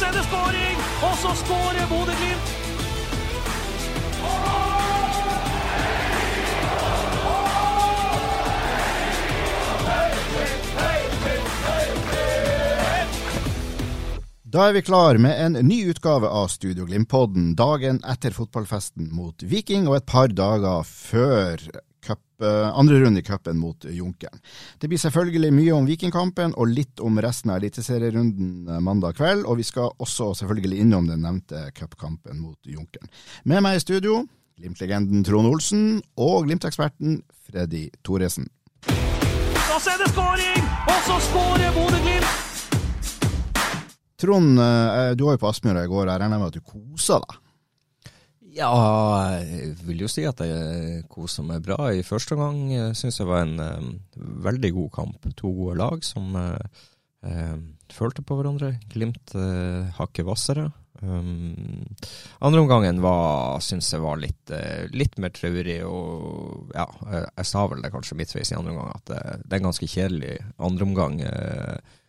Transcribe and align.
Så 0.00 0.06
er 0.08 0.14
det 0.16 0.22
skåring, 0.24 0.78
og 1.04 1.16
så 1.20 1.30
skårer 1.36 1.88
Bodø-Glimt. 1.90 2.52
Da 14.44 14.64
er 14.68 14.72
vi 14.72 14.82
klar 14.82 15.20
med 15.20 15.36
en 15.36 15.60
ny 15.68 15.82
utgave 15.92 16.32
av 16.32 16.48
Studio 16.48 16.88
Glimt-podden 16.88 17.52
dagen 17.60 18.00
etter 18.08 18.32
fotballfesten 18.32 19.12
mot 19.12 19.44
Viking 19.44 19.84
og 19.84 20.00
et 20.00 20.08
par 20.08 20.32
dager 20.32 20.80
før 20.88 21.60
cup, 22.04 22.20
eh, 22.42 22.78
andre 22.78 23.00
runde 23.00 23.20
i 23.20 23.22
cupen 23.26 23.58
mot 23.58 23.84
Junkeren. 23.84 24.40
Det 24.78 24.88
blir 24.88 25.00
selvfølgelig 25.00 25.52
mye 25.54 25.76
om 25.76 25.88
Vikingkampen 25.88 26.54
og 26.56 26.72
litt 26.72 27.00
om 27.00 27.20
resten 27.20 27.52
av 27.52 27.60
eliteserierunden 27.60 28.68
eh, 28.68 28.82
mandag 28.84 29.18
kveld, 29.20 29.46
og 29.46 29.60
vi 29.60 29.66
skal 29.68 29.92
også 29.98 30.32
selvfølgelig 30.42 30.80
innom 30.84 31.08
den 31.10 31.24
nevnte 31.26 31.68
cupkampen 31.76 32.40
mot 32.40 32.58
Junkeren. 32.66 33.10
Med 33.44 33.64
meg 33.66 33.78
i 33.78 33.84
studio, 33.84 34.24
Glimt-legenden 34.60 35.24
Trond 35.24 35.48
Olsen 35.48 35.84
og 36.20 36.46
Glimt-eksperten 36.48 37.20
Freddy 37.48 37.88
Thoresen. 38.04 38.48
Så 39.80 39.94
er 39.94 40.00
det 40.02 40.10
skåring, 40.12 40.64
og 40.92 40.98
så 41.06 41.20
skårer 41.30 41.76
Bodø-Glimt. 41.76 42.36
Trond, 44.20 44.58
eh, 44.60 45.12
du 45.16 45.24
var 45.24 45.38
jo 45.38 45.40
på 45.40 45.48
Aspmyra 45.48 45.84
i 45.84 45.88
går, 45.88 46.10
jeg 46.10 46.20
regner 46.20 46.40
med 46.40 46.50
at 46.50 46.58
du 46.58 46.60
kosa 46.60 47.22
deg? 47.24 47.38
Ja, 48.50 48.70
jeg 49.38 49.76
vil 49.86 50.04
jo 50.04 50.08
si 50.10 50.24
at 50.26 50.40
jeg 50.42 51.04
koser 51.12 51.46
meg 51.46 51.62
bra. 51.66 51.90
I 51.94 52.06
første 52.06 52.34
omgang 52.36 52.62
uh, 52.74 52.90
syns 52.98 53.20
jeg 53.20 53.28
var 53.28 53.44
en 53.44 53.60
um, 53.62 53.90
veldig 54.46 54.72
god 54.76 54.90
kamp. 54.96 55.30
To 55.38 55.52
gode 55.54 55.78
lag 55.78 56.02
som 56.06 56.34
uh, 56.34 56.58
uh, 57.26 57.56
følte 57.94 58.24
på 58.26 58.38
hverandre. 58.38 58.74
Glimt 58.90 59.36
uh, 59.38 59.86
hakket 60.00 60.26
hvassere. 60.26 60.70
Um, 61.00 61.86
andre 62.44 62.60
omgangen 62.60 63.00
var, 63.00 63.60
syns 63.64 63.88
jeg 63.94 64.02
var 64.02 64.18
litt, 64.20 64.50
eh, 64.52 64.84
litt 64.92 65.14
mer 65.16 65.32
traurig, 65.32 65.78
og 65.88 66.74
ja, 66.76 66.84
jeg, 67.08 67.46
sa 67.48 67.62
vel 67.70 67.80
det 67.80 67.92
kanskje 67.94 68.18
midtveis 68.18 68.52
i 68.52 68.58
andre 68.58 68.74
omgang 68.74 68.90
at 68.98 69.06
det, 69.08 69.22
er 69.48 69.56
en 69.62 69.70
ganske 69.70 69.88
kjedelig 69.88 70.34
andre 70.58 70.88
omgang. 70.90 71.22
eh, 71.24 71.78
Uh, 71.80 71.99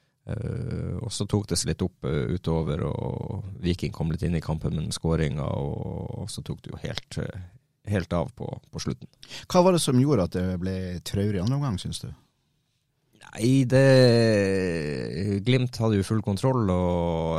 og 1.01 1.11
så 1.13 1.27
tok 1.29 1.49
det 1.51 1.57
seg 1.59 1.71
litt 1.71 1.83
opp 1.85 2.07
uh, 2.07 2.31
utover, 2.31 2.83
og 2.87 3.45
Viking 3.63 3.93
kom 3.95 4.11
litt 4.13 4.25
inn 4.27 4.37
i 4.37 4.43
kampen 4.43 4.77
med 4.77 4.95
skåringa, 4.95 5.45
og, 5.45 6.27
så 6.31 6.43
tok 6.45 6.61
det 6.63 6.73
jo 6.73 6.81
helt, 6.83 7.19
uh, 7.21 7.45
helt 7.91 8.13
av 8.15 8.31
på, 8.37 8.47
på, 8.71 8.83
slutten. 8.83 9.09
Hva 9.51 9.63
var 9.65 9.77
det 9.77 9.83
som 9.83 9.99
gjorde 9.99 10.27
at 10.29 10.37
det 10.37 10.59
ble 10.61 10.75
traurig 11.07 11.41
andre 11.41 11.59
omgang, 11.59 11.79
syns 11.81 12.03
du? 12.03 12.11
Nei, 13.21 13.63
det 13.69 13.85
Glimt 15.45 15.77
hadde 15.79 15.99
jo 15.99 16.07
full 16.07 16.23
kontroll, 16.25 16.65
og 16.73 17.37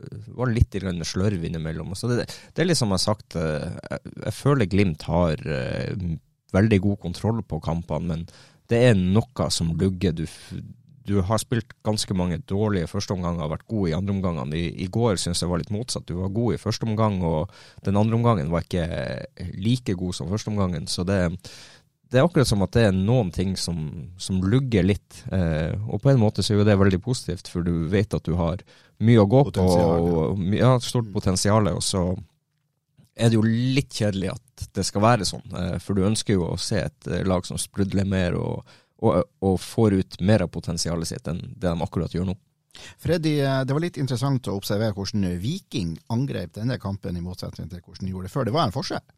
det 0.00 0.34
var 0.34 0.50
litt 0.50 0.74
slørv 1.06 1.44
innimellom. 1.46 1.92
Så 1.94 2.08
det, 2.10 2.24
det 2.26 2.64
er 2.64 2.70
litt 2.70 2.80
som 2.80 2.90
jeg 2.90 2.98
har 2.98 3.04
sagt, 3.04 3.36
jeg, 3.36 4.00
jeg 4.24 4.34
føler 4.34 4.70
Glimt 4.70 5.04
har 5.06 5.44
veldig 6.56 6.80
god 6.86 6.98
kontroll 7.04 7.44
på 7.46 7.60
kampene, 7.62 8.08
men 8.08 8.24
det 8.70 8.82
er 8.90 8.98
noe 8.98 9.48
som 9.52 9.72
lugger. 9.78 10.14
Du 10.14 10.24
du 11.06 11.20
har 11.24 11.40
spilt 11.40 11.72
ganske 11.86 12.14
mange 12.16 12.38
dårlige 12.48 12.88
førsteomganger 12.90 13.46
og 13.46 13.54
vært 13.54 13.66
god 13.72 13.88
i 13.88 13.96
andreomgangene. 13.96 14.56
I, 14.56 14.68
I 14.84 14.88
går 14.92 15.18
syns 15.20 15.40
jeg 15.42 15.50
var 15.50 15.62
litt 15.62 15.72
motsatt. 15.72 16.06
Du 16.08 16.18
var 16.20 16.32
god 16.34 16.54
i 16.54 16.60
første 16.60 16.86
omgang, 16.88 17.20
og 17.24 17.52
den 17.86 17.98
andre 18.00 18.18
omgangen 18.18 18.52
var 18.52 18.66
ikke 18.66 18.86
like 19.56 19.96
god 19.96 20.18
som 20.18 20.30
førsteomgangen. 20.30 20.88
Så 20.92 21.06
det, 21.08 21.18
det, 22.10 22.20
er 22.20 22.26
akkurat 22.26 22.50
som 22.50 22.64
at 22.66 22.76
det 22.76 22.84
er 22.90 22.96
noen 22.96 23.32
ting 23.34 23.56
som, 23.58 23.80
som 24.20 24.42
lugger 24.44 24.84
litt. 24.86 25.22
Eh, 25.32 25.72
og 25.88 26.02
på 26.04 26.12
en 26.12 26.20
måte 26.20 26.44
så 26.44 26.54
er 26.54 26.60
jo 26.60 26.68
det 26.68 26.76
veldig 26.82 27.00
positivt, 27.04 27.48
for 27.48 27.64
du 27.64 27.88
vet 27.90 28.16
at 28.16 28.28
du 28.28 28.36
har 28.38 28.60
mye 29.00 29.24
å 29.24 29.30
gå 29.30 29.46
på. 29.54 29.70
Og, 29.70 30.44
ja, 30.58 30.74
stort 30.84 31.08
potensial. 31.14 31.72
Og 31.72 31.80
så 31.86 32.04
er 33.16 33.32
det 33.32 33.40
jo 33.40 33.46
litt 33.48 33.96
kjedelig 33.96 34.34
at 34.34 34.68
det 34.76 34.84
skal 34.84 35.06
være 35.08 35.32
sånn, 35.32 35.48
eh, 35.56 35.74
for 35.80 35.96
du 35.96 36.04
ønsker 36.04 36.36
jo 36.36 36.52
å 36.52 36.60
se 36.60 36.84
et 36.84 37.10
lag 37.24 37.48
som 37.48 37.58
sprudler 37.58 38.04
mer. 38.04 38.36
og 38.36 38.68
og, 39.00 39.24
og, 39.40 39.58
får 39.60 39.98
ut 40.00 40.20
mer 40.20 40.44
av 40.46 40.52
potensialet 40.52 41.08
sitt 41.08 41.28
enn 41.30 41.42
det 41.56 41.68
de 41.68 41.86
akkurat 41.86 42.14
gjør 42.14 42.30
nå. 42.30 42.36
Freddy, 43.02 43.36
det 43.66 43.74
var 43.74 43.82
litt 43.82 43.98
interessant 44.00 44.46
å 44.48 44.56
observere 44.56 44.94
hvordan 44.96 45.26
Viking 45.42 45.96
angrep 46.14 46.54
denne 46.56 46.78
kampen, 46.80 47.16
i 47.18 47.24
motsetning 47.24 47.68
til 47.68 47.82
hvordan 47.82 48.06
de 48.06 48.14
gjorde 48.14 48.28
det 48.28 48.34
før. 48.34 48.46
Det 48.46 48.54
var 48.54 48.68
en 48.68 48.76
forskjell? 48.76 49.08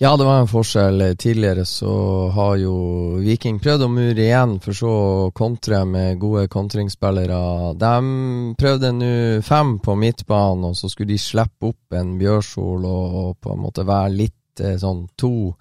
Ja, 0.00 0.16
det 0.16 0.24
var 0.24 0.38
en 0.40 0.48
forskjell. 0.48 1.02
Tidligere 1.20 1.66
så 1.68 1.94
har 2.32 2.54
jo 2.56 2.74
Viking 3.20 3.58
prøvd 3.60 3.82
å 3.84 3.88
mure 3.92 4.22
igjen, 4.24 4.54
for 4.64 4.72
så 4.72 4.92
å 4.96 5.26
kontre 5.36 5.82
med 5.84 6.16
gode 6.22 6.46
kontringsspillere. 6.48 7.40
De 7.76 8.54
prøvde 8.56 8.94
nå 8.96 9.10
fem 9.44 9.74
på 9.84 9.98
midtbanen, 10.00 10.70
og 10.70 10.78
så 10.78 10.88
skulle 10.88 11.12
de 11.12 11.20
slippe 11.20 11.68
opp 11.74 11.98
en 12.00 12.14
Bjørsol 12.16 12.88
og, 12.88 13.18
og 13.20 13.36
på 13.44 13.52
en 13.52 13.60
måte 13.66 13.84
være 13.84 14.16
litt 14.22 14.39
sånn 14.58 15.04
to 15.20 15.52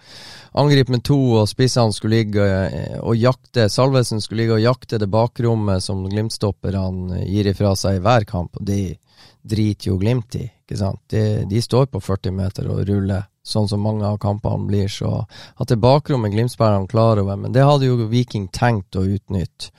Angrip 0.58 0.90
med 0.90 1.04
to, 1.06 1.18
og 1.40 1.50
spissene 1.52 1.94
skulle 1.94 2.24
ligge 2.24 2.46
og 3.06 3.14
jakte 3.20 3.68
Salvesen 3.70 4.24
skulle 4.24 4.44
ligge 4.44 4.58
og 4.58 4.64
jakte 4.64 4.98
det 4.98 5.12
bakrommet 5.14 5.84
som 5.86 6.02
Glimt-stopperne 6.10 7.22
gir 7.28 7.52
ifra 7.52 7.76
seg 7.78 8.00
i 8.00 8.04
hver 8.04 8.26
kamp, 8.30 8.58
og 8.58 8.66
de 8.66 8.98
driter 9.42 9.92
jo 9.92 9.98
Glimt 9.98 10.36
i. 10.36 10.46
ikke 10.48 10.78
sant? 10.78 11.02
De, 11.10 11.46
de, 11.50 11.62
står 11.62 11.90
på 11.94 12.02
40 12.02 12.36
meter 12.36 12.70
og 12.70 12.84
ruller, 12.88 13.28
sånn 13.46 13.70
som 13.70 13.84
mange 13.84 14.06
av 14.08 14.20
kampene 14.22 14.68
blir. 14.68 14.90
Så 14.92 15.12
at 15.24 15.70
det 15.70 15.80
bakrommet 15.82 16.34
Glimt-spillerne 16.34 16.90
klarer 16.90 17.24
over, 17.24 17.40
men 17.40 17.56
det 17.56 17.66
hadde 17.66 17.90
jo 17.90 18.10
Viking 18.12 18.50
tenkt 18.54 18.98
å 19.00 19.06
utnytte 19.08 19.72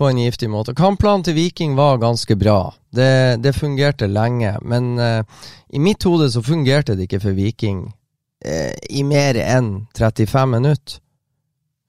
på 0.00 0.08
en 0.08 0.18
giftig 0.18 0.48
måte. 0.48 0.74
Kampplanen 0.76 1.24
til 1.26 1.36
Viking 1.36 1.74
var 1.76 2.00
ganske 2.00 2.36
bra. 2.40 2.72
Det, 2.90 3.36
det 3.44 3.52
fungerte 3.52 4.08
lenge, 4.08 4.54
men 4.62 4.94
uh, 4.98 5.22
i 5.68 5.80
mitt 5.82 6.02
hode 6.08 6.30
så 6.32 6.42
fungerte 6.42 6.96
det 6.96 7.06
ikke 7.06 7.20
for 7.26 7.36
Viking 7.36 7.82
eh, 8.44 8.74
i 8.90 9.04
mer 9.04 9.38
enn 9.40 9.86
35 9.96 10.50
minutter. 10.50 11.00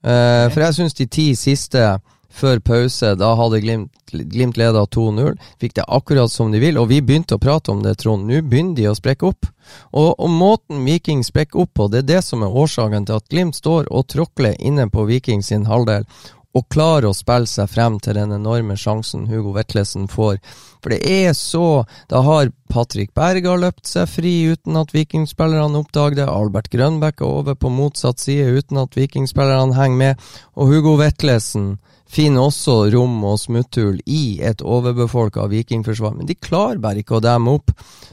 Eh, 0.02 0.46
for 0.50 0.64
jeg 0.64 0.78
syns 0.78 0.98
de 0.98 1.06
ti 1.06 1.28
siste 1.38 1.84
før 2.32 2.60
pause, 2.64 3.12
da 3.20 3.34
hadde 3.36 3.60
Glimt, 3.60 3.92
Glimt 4.10 4.56
leda 4.56 4.84
2-0. 4.88 5.36
Fikk 5.60 5.76
det 5.76 5.88
akkurat 5.88 6.32
som 6.32 6.52
de 6.52 6.62
vil, 6.62 6.78
og 6.80 6.88
vi 6.90 7.02
begynte 7.04 7.36
å 7.36 7.42
prate 7.42 7.72
om 7.74 7.82
det, 7.84 7.98
Trond. 8.00 8.26
Nå 8.28 8.40
begynner 8.48 8.78
de 8.78 8.88
å 8.88 8.96
sprekke 8.96 9.28
opp. 9.28 9.48
Og, 9.92 10.14
og 10.16 10.30
måten 10.32 10.82
Viking 10.86 11.22
sprekker 11.24 11.62
opp 11.64 11.74
på, 11.78 11.88
det 11.92 12.02
er 12.02 12.08
det 12.14 12.22
som 12.26 12.42
er 12.42 12.56
årsaken 12.64 13.08
til 13.08 13.20
at 13.20 13.28
Glimt 13.32 13.58
står 13.58 13.90
og 13.92 14.08
tråkler 14.12 14.56
inne 14.58 14.88
på 14.92 15.06
Viking 15.08 15.44
sin 15.44 15.68
halvdel 15.68 16.08
og 16.52 16.68
klarer 16.72 17.08
å 17.08 17.16
spille 17.16 17.48
seg 17.48 17.70
frem 17.72 17.98
til 18.02 18.18
den 18.18 18.34
enorme 18.36 18.76
sjansen 18.76 19.24
Hugo 19.30 19.54
Vetlesen 19.56 20.08
får. 20.10 20.38
For 20.82 20.92
det 20.92 21.00
er 21.08 21.32
så 21.38 21.84
Da 22.10 22.20
har 22.26 22.50
Patrick 22.72 23.14
Berga 23.14 23.54
løpt 23.56 23.86
seg 23.88 24.08
fri 24.10 24.32
uten 24.52 24.76
at 24.80 24.92
vikingspillerne 24.94 25.80
oppdager 25.80 26.22
det. 26.22 26.28
Albert 26.28 26.70
Grønbæk 26.72 27.20
er 27.20 27.28
over 27.28 27.56
på 27.56 27.72
motsatt 27.72 28.20
side 28.20 28.50
uten 28.58 28.80
at 28.82 28.96
vikingspillerne 28.96 29.76
henger 29.76 29.98
med. 30.02 30.28
Og 30.56 30.72
Hugo 30.72 30.96
Vetlesen 31.00 31.76
finner 32.12 32.44
også 32.44 32.90
rom 32.92 33.14
og 33.24 33.38
smutthull 33.40 34.00
i 34.04 34.38
et 34.44 34.60
overbefolka 34.60 35.46
vikingforsvar, 35.48 36.16
men 36.18 36.28
de 36.28 36.36
klarer 36.36 36.80
bare 36.82 37.00
ikke 37.00 37.16
å 37.18 37.24
demme 37.24 37.54
opp. 37.56 37.72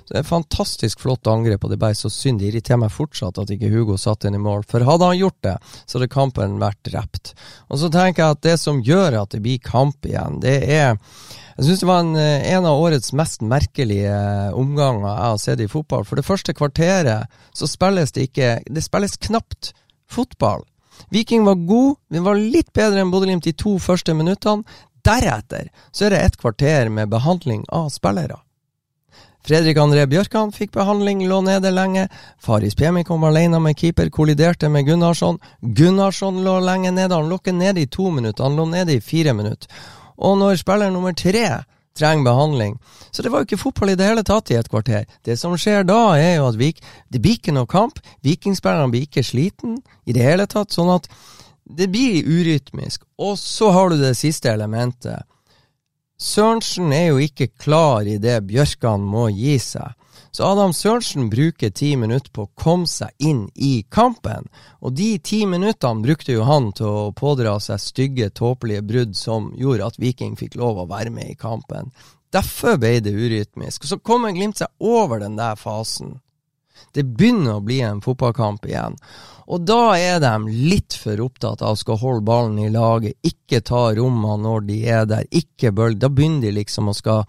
Det 0.09 0.21
er 0.21 0.29
Fantastisk 0.29 1.01
flott 1.03 1.27
angrep, 1.29 1.63
og 1.63 1.71
det 1.71 1.77
er 1.79 1.83
bare 1.83 1.97
så 1.99 2.11
synd. 2.13 2.39
Det 2.39 2.49
irriterer 2.49 2.79
meg 2.85 2.95
fortsatt 2.95 3.41
at 3.41 3.51
ikke 3.53 3.71
Hugo 3.73 3.97
satt 3.99 4.25
inn 4.25 4.37
i 4.37 4.41
mål, 4.41 4.63
for 4.69 4.87
hadde 4.87 5.11
han 5.11 5.19
gjort 5.19 5.41
det, 5.45 5.57
så 5.83 5.99
hadde 5.99 6.11
kampen 6.13 6.57
vært 6.61 6.79
drept. 6.87 7.33
Og 7.67 7.81
så 7.81 7.91
tenker 7.93 8.23
jeg 8.23 8.37
at 8.37 8.47
det 8.47 8.55
som 8.61 8.81
gjør 8.85 9.19
at 9.23 9.35
det 9.35 9.43
blir 9.43 9.59
kamp 9.63 10.07
igjen, 10.07 10.39
det 10.45 10.57
er 10.63 10.97
jeg 11.59 11.67
syns 11.67 11.81
det 11.81 11.87
var 11.89 12.05
en, 12.05 12.15
en, 12.15 12.65
av 12.69 12.79
årets 12.79 13.11
mest 13.19 13.41
merkelige 13.43 14.13
omganger 14.55 15.09
jeg 15.09 15.23
har 15.25 15.39
sett 15.43 15.63
i 15.65 15.67
fotball. 15.67 16.05
For 16.07 16.15
det 16.15 16.23
første 16.23 16.55
kvarteret 16.55 17.27
så 17.51 17.67
spilles 17.67 18.15
det 18.15 18.29
ikke 18.29 18.53
Det 18.63 18.83
spilles 18.85 19.19
knapt 19.27 19.73
fotball. 20.07 20.63
Viking 21.09 21.45
var 21.45 21.55
god, 21.55 21.95
vi 22.09 22.19
var 22.19 22.35
litt 22.35 22.73
bedre 22.73 23.01
enn 23.01 23.11
Bodø-Glimt 23.13 23.47
de 23.47 23.55
to 23.55 23.77
første 23.79 24.13
minuttene. 24.13 24.67
Deretter 25.05 25.69
så 25.91 26.05
er 26.05 26.13
det 26.13 26.21
et 26.21 26.37
kvarter 26.37 26.89
med 26.91 27.09
behandling 27.09 27.63
av 27.71 27.87
spillere. 27.93 28.41
Fredrik 29.47 29.79
André 29.79 30.03
Bjørkan 30.05 30.51
fikk 30.51 30.73
behandling, 30.75 31.23
lå 31.27 31.39
nede 31.41 31.71
lenge. 31.71 32.09
Faris 32.43 32.75
Pemi 32.75 33.05
kom 33.07 33.23
alene 33.23 33.61
med 33.63 33.77
keeper, 33.79 34.11
kolliderte 34.11 34.69
med 34.69 34.85
Gunnarsson. 34.85 35.39
Gunnarsson 35.61 36.43
lå 36.43 36.57
lenge 36.59 36.91
nede, 36.91 37.15
han 37.15 37.31
lå 37.31 37.39
ikke 37.39 37.55
nede 37.55 37.81
i 37.81 37.87
to 37.87 38.11
minutter, 38.11 38.43
han 38.43 38.59
lå 38.59 38.67
nede 38.69 38.97
i 38.97 39.01
fire 39.01 39.33
minutter. 39.33 39.71
Og 40.19 40.37
når 40.37 40.59
spiller 40.59 40.91
nummer 40.91 41.15
tre 41.15 41.63
trenger 41.97 42.27
behandling. 42.27 42.77
Så 43.11 43.23
det 43.23 43.31
var 43.31 43.41
jo 43.41 43.49
ikke 43.49 43.61
fotball 43.63 43.93
i 43.93 43.97
det 43.99 44.07
hele 44.07 44.23
tatt 44.27 44.51
i 44.51 44.57
et 44.59 44.69
kvarter. 44.69 45.07
Det 45.25 45.37
som 45.39 45.55
skjer 45.59 45.87
da, 45.87 46.15
er 46.17 46.37
jo 46.37 46.47
at 46.49 46.59
Vik, 46.59 46.81
det 47.09 47.21
blir 47.23 47.39
ikke 47.39 47.55
noe 47.55 47.69
kamp. 47.69 47.99
Vikingspillerne 48.25 48.91
blir 48.93 49.07
ikke 49.07 49.25
sliten 49.25 49.79
i 50.05 50.15
det 50.15 50.23
hele 50.25 50.47
tatt. 50.49 50.73
Sånn 50.75 50.91
at 50.93 51.09
det 51.69 51.89
blir 51.91 52.25
urytmisk. 52.25 53.03
Og 53.21 53.37
så 53.39 53.71
har 53.75 53.91
du 53.91 53.99
det 54.01 54.15
siste 54.17 54.51
elementet. 54.51 55.25
Sørensen 56.19 56.91
er 56.91 57.11
jo 57.13 57.21
ikke 57.23 57.51
klar 57.55 58.07
i 58.07 58.17
det 58.19 58.41
Bjørkan 58.47 59.05
må 59.07 59.29
gi 59.31 59.55
seg. 59.63 59.95
Så 60.31 60.45
Adam 60.45 60.73
Sørensen 60.73 61.29
bruker 61.29 61.71
ti 61.73 61.95
minutter 61.97 62.29
på 62.33 62.45
å 62.45 62.51
komme 62.59 62.87
seg 62.87 63.09
inn 63.17 63.47
i 63.55 63.81
kampen. 63.89 64.45
Og 64.85 64.93
de 64.93 65.15
ti 65.25 65.41
minuttene 65.49 66.05
brukte 66.05 66.35
jo 66.35 66.45
han 66.45 66.69
til 66.77 66.85
å 66.85 67.11
pådra 67.17 67.57
seg 67.63 67.81
stygge, 67.81 68.29
tåpelige 68.29 68.85
brudd 68.85 69.17
som 69.17 69.49
gjorde 69.57 69.89
at 69.89 69.99
Viking 70.01 70.37
fikk 70.39 70.59
lov 70.61 70.83
å 70.83 70.89
være 70.89 71.13
med 71.13 71.33
i 71.33 71.39
kampen. 71.39 71.89
Derfor 72.29 72.77
ble 72.77 72.99
det 73.01 73.15
urytmisk. 73.15 73.83
Og 73.83 73.89
Så 73.89 73.97
kommer 74.05 74.35
Glimt 74.35 74.61
seg 74.61 74.69
over 74.79 75.19
den 75.19 75.37
der 75.39 75.57
fasen. 75.57 76.19
Det 76.93 77.03
begynner 77.03 77.57
å 77.57 77.65
bli 77.65 77.81
en 77.85 78.01
fotballkamp 78.01 78.65
igjen. 78.65 78.97
Og 79.49 79.63
da 79.65 79.97
er 79.97 80.19
de 80.21 80.33
litt 80.69 80.93
for 80.93 81.21
opptatt 81.23 81.63
av 81.65 81.73
å 81.73 81.79
skal 81.79 81.97
holde 81.97 82.25
ballen 82.27 82.59
i 82.61 82.69
laget, 82.69 83.17
ikke 83.25 83.63
ta 83.65 83.87
rommene 83.97 84.43
når 84.43 84.67
de 84.67 84.77
er 84.85 85.07
der, 85.09 85.25
ikke 85.31 85.71
bølge. 85.73 86.03
Da 86.03 86.11
begynner 86.13 86.45
de 86.45 86.57
liksom 86.59 86.91
å 86.91 86.97
skal 86.97 87.23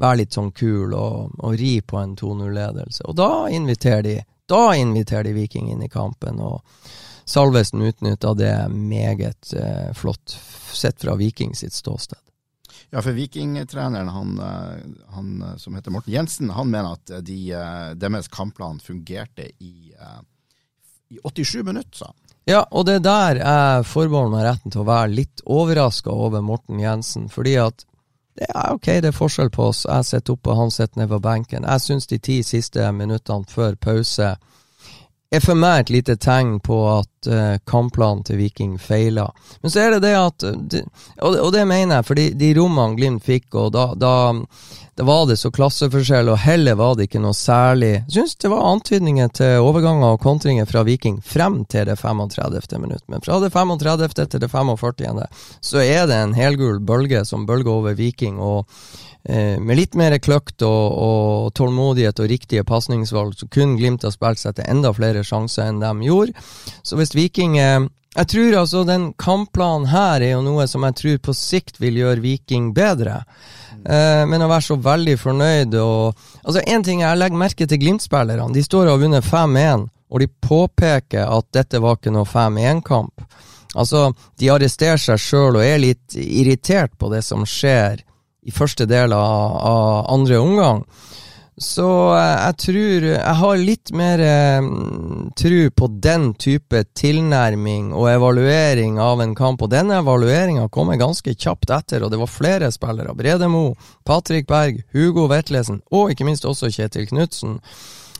være 0.00 0.22
litt 0.22 0.38
sånn 0.38 0.54
kul 0.56 0.94
og, 0.96 1.36
og 1.36 1.58
ri 1.60 1.74
på 1.84 2.00
en 2.00 2.16
2-0-ledelse. 2.16 3.04
Og 3.04 3.18
da 3.20 3.30
inviterer 3.52 4.08
de 4.08 4.16
da 4.46 4.76
inviterer 4.76 5.24
de 5.24 5.32
Viking 5.32 5.72
inn 5.72 5.82
i 5.82 5.88
kampen, 5.90 6.38
og 6.38 6.62
Salvesen 7.26 7.82
utnytta 7.82 8.34
det 8.38 8.68
meget 8.70 9.52
eh, 9.58 9.92
flott, 9.94 10.38
sett 10.72 11.00
fra 11.02 11.16
Viking 11.18 11.54
sitt 11.58 11.74
ståsted. 11.74 12.18
Ja, 12.90 13.02
for 13.02 13.16
vikingtreneren, 13.16 14.08
han, 14.08 14.38
eh, 14.38 15.14
han, 15.14 15.42
eh, 15.42 15.56
som 15.56 15.74
heter 15.74 15.90
Morten 15.90 16.12
Jensen, 16.12 16.50
han 16.50 16.70
mener 16.70 16.92
at 16.92 17.24
de, 17.24 17.52
eh, 17.52 17.90
deres 17.94 18.28
kampplan 18.28 18.78
fungerte 18.80 19.48
i, 19.58 19.92
i 21.08 21.18
87 21.24 21.62
minutter, 21.62 21.98
sa 21.98 22.06
han. 22.06 22.22
Ja, 22.46 22.62
og 22.70 22.86
det 22.86 23.00
er 23.00 23.02
der 23.02 23.38
jeg 23.40 23.86
forbeholder 23.90 24.30
meg 24.30 24.44
retten 24.46 24.70
til 24.70 24.84
å 24.84 24.86
være 24.86 25.10
litt 25.10 25.42
overraska 25.50 26.12
over 26.14 26.44
Morten 26.46 26.78
Jensen. 26.78 27.26
Fordi 27.28 27.56
at 27.58 27.82
det 28.38 28.46
er 28.52 28.76
ok, 28.76 28.86
det 29.02 29.10
er 29.10 29.16
forskjell 29.16 29.50
på 29.50 29.70
oss. 29.72 29.82
Jeg 29.88 30.06
sitter 30.06 30.36
oppe, 30.36 30.54
han 30.54 30.70
sitter 30.70 31.00
nede 31.00 31.10
på 31.10 31.24
benken. 31.24 31.66
Jeg 31.66 31.82
syns 31.82 32.06
de 32.06 32.20
ti 32.22 32.36
siste 32.46 32.86
minuttene 32.94 33.50
før 33.50 33.74
pause 33.74 34.36
er 35.30 35.42
for 35.42 35.58
meg 35.58 35.80
et 35.80 35.92
lite 35.92 36.16
tegn 36.22 36.58
på 36.64 36.78
at 36.90 37.28
uh, 37.30 37.58
kampplanen 37.66 38.22
til 38.26 38.38
Viking 38.40 38.76
feiler. 38.78 39.32
Men 39.62 39.72
så 39.72 39.82
er 39.82 39.96
det 39.96 40.06
det 40.06 40.14
at 40.18 40.46
de, 40.70 40.82
og, 41.20 41.34
og, 41.34 41.52
det 41.54 41.66
mener 41.66 41.98
jeg, 41.98 42.06
for 42.08 42.18
de, 42.18 42.26
de 42.38 42.52
rommene 42.58 42.96
Glimt 42.96 43.24
fikk, 43.26 43.48
og 43.58 43.72
da, 43.74 43.88
da, 43.98 44.12
da, 44.96 45.06
var 45.06 45.26
det 45.28 45.38
så 45.40 45.50
klasseforskjell, 45.52 46.30
og 46.32 46.38
heller 46.44 46.78
var 46.78 46.94
det 46.96 47.08
ikke 47.08 47.22
noe 47.24 47.36
særlig 47.36 47.90
Jeg 47.96 48.14
syns 48.14 48.36
det 48.44 48.52
var 48.52 48.68
antydninger 48.70 49.32
til 49.36 49.64
overganger 49.64 50.14
og 50.14 50.22
kontringer 50.22 50.68
fra 50.70 50.84
Viking 50.86 51.18
frem 51.24 51.64
til 51.66 51.88
det 51.90 51.98
35. 52.00 52.62
minutt. 52.80 53.04
Men 53.10 53.24
fra 53.24 53.40
det 53.42 53.50
35. 53.52 54.14
til 54.22 54.40
det 54.40 54.52
45. 54.52 55.26
så 55.60 55.82
er 55.82 56.06
det 56.06 56.22
en 56.22 56.38
helgul 56.38 56.78
bølge 56.80 57.24
som 57.26 57.48
bølger 57.48 57.74
over 57.74 57.98
Viking. 57.98 58.38
og 58.38 58.64
Eh, 58.66 59.05
med 59.26 59.74
litt 59.78 59.96
mer 59.98 60.14
kløkt 60.22 60.62
og, 60.62 60.92
og, 61.02 61.48
tålmodighet 61.58 62.20
og 62.22 62.28
riktige 62.30 62.62
pasningsvalg, 62.66 63.34
så 63.34 63.48
kunne 63.50 63.74
Glimt 63.80 64.06
ha 64.06 64.12
spilt 64.14 64.38
seg 64.38 64.54
til 64.54 64.68
enda 64.70 64.92
flere 64.94 65.24
sjanser 65.26 65.66
enn 65.70 65.80
de 65.82 65.90
gjorde. 66.06 66.46
Så 66.86 66.98
hvis 67.00 67.14
Viking 67.16 67.58
eh, 67.58 67.88
Jeg 68.16 68.28
tror 68.32 68.54
altså 68.62 68.84
den 68.88 69.10
kampplanen 69.12 69.90
her 69.92 70.22
er 70.22 70.30
jo 70.36 70.44
noe 70.46 70.64
som 70.70 70.86
jeg 70.86 70.96
tror 71.00 71.18
på 71.26 71.34
sikt 71.36 71.80
vil 71.82 71.98
gjøre 72.00 72.22
Viking 72.24 72.70
bedre. 72.72 73.24
Eh, 73.84 74.22
men 74.26 74.42
å 74.42 74.48
være 74.48 74.66
så 74.68 74.78
veldig 74.80 75.18
fornøyd 75.20 75.74
og 75.82 76.16
Altså, 76.46 76.62
én 76.62 76.84
ting 76.86 77.02
jeg 77.02 77.18
legger 77.18 77.38
merke 77.38 77.66
til 77.66 77.80
Glimt-spillerne. 77.82 78.52
De 78.54 78.62
står 78.62 78.86
og 78.86 78.92
har 78.92 79.00
vunnet 79.02 79.26
5-1, 79.26 79.88
og 80.14 80.20
de 80.22 80.28
påpeker 80.46 81.26
at 81.26 81.46
dette 81.50 81.80
var 81.82 81.98
ikke 81.98 82.12
noe 82.14 82.22
5-1-kamp. 82.22 83.24
Altså, 83.74 84.12
de 84.38 84.52
arresterer 84.54 85.00
seg 85.02 85.18
sjøl 85.18 85.58
og 85.58 85.64
er 85.64 85.82
litt 85.82 86.14
irritert 86.14 86.94
på 86.96 87.10
det 87.10 87.24
som 87.26 87.42
skjer 87.42 88.04
i 88.46 88.54
første 88.54 88.86
del 88.86 89.14
av, 89.16 89.56
av 89.66 90.10
andre 90.14 90.38
omgang. 90.38 90.84
Så 91.56 91.86
eh, 92.12 92.34
jeg 92.36 92.56
tror 92.60 93.04
Jeg 93.08 93.36
har 93.40 93.60
litt 93.60 93.92
mer 93.96 94.20
eh, 94.20 94.66
tro 95.40 95.60
på 95.72 95.88
den 96.04 96.28
type 96.36 96.82
tilnærming 96.98 97.94
og 97.96 98.10
evaluering 98.12 99.00
av 99.00 99.22
en 99.24 99.34
kamp. 99.36 99.64
Og 99.64 99.72
denne 99.72 100.02
evalueringa 100.02 100.68
kommer 100.72 101.00
ganske 101.00 101.32
kjapt 101.32 101.72
etter, 101.72 102.04
og 102.04 102.12
det 102.12 102.20
var 102.20 102.32
flere 102.32 102.72
spillere. 102.74 103.16
Brede 103.16 103.48
Mo, 103.48 103.70
Patrick 104.04 104.48
Berg, 104.50 104.82
Hugo 104.92 105.26
Vetlesen 105.32 105.80
og 105.90 106.12
ikke 106.12 106.28
minst 106.28 106.44
også 106.44 106.70
Kjetil 106.72 107.08
Knutsen. 107.08 107.56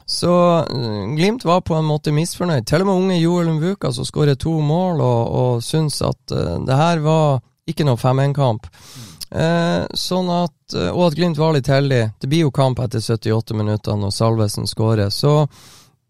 Så 0.07 0.33
eh, 0.63 1.05
Glimt 1.19 1.45
var 1.45 1.61
på 1.67 1.77
en 1.77 1.85
måte 1.85 2.15
misfornøyd. 2.17 2.65
Til 2.65 2.87
og 2.87 2.89
med 2.89 3.03
unge 3.03 3.21
Joel 3.21 3.53
Mvuka 3.59 3.93
som 3.93 4.09
skårer 4.09 4.41
to 4.41 4.55
mål, 4.65 5.03
og, 5.05 5.37
og 5.43 5.67
syns 5.67 6.01
at 6.07 6.33
uh, 6.33 6.57
det 6.65 6.79
her 6.79 7.05
var 7.05 7.43
ikke 7.69 7.85
noe 7.85 7.99
5-1-kamp. 7.99 8.71
Eh, 9.31 9.87
sånn 9.95 10.29
at, 10.31 10.75
eh, 10.75 10.91
og 10.93 11.09
at 11.09 11.17
Glimt 11.19 11.39
var 11.39 11.57
litt 11.57 11.71
heldig. 11.71 12.03
Det 12.21 12.31
blir 12.31 12.47
jo 12.47 12.55
kamp 12.55 12.79
etter 12.79 13.03
78 13.03 13.57
minutter 13.59 13.99
når 13.99 14.15
Salvesen 14.15 14.69
skårer. 14.71 15.11
Så 15.11 15.49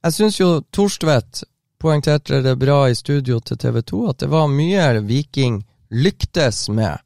jeg 0.05 0.13
syns 0.13 0.41
jo 0.41 0.51
Torstvedt 0.71 1.45
poengterte 1.81 2.43
det 2.43 2.57
bra 2.61 2.87
i 2.89 2.95
studio 2.97 3.41
til 3.41 3.59
TV 3.61 3.83
2, 3.83 4.03
at 4.11 4.23
det 4.25 4.31
var 4.33 4.53
mye 4.53 5.01
Viking 5.07 5.63
lyktes 5.91 6.69
med. 6.69 6.99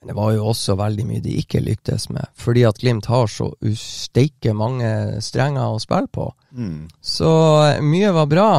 Men 0.00 0.10
det 0.10 0.16
var 0.18 0.32
jo 0.34 0.50
også 0.50 0.76
veldig 0.78 1.06
mye 1.06 1.22
de 1.24 1.38
ikke 1.40 1.62
lyktes 1.64 2.08
med, 2.10 2.26
fordi 2.34 2.66
at 2.68 2.78
Glimt 2.82 3.06
har 3.10 3.26
så 3.30 3.50
usteike 3.64 4.54
mange 4.54 5.20
strenger 5.24 5.74
å 5.74 5.82
spille 5.82 6.10
på. 6.12 6.30
Mm. 6.52 6.88
Så 7.00 7.30
eh, 7.66 7.82
mye 7.82 8.12
var 8.12 8.26
bra. 8.26 8.50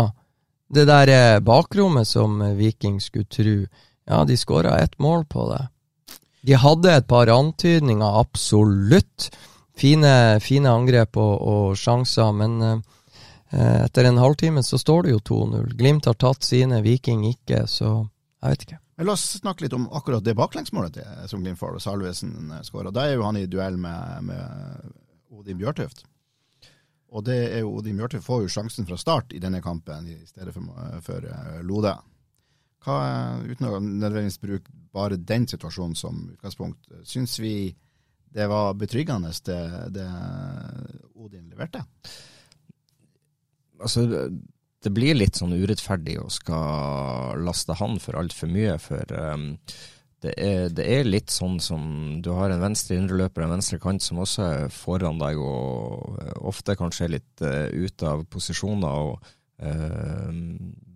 Det 0.68 0.88
der 0.88 1.12
eh, 1.12 1.40
bakrommet 1.40 2.08
som 2.08 2.40
Viking 2.58 3.02
skulle 3.04 3.28
tro, 3.32 3.58
ja, 4.08 4.24
de 4.24 4.38
skåra 4.38 4.80
ett 4.80 5.00
mål 5.00 5.26
på 5.28 5.52
det. 5.52 5.66
De 6.48 6.56
hadde 6.56 6.92
et 6.96 7.08
par 7.08 7.28
antydninger, 7.28 8.20
absolutt. 8.20 9.28
Fine, 9.78 10.40
fine 10.40 10.72
angrep 10.72 11.18
og, 11.20 11.34
og, 11.44 11.66
sjanser, 11.78 12.32
men 12.34 12.54
eh, 12.64 13.82
etter 13.84 14.08
en 14.08 14.22
halvtime 14.22 14.64
så 14.64 14.80
står 14.80 15.06
det 15.06 15.12
jo 15.12 15.20
2-0. 15.28 15.74
Glimt 15.78 16.08
har 16.08 16.16
tatt 16.16 16.48
sine, 16.48 16.80
Viking 16.86 17.26
ikke, 17.28 17.66
så 17.68 17.92
jeg 18.00 18.54
vet 18.54 18.64
ikke. 18.66 18.80
La 19.04 19.14
oss 19.14 19.26
snakke 19.42 19.66
litt 19.66 19.76
om 19.78 19.90
akkurat 19.94 20.24
det 20.26 20.38
baklengsmålet 20.40 20.98
som 21.30 21.44
Glimt 21.44 21.60
får, 21.60 21.76
og 21.78 21.84
Salvesen 21.84 22.34
skårer. 22.40 22.64
skåra. 22.70 22.96
Da 22.96 23.06
er 23.06 23.20
jo 23.20 23.28
han 23.28 23.38
i 23.38 23.46
duell 23.46 23.76
med, 23.78 24.32
med 24.32 24.88
Odin 25.36 25.60
Bjørtuft. 25.60 26.06
Og 27.12 27.28
det 27.28 27.38
er 27.52 27.62
jo 27.66 27.76
Odin 27.76 28.00
Bjørtuft 28.00 28.26
får 28.26 28.46
jo 28.46 28.56
sjansen 28.56 28.88
fra 28.88 28.98
start 28.98 29.36
i 29.36 29.44
denne 29.44 29.60
kampen, 29.62 30.08
i 30.08 30.18
stedet 30.26 30.56
for, 30.56 30.64
for 31.04 31.28
Lode. 31.68 31.94
Hva, 32.88 32.98
uten 33.44 33.68
å 33.68 33.78
nødvendigvis 33.84 34.40
bruke 34.40 34.77
bare 34.94 35.20
den 35.20 35.48
situasjonen 35.50 35.96
som 35.98 36.24
utgangspunkt, 36.34 36.90
syns 37.08 37.40
vi 37.40 37.76
det 38.38 38.48
var 38.48 38.74
betryggende, 38.78 39.32
det, 39.46 39.62
det 39.96 40.08
Odin 41.16 41.48
leverte? 41.50 41.84
Altså, 43.82 44.04
det 44.84 44.94
blir 44.94 45.18
litt 45.18 45.38
sånn 45.40 45.56
urettferdig 45.58 46.18
å 46.22 46.30
skal 46.34 47.40
laste 47.46 47.78
han 47.80 47.98
for 48.02 48.20
altfor 48.20 48.52
mye, 48.52 48.76
for 48.82 49.14
um, 49.14 49.54
det, 50.24 50.34
er, 50.34 50.68
det, 50.74 50.86
er, 50.86 51.08
litt 51.08 51.34
sånn 51.34 51.60
som 51.64 51.82
du 52.26 52.32
har 52.38 52.54
en 52.54 52.64
venstre 52.64 52.98
indreløper, 52.98 53.46
en 53.46 53.56
venstre 53.58 53.80
kant 53.82 54.04
som 54.04 54.22
også 54.24 54.46
er 54.48 54.74
foran 54.74 55.22
deg, 55.22 55.40
og 55.42 56.18
ofte 56.50 56.78
kanskje 56.78 57.08
er 57.08 57.16
litt 57.18 57.46
uh, 57.46 57.68
ute 57.74 58.12
av 58.12 58.26
posisjoner. 58.34 59.08
og 59.08 59.34
uh, 59.62 60.87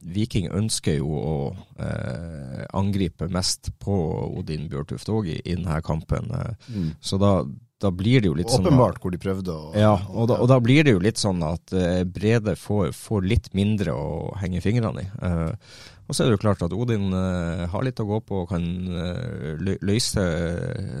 Viking 0.00 0.48
ønsker 0.56 0.98
jo 0.98 1.16
å 1.16 1.34
eh, 1.80 2.62
angripe 2.76 3.28
mest 3.32 3.72
på 3.82 3.96
Odin 4.38 4.68
Bjørtuft 4.70 5.10
òg 5.12 5.28
i, 5.28 5.40
i, 5.44 5.56
denne 5.56 5.80
kampen. 5.84 6.30
Eh. 6.34 6.70
Mm. 6.72 6.88
Så 7.04 7.18
da, 7.20 7.34
da, 7.82 7.92
blir 7.94 8.22
det 8.22 8.30
jo 8.30 8.36
litt 8.38 8.48
Åpenbart 8.48 8.64
sånn 8.64 8.68
Åpenbart 8.72 9.00
hvor 9.04 9.14
de 9.14 9.20
prøvde 9.22 9.54
å 9.56 9.72
Ja, 9.76 9.94
og 10.08 10.30
da, 10.30 10.40
og 10.40 10.50
da, 10.52 10.60
blir 10.64 10.86
det 10.86 10.96
jo 10.96 11.02
litt 11.04 11.20
sånn 11.20 11.42
at 11.46 11.74
eh, 11.76 12.02
Brede 12.08 12.56
får, 12.58 12.94
får, 12.96 13.28
litt 13.28 13.52
mindre 13.56 13.96
å 13.96 14.30
henge 14.40 14.62
fingrene 14.64 15.04
i. 15.04 15.10
Eh, 15.28 15.74
og 16.10 16.16
så 16.16 16.24
er 16.24 16.30
det 16.30 16.40
jo 16.40 16.42
klart 16.42 16.64
at 16.66 16.74
Odin 16.74 17.12
eh, 17.14 17.66
har 17.70 17.86
litt 17.86 18.00
å 18.02 18.08
gå 18.08 18.18
på 18.26 18.42
og 18.42 18.50
kan 18.50 18.64
eh, 19.04 19.76
løse 19.78 20.24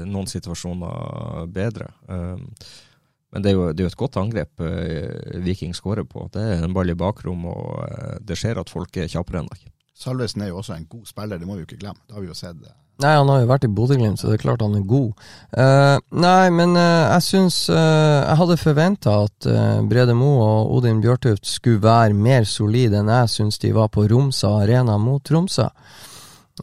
noen 0.06 0.30
situasjoner 0.30 1.48
bedre. 1.50 1.90
Eh, 2.06 2.46
men 3.30 3.44
det 3.44 3.52
er 3.52 3.56
jo, 3.56 3.66
det 3.72 3.82
er 3.82 3.88
jo 3.88 3.92
et 3.92 4.00
godt 4.00 4.18
angrep 4.20 4.62
uh, 4.64 5.38
Viking 5.44 5.74
skårer 5.76 6.06
på. 6.08 6.26
Det 6.34 6.42
er 6.42 6.64
en 6.64 6.74
ball 6.74 6.90
i 6.90 6.98
bakrom, 6.98 7.46
og 7.50 7.84
uh, 7.84 8.16
det 8.26 8.38
skjer 8.38 8.58
at 8.60 8.72
folk 8.72 8.96
er 8.98 9.10
kjappere 9.10 9.44
enn 9.44 9.50
deg. 9.52 9.68
Salvesen 10.00 10.42
er 10.42 10.50
jo 10.50 10.60
også 10.62 10.74
en 10.74 10.88
god 10.90 11.06
spiller, 11.06 11.38
det 11.38 11.46
må 11.46 11.58
vi 11.58 11.64
jo 11.64 11.68
ikke 11.68 11.82
glemme. 11.82 12.00
Det 12.08 12.16
har 12.16 12.24
vi 12.24 12.30
jo 12.30 12.38
sett. 12.38 12.62
eh. 12.64 12.76
Nei, 13.00 13.14
han 13.16 13.30
har 13.32 13.40
jo 13.40 13.48
vært 13.48 13.64
i 13.64 13.70
Bodø-Glimt, 13.72 14.20
så 14.20 14.28
det 14.28 14.36
er 14.36 14.42
klart 14.42 14.62
han 14.64 14.76
er 14.76 14.84
god. 14.88 15.22
Uh, 15.56 15.96
nei, 16.20 16.50
men 16.52 16.74
uh, 16.76 17.14
jeg 17.14 17.24
syns 17.24 17.62
uh, 17.72 18.26
Jeg 18.26 18.36
hadde 18.42 18.58
forventa 18.60 19.14
at 19.24 19.48
uh, 19.48 19.80
Brede 19.88 20.16
Moe 20.16 20.42
og 20.44 20.74
Odin 20.76 21.00
Bjørtuft 21.00 21.48
skulle 21.48 21.80
være 21.84 22.16
mer 22.16 22.44
solide 22.48 23.00
enn 23.00 23.08
jeg 23.12 23.32
syns 23.32 23.60
de 23.62 23.72
var 23.76 23.88
på 23.94 24.04
Romsa 24.10 24.52
Arena 24.66 24.98
mot 25.00 25.24
Tromsø. 25.24 25.70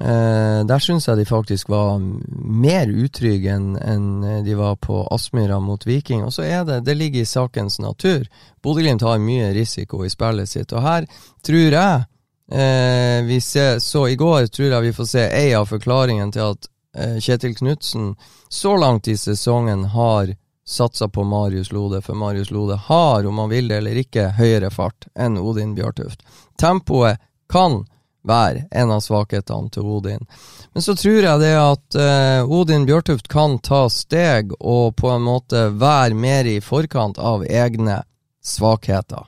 Eh, 0.01 0.59
der 0.69 0.83
syns 0.83 1.07
jeg 1.07 1.17
de 1.17 1.25
faktisk 1.25 1.69
var 1.69 1.97
mer 1.99 2.91
utrygge 2.91 3.55
enn 3.55 3.71
en 3.81 4.43
de 4.45 4.57
var 4.57 4.75
på 4.81 5.01
Aspmyra 5.11 5.57
mot 5.59 5.87
Viking. 5.87 6.25
Og 6.27 6.33
så 6.33 6.45
er 6.45 6.67
det 6.67 6.83
Det 6.85 6.97
ligger 6.97 7.21
i 7.21 7.25
sakens 7.25 7.79
natur. 7.79 8.27
Bodø-Glimt 8.61 9.01
har 9.01 9.17
mye 9.17 9.53
risiko 9.53 10.03
i 10.05 10.09
spillet 10.13 10.49
sitt, 10.49 10.73
og 10.73 10.85
her 10.85 11.09
tror 11.41 11.71
jeg 11.79 12.05
Eh, 12.51 13.23
vi 13.23 13.41
ser, 13.41 13.79
så 13.79 14.07
i 14.07 14.15
går 14.15 14.47
tror 14.47 14.69
jeg 14.71 14.81
vi 14.81 14.93
får 14.93 15.05
se 15.05 15.23
ei 15.35 15.53
av 15.53 15.65
forklaringen 15.67 16.31
til 16.31 16.53
at 16.53 16.69
eh, 16.95 17.17
Kjetil 17.19 17.57
Knutsen 17.57 18.13
så 18.49 18.77
langt 18.79 19.07
i 19.11 19.17
sesongen 19.19 19.83
har 19.91 20.31
satsa 20.67 21.09
på 21.11 21.23
Marius 21.23 21.71
Lode, 21.71 22.01
for 22.01 22.15
Marius 22.15 22.51
Lode 22.51 22.75
har, 22.87 23.27
om 23.27 23.37
han 23.37 23.51
vil 23.51 23.67
det 23.67 23.81
eller 23.81 23.99
ikke, 23.99 24.29
høyere 24.39 24.71
fart 24.71 25.09
enn 25.15 25.35
Odin 25.39 25.75
Bjørtuft. 25.75 26.23
Tempoet 26.59 27.19
kan 27.51 27.81
være 28.27 28.65
en 28.71 28.91
av 28.93 29.01
svakhetene 29.05 29.71
til 29.73 29.87
Odin. 29.97 30.27
Men 30.73 30.85
så 30.85 30.95
tror 30.95 31.23
jeg 31.23 31.41
det 31.41 31.53
at 31.59 31.97
eh, 32.01 32.51
Odin 32.59 32.85
Bjørtuft 32.87 33.29
kan 33.31 33.57
ta 33.63 33.85
steg 33.89 34.53
og 34.59 34.95
på 34.99 35.09
en 35.13 35.25
måte 35.25 35.69
være 35.73 36.17
mer 36.17 36.49
i 36.49 36.59
forkant 36.61 37.17
av 37.17 37.45
egne 37.47 38.01
svakheter. 38.43 39.25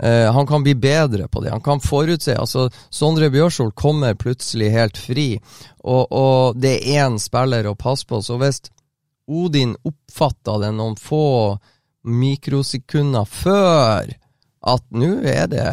Uh, 0.00 0.32
han 0.32 0.46
kan 0.48 0.62
bli 0.64 0.72
bedre 0.74 1.26
på 1.28 1.42
det. 1.44 1.50
Han 1.50 1.60
kan 1.60 1.80
forutse 1.84 2.32
altså 2.32 2.70
Sondre 2.88 3.28
Bjørsol 3.30 3.74
kommer 3.76 4.14
plutselig 4.16 4.70
helt 4.72 4.96
fri, 4.96 5.34
og, 5.84 6.06
og 6.08 6.56
det 6.56 6.78
er 6.78 7.04
én 7.04 7.18
spiller 7.20 7.68
å 7.68 7.76
passe 7.76 8.08
på. 8.08 8.22
Så 8.24 8.38
hvis 8.40 8.62
Odin 9.28 9.74
oppfatter 9.84 10.62
det 10.64 10.72
noen 10.78 10.96
få 10.96 11.58
mikrosekunder 12.08 13.28
før 13.28 14.08
at 14.60 14.84
nå 14.88 15.18
er 15.28 15.50
det 15.52 15.66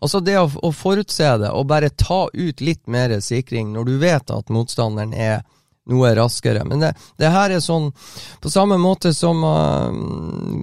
Altså 0.00 0.20
det 0.20 0.36
å, 0.38 0.46
å, 0.62 0.72
forutse 0.74 1.36
det, 1.40 1.50
og 1.50 1.68
bare 1.70 1.90
ta 1.90 2.26
ut 2.32 2.60
litt 2.60 2.84
mer 2.86 3.14
sikring 3.24 3.72
når 3.72 3.88
du 3.88 3.94
vet 4.02 4.32
at 4.32 4.52
motstanderen 4.52 5.14
er 5.14 5.44
noe 5.86 6.10
raskere. 6.18 6.64
Men 6.66 6.82
det, 6.82 6.92
det, 7.20 7.30
her 7.30 7.52
er 7.54 7.62
sånn 7.62 7.92
På 8.42 8.50
samme 8.50 8.74
måte 8.82 9.12
som 9.14 9.44
uh, 9.46 9.92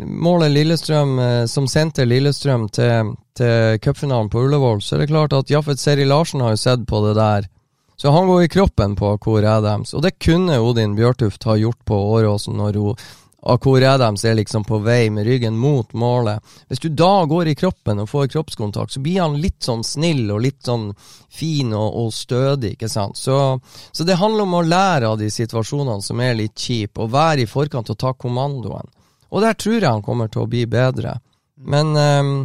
målet 0.03 0.51
Lillestrøm 0.51 1.15
uh, 1.19 1.45
som 1.47 1.67
sendte 1.71 2.05
Lillestrøm 2.05 2.67
til, 2.75 3.13
til 3.37 3.79
cupfinalen 3.83 4.29
på 4.29 4.43
Ullevål, 4.43 4.83
så 4.83 4.97
er 4.97 5.05
det 5.05 5.11
klart 5.13 5.35
at 5.37 5.51
Jaffet 5.51 5.79
Seri 5.79 6.05
Larsen 6.05 6.43
har 6.43 6.57
jo 6.57 6.63
sett 6.65 6.85
på 6.89 7.01
det 7.07 7.15
der. 7.19 7.49
Så 7.95 8.11
han 8.11 8.27
går 8.27 8.43
i 8.43 8.51
kroppen 8.51 8.95
på 8.99 9.13
Kor 9.21 9.45
Adams, 9.47 9.93
og 9.93 10.03
det 10.03 10.17
kunne 10.19 10.59
Odin 10.59 10.95
Bjørtuft 10.97 11.45
ha 11.47 11.55
gjort 11.55 11.79
på 11.87 11.95
Åråsen 12.17 12.57
når 12.59 12.79
hun 12.81 13.03
Akor 13.45 13.81
hvor 13.83 13.83
er 13.83 14.35
liksom 14.35 14.63
på 14.63 14.77
vei 14.77 15.09
med 15.09 15.25
ryggen 15.25 15.57
mot 15.57 15.93
målet. 15.93 16.39
Hvis 16.67 16.79
du 16.79 16.89
da 16.89 17.25
går 17.25 17.47
i 17.47 17.55
kroppen 17.55 18.00
og 18.00 18.09
får 18.09 18.27
kroppskontakt, 18.27 18.93
så 18.93 19.01
blir 19.03 19.19
han 19.21 19.35
litt 19.41 19.63
sånn 19.63 19.83
snill 19.83 20.31
og 20.31 20.41
litt 20.45 20.63
sånn 20.63 20.93
fin 21.27 21.73
og, 21.73 21.89
og 22.05 22.13
stødig, 22.13 22.77
ikke 22.77 22.89
sant. 22.89 23.19
Så, 23.19 23.59
så, 23.91 24.07
det 24.07 24.15
handler 24.21 24.47
om 24.47 24.55
å 24.62 24.63
lære 24.63 25.12
av 25.12 25.19
de 25.19 25.27
situasjonene 25.31 26.01
som 26.01 26.23
er 26.23 26.39
litt 26.39 26.55
kjipe, 26.55 27.03
og 27.03 27.12
være 27.12 27.43
i 27.43 27.50
forkant 27.50 27.91
og 27.91 28.00
ta 28.00 28.13
kommandoen. 28.13 28.88
Og 29.33 29.43
der 29.43 29.59
tror 29.59 29.79
jeg 29.79 29.89
han 29.89 30.05
kommer 30.05 30.31
til 30.31 30.45
å 30.45 30.50
bli 30.50 30.63
bedre. 30.69 31.17
Men 31.59 31.95
um, 31.97 32.35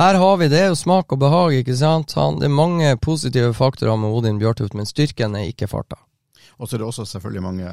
her 0.00 0.14
har 0.22 0.36
vi 0.40 0.48
det, 0.48 0.66
jo 0.70 0.78
smak 0.78 1.12
og 1.12 1.20
behag, 1.20 1.60
ikke 1.60 1.76
sant. 1.76 2.16
Han, 2.16 2.40
det 2.40 2.48
er 2.48 2.56
mange 2.56 2.94
positive 2.96 3.52
faktorer 3.58 4.00
med 4.00 4.14
Odin 4.14 4.40
Bjørtuft, 4.40 4.72
men 4.78 4.88
styrken 4.88 5.36
er 5.36 5.50
ikke 5.50 5.68
farta. 5.68 6.00
Og 6.60 6.68
så 6.68 6.76
er 6.76 6.82
det 6.82 6.88
også 6.90 7.06
selvfølgelig 7.08 7.42
mange 7.42 7.68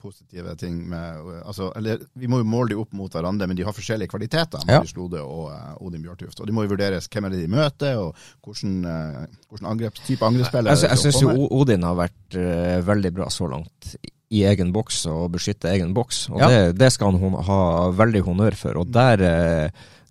positive 0.00 0.54
ting 0.60 0.78
med 0.88 1.42
altså, 1.44 1.70
eller, 1.76 2.00
Vi 2.16 2.28
må 2.30 2.40
jo 2.40 2.46
måle 2.48 2.72
de 2.72 2.78
opp 2.80 2.94
mot 2.96 3.12
hverandre, 3.12 3.46
men 3.50 3.58
de 3.58 3.66
har 3.66 3.76
forskjellige 3.76 4.08
kvaliteter. 4.08 4.64
Ja. 4.68 4.80
Lode 4.96 5.20
og 5.20 5.50
uh, 5.52 5.74
Odin 5.84 6.02
Bjørtuft. 6.04 6.40
Og 6.40 6.48
det 6.48 6.54
må 6.56 6.64
jo 6.64 6.72
vurderes 6.72 7.08
hvem 7.12 7.28
er 7.28 7.34
det 7.34 7.42
de 7.42 7.50
møter, 7.52 8.00
og 8.00 8.16
hvordan, 8.44 8.78
uh, 8.86 9.42
hvordan 9.50 9.68
angrep, 9.74 10.00
type 10.06 10.24
angrepsspiller 10.24 10.72
Jeg, 10.72 10.88
jeg 10.88 11.02
syns 11.04 11.20
jo 11.22 11.36
Odin 11.60 11.84
har 11.84 12.00
vært 12.00 12.40
uh, 12.40 12.80
veldig 12.88 13.12
bra 13.20 13.28
så 13.32 13.50
langt 13.52 13.94
i 14.30 14.44
egen 14.46 14.70
boks 14.72 15.04
og 15.10 15.32
beskytte 15.34 15.72
egen 15.74 15.92
boks. 15.94 16.28
Og 16.32 16.40
ja. 16.40 16.48
det, 16.48 16.60
det, 16.80 16.92
skal 16.94 17.12
han 17.18 17.40
ha 17.44 17.62
veldig 17.98 18.24
honnør 18.28 18.56
for. 18.56 18.80
Og 18.80 18.92
der 18.94 19.24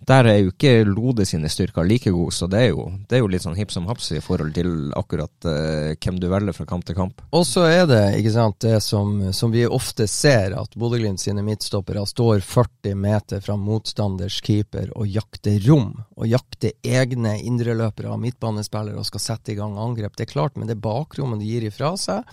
der 0.08 0.29
er 0.29 0.38
jo 0.39 0.51
ikke 0.53 0.86
Lode 0.88 1.25
sine 1.27 1.50
styrker 1.51 1.88
like 1.88 2.12
gode, 2.13 2.34
så 2.36 2.48
det 2.50 2.62
er 2.63 2.70
jo, 2.72 2.86
det 3.10 3.18
er 3.18 3.24
jo 3.24 3.29
litt 3.32 3.44
sånn 3.44 3.58
hipp 3.58 3.72
som 3.74 3.88
haps 3.89 4.12
i 4.15 4.22
forhold 4.24 4.53
til 4.56 4.91
akkurat 4.98 5.48
eh, 5.50 5.96
hvem 6.00 6.20
du 6.22 6.29
velger 6.32 6.56
fra 6.56 6.68
kamp 6.70 6.86
til 6.88 6.98
kamp. 6.98 7.24
Og 7.36 7.46
så 7.48 7.65
er 7.68 7.86
det 7.89 8.01
ikke 8.20 8.34
sant, 8.36 8.60
det 8.63 8.79
som, 8.86 9.18
som 9.36 9.53
vi 9.53 9.65
ofte 9.68 10.08
ser, 10.10 10.56
at 10.60 10.77
Bodø-Glimt 10.79 11.22
sine 11.22 11.44
midtstoppere 11.46 12.06
står 12.10 12.44
40 12.46 12.96
meter 13.00 13.44
fra 13.46 13.58
motstanders 13.60 14.39
keeper 14.46 14.94
og 14.96 15.10
jakter 15.10 15.60
rom. 15.68 15.91
Og 16.20 16.29
jakter 16.32 16.75
egne 16.84 17.38
indreløpere 17.44 18.13
og 18.13 18.22
midtbanespillere 18.24 19.00
og 19.00 19.08
skal 19.08 19.25
sette 19.25 19.53
i 19.53 19.60
gang 19.60 19.77
angrep. 19.79 20.15
Det 20.15 20.27
er 20.27 20.34
klart, 20.34 20.58
men 20.58 20.70
det 20.70 20.79
bakrommet 20.84 21.44
de 21.44 21.51
gir 21.51 21.68
ifra 21.68 21.96
seg, 22.00 22.24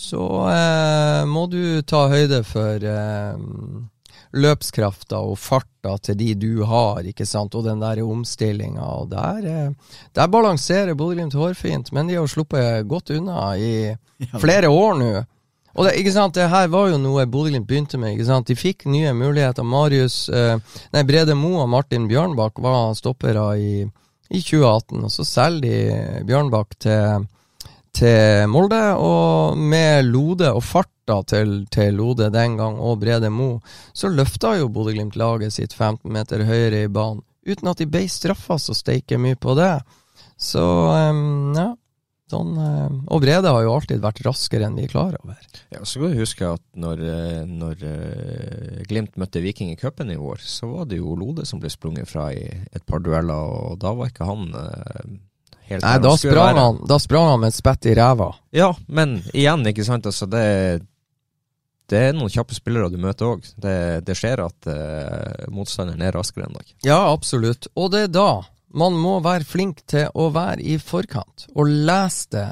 så 0.00 0.26
eh, 0.48 1.22
må 1.28 1.44
du 1.52 1.82
ta 1.84 2.06
høyde 2.08 2.40
for 2.48 2.80
uh, 2.88 3.34
løpskrafta 4.36 5.18
og 5.26 5.38
farta 5.40 5.96
til 5.98 6.18
de 6.20 6.34
du 6.38 6.62
har, 6.68 7.02
ikke 7.06 7.26
sant, 7.26 7.54
og 7.58 7.66
den 7.66 7.82
der 7.82 8.02
omstillinga. 8.04 8.88
Der, 9.10 9.48
eh, 9.50 9.98
der 10.14 10.30
balanserer 10.30 10.94
Bodø-Glimt 10.94 11.34
hårfint, 11.34 11.92
men 11.92 12.06
de 12.06 12.18
har 12.18 12.30
sluppet 12.30 12.86
godt 12.88 13.10
unna 13.10 13.56
i 13.58 13.96
flere 14.44 14.70
år 14.70 14.98
nå. 15.00 15.12
Og 15.70 15.86
det, 15.86 15.94
ikke 16.00 16.12
sant, 16.12 16.34
det 16.34 16.50
her 16.50 16.68
var 16.70 16.90
jo 16.90 16.98
noe 16.98 17.26
Bodø-Glimt 17.30 17.66
begynte 17.66 17.98
med. 17.98 18.14
ikke 18.14 18.28
sant, 18.30 18.46
De 18.46 18.58
fikk 18.58 18.86
nye 18.90 19.12
muligheter. 19.14 19.66
Marius, 19.66 20.28
eh, 20.28 20.58
nei, 20.94 21.04
Brede 21.06 21.34
Moe 21.38 21.64
og 21.64 21.70
Martin 21.70 22.08
Bjørnbakk 22.10 22.62
var 22.62 22.94
stoppere 22.98 23.50
i, 23.58 23.74
i 24.30 24.40
2018, 24.40 25.04
og 25.04 25.10
så 25.14 25.26
selger 25.26 25.66
de 25.66 26.24
Bjørnbakk 26.26 26.78
til 26.78 27.26
til 27.96 28.46
Molde, 28.50 28.80
og 28.98 29.58
med 29.58 30.06
Lode 30.08 30.52
og 30.54 30.62
farta 30.64 31.20
til, 31.28 31.64
til 31.72 31.96
Lode 31.98 32.30
den 32.32 32.56
gang, 32.60 32.78
og 32.78 33.00
Brede 33.02 33.30
Mo, 33.34 33.58
så 33.92 34.12
løfta 34.12 34.56
jo 34.60 34.70
Bodø-Glimt 34.72 35.18
laget 35.18 35.56
sitt 35.56 35.74
15 35.74 36.10
meter 36.12 36.46
høyere 36.48 36.84
i 36.86 36.92
banen, 36.92 37.24
uten 37.46 37.72
at 37.72 37.80
de 37.80 37.88
ble 37.90 38.06
straffa 38.10 38.58
så 38.60 38.76
steike 38.76 39.18
mye 39.20 39.38
på 39.40 39.56
det. 39.58 39.74
Så 40.40 40.64
um, 41.10 41.54
ja. 41.56 41.70
Sånn, 42.30 42.54
og 43.10 43.22
Brede 43.24 43.50
har 43.50 43.64
jo 43.64 43.72
alltid 43.74 44.02
vært 44.04 44.20
raskere 44.22 44.68
enn 44.68 44.76
vi 44.78 44.84
er 44.86 44.92
klar 44.92 45.16
over. 45.18 45.38
Ja, 45.72 45.80
Så 45.82 45.98
kan 45.98 46.12
du 46.12 46.20
huske 46.20 46.46
at 46.46 46.62
når, 46.78 47.00
eh, 47.02 47.40
når 47.48 47.80
uh, 47.82 48.76
Glimt 48.86 49.18
møtte 49.18 49.42
Viking 49.42 49.72
i 49.72 49.78
cupen 49.80 50.12
i 50.14 50.18
år, 50.18 50.38
så 50.38 50.68
var 50.70 50.86
det 50.86 51.00
jo 51.00 51.16
Lode 51.18 51.42
som 51.48 51.58
ble 51.58 51.72
sprunget 51.74 52.06
fra 52.06 52.28
i 52.30 52.44
et 52.46 52.86
par 52.86 53.02
dueller, 53.02 53.34
og 53.34 53.80
da 53.82 53.90
var 53.98 54.12
ikke 54.12 54.28
han 54.30 54.46
uh, 54.54 55.10
helt 55.70 55.86
Nei, 55.86 55.96
da 56.02 56.14
sprang, 56.18 56.58
han, 56.58 56.78
da 56.88 56.98
sprang 57.02 57.28
han 57.32 57.42
med 57.42 57.52
et 57.52 57.58
spett 57.58 57.90
i 57.90 57.96
ræva. 57.98 58.30
Ja, 58.54 58.72
men 58.86 59.20
igjen, 59.32 59.66
ikke 59.70 59.86
sant. 59.86 60.08
Altså, 60.10 60.28
det, 60.30 60.44
det 61.90 62.04
er 62.10 62.16
noen 62.16 62.32
kjappe 62.32 62.56
spillere 62.56 62.90
du 62.92 62.98
møter 63.02 63.32
òg. 63.32 63.50
Det, 63.56 63.76
det, 64.06 64.16
skjer 64.18 64.44
at 64.46 64.70
uh, 64.70 65.50
motstanderen 65.54 66.02
er 66.06 66.16
raskere 66.18 66.48
enn 66.48 66.58
deg. 66.58 66.74
Ja, 66.86 67.02
absolutt. 67.10 67.70
Og 67.78 67.92
det 67.94 68.08
er 68.08 68.16
da 68.20 68.30
man 68.70 68.94
må 68.94 69.16
være 69.24 69.46
flink 69.48 69.82
til 69.90 70.10
å 70.14 70.28
være 70.30 70.62
i 70.62 70.76
forkant, 70.78 71.48
og 71.58 71.66
lese 71.66 72.28
det 72.36 72.48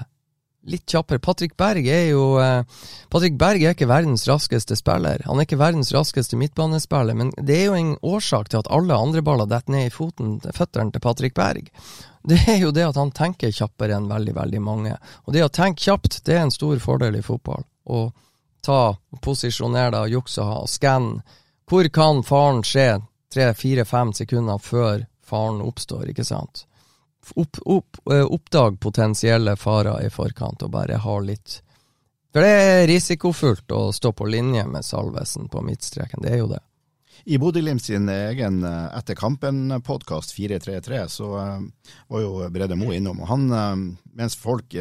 litt 0.68 0.84
kjappere. 0.90 1.22
Patrick 1.22 1.54
Berg 1.56 1.86
er 1.88 2.10
jo 2.10 2.24
eh, 2.42 2.66
Patrick 3.12 3.38
Berg 3.40 3.62
er 3.62 3.76
ikke 3.76 3.88
verdens 3.88 4.26
raskeste 4.28 4.76
spiller. 4.76 5.22
Han 5.28 5.38
er 5.38 5.46
ikke 5.46 5.60
verdens 5.60 5.92
raskeste 5.94 6.36
midtbanespiller, 6.40 7.16
men 7.16 7.32
det 7.38 7.60
er 7.62 7.66
jo 7.70 7.78
en 7.78 7.94
årsak 8.04 8.50
til 8.50 8.60
at 8.60 8.70
alle 8.74 8.98
andre 8.98 9.22
baller 9.24 9.48
detter 9.48 9.74
ned 9.74 9.88
i 9.88 9.94
foten, 9.94 10.38
føttene 10.42 10.92
til 10.92 11.04
Patrick 11.04 11.38
Berg 11.38 11.70
det 12.28 12.38
er 12.46 12.58
jo 12.60 12.70
det 12.74 12.84
at 12.84 12.98
han 13.00 13.10
tenker 13.16 13.52
kjappere 13.54 13.96
enn 13.96 14.08
veldig, 14.10 14.34
veldig 14.36 14.60
mange. 14.60 14.94
Og 15.24 15.32
det 15.32 15.44
å 15.46 15.52
tenke 15.52 15.86
kjapt, 15.86 16.20
det 16.26 16.36
er 16.36 16.46
en 16.46 16.54
stor 16.54 16.80
fordel 16.82 17.16
i 17.16 17.24
fotball. 17.24 17.64
Å 17.88 18.08
ta, 18.64 18.96
posisjonere 19.24 19.94
deg, 19.96 20.16
jukse 20.18 20.44
og 20.44 20.68
skanne. 20.68 21.22
Hvor 21.68 21.88
kan 21.92 22.22
faren 22.24 22.62
skje 22.64 23.00
tre, 23.32 23.52
fire, 23.54 23.84
fem 23.88 24.12
sekunder 24.16 24.60
før 24.60 25.06
faren 25.24 25.62
oppstår, 25.64 26.08
ikke 26.12 26.24
sant? 26.24 26.64
Opp, 27.36 27.60
opp, 27.64 27.98
eh, 28.12 28.24
oppdag 28.24 28.78
potensielle 28.80 29.56
farer 29.60 30.06
i 30.06 30.10
forkant, 30.10 30.62
og 30.64 30.72
bare 30.72 30.96
ha 30.96 31.18
litt 31.20 31.60
For 32.32 32.44
det 32.44 32.52
er 32.60 32.86
risikofullt 32.88 33.72
å 33.72 33.88
stå 33.92 34.12
på 34.12 34.28
linje 34.28 34.64
med 34.68 34.84
Salvesen 34.84 35.48
på 35.48 35.60
midtstreken, 35.64 36.22
det 36.24 36.32
er 36.32 36.42
jo 36.42 36.48
det. 36.52 36.60
I 37.24 37.38
Bodø-Glimt 37.38 37.82
sin 37.82 38.08
egen 38.08 38.62
eh, 38.64 38.98
Etter 38.98 39.16
kampen-podkast 39.18 40.32
433 40.36 41.00
så 41.12 41.30
uh, 41.34 41.90
var 42.08 42.22
jo 42.22 42.48
Brede 42.54 42.76
Moe 42.78 42.96
innom. 42.96 43.22
og 43.24 43.30
han, 43.30 43.48
uh, 43.52 43.74
Mens 44.18 44.36
folk 44.38 44.74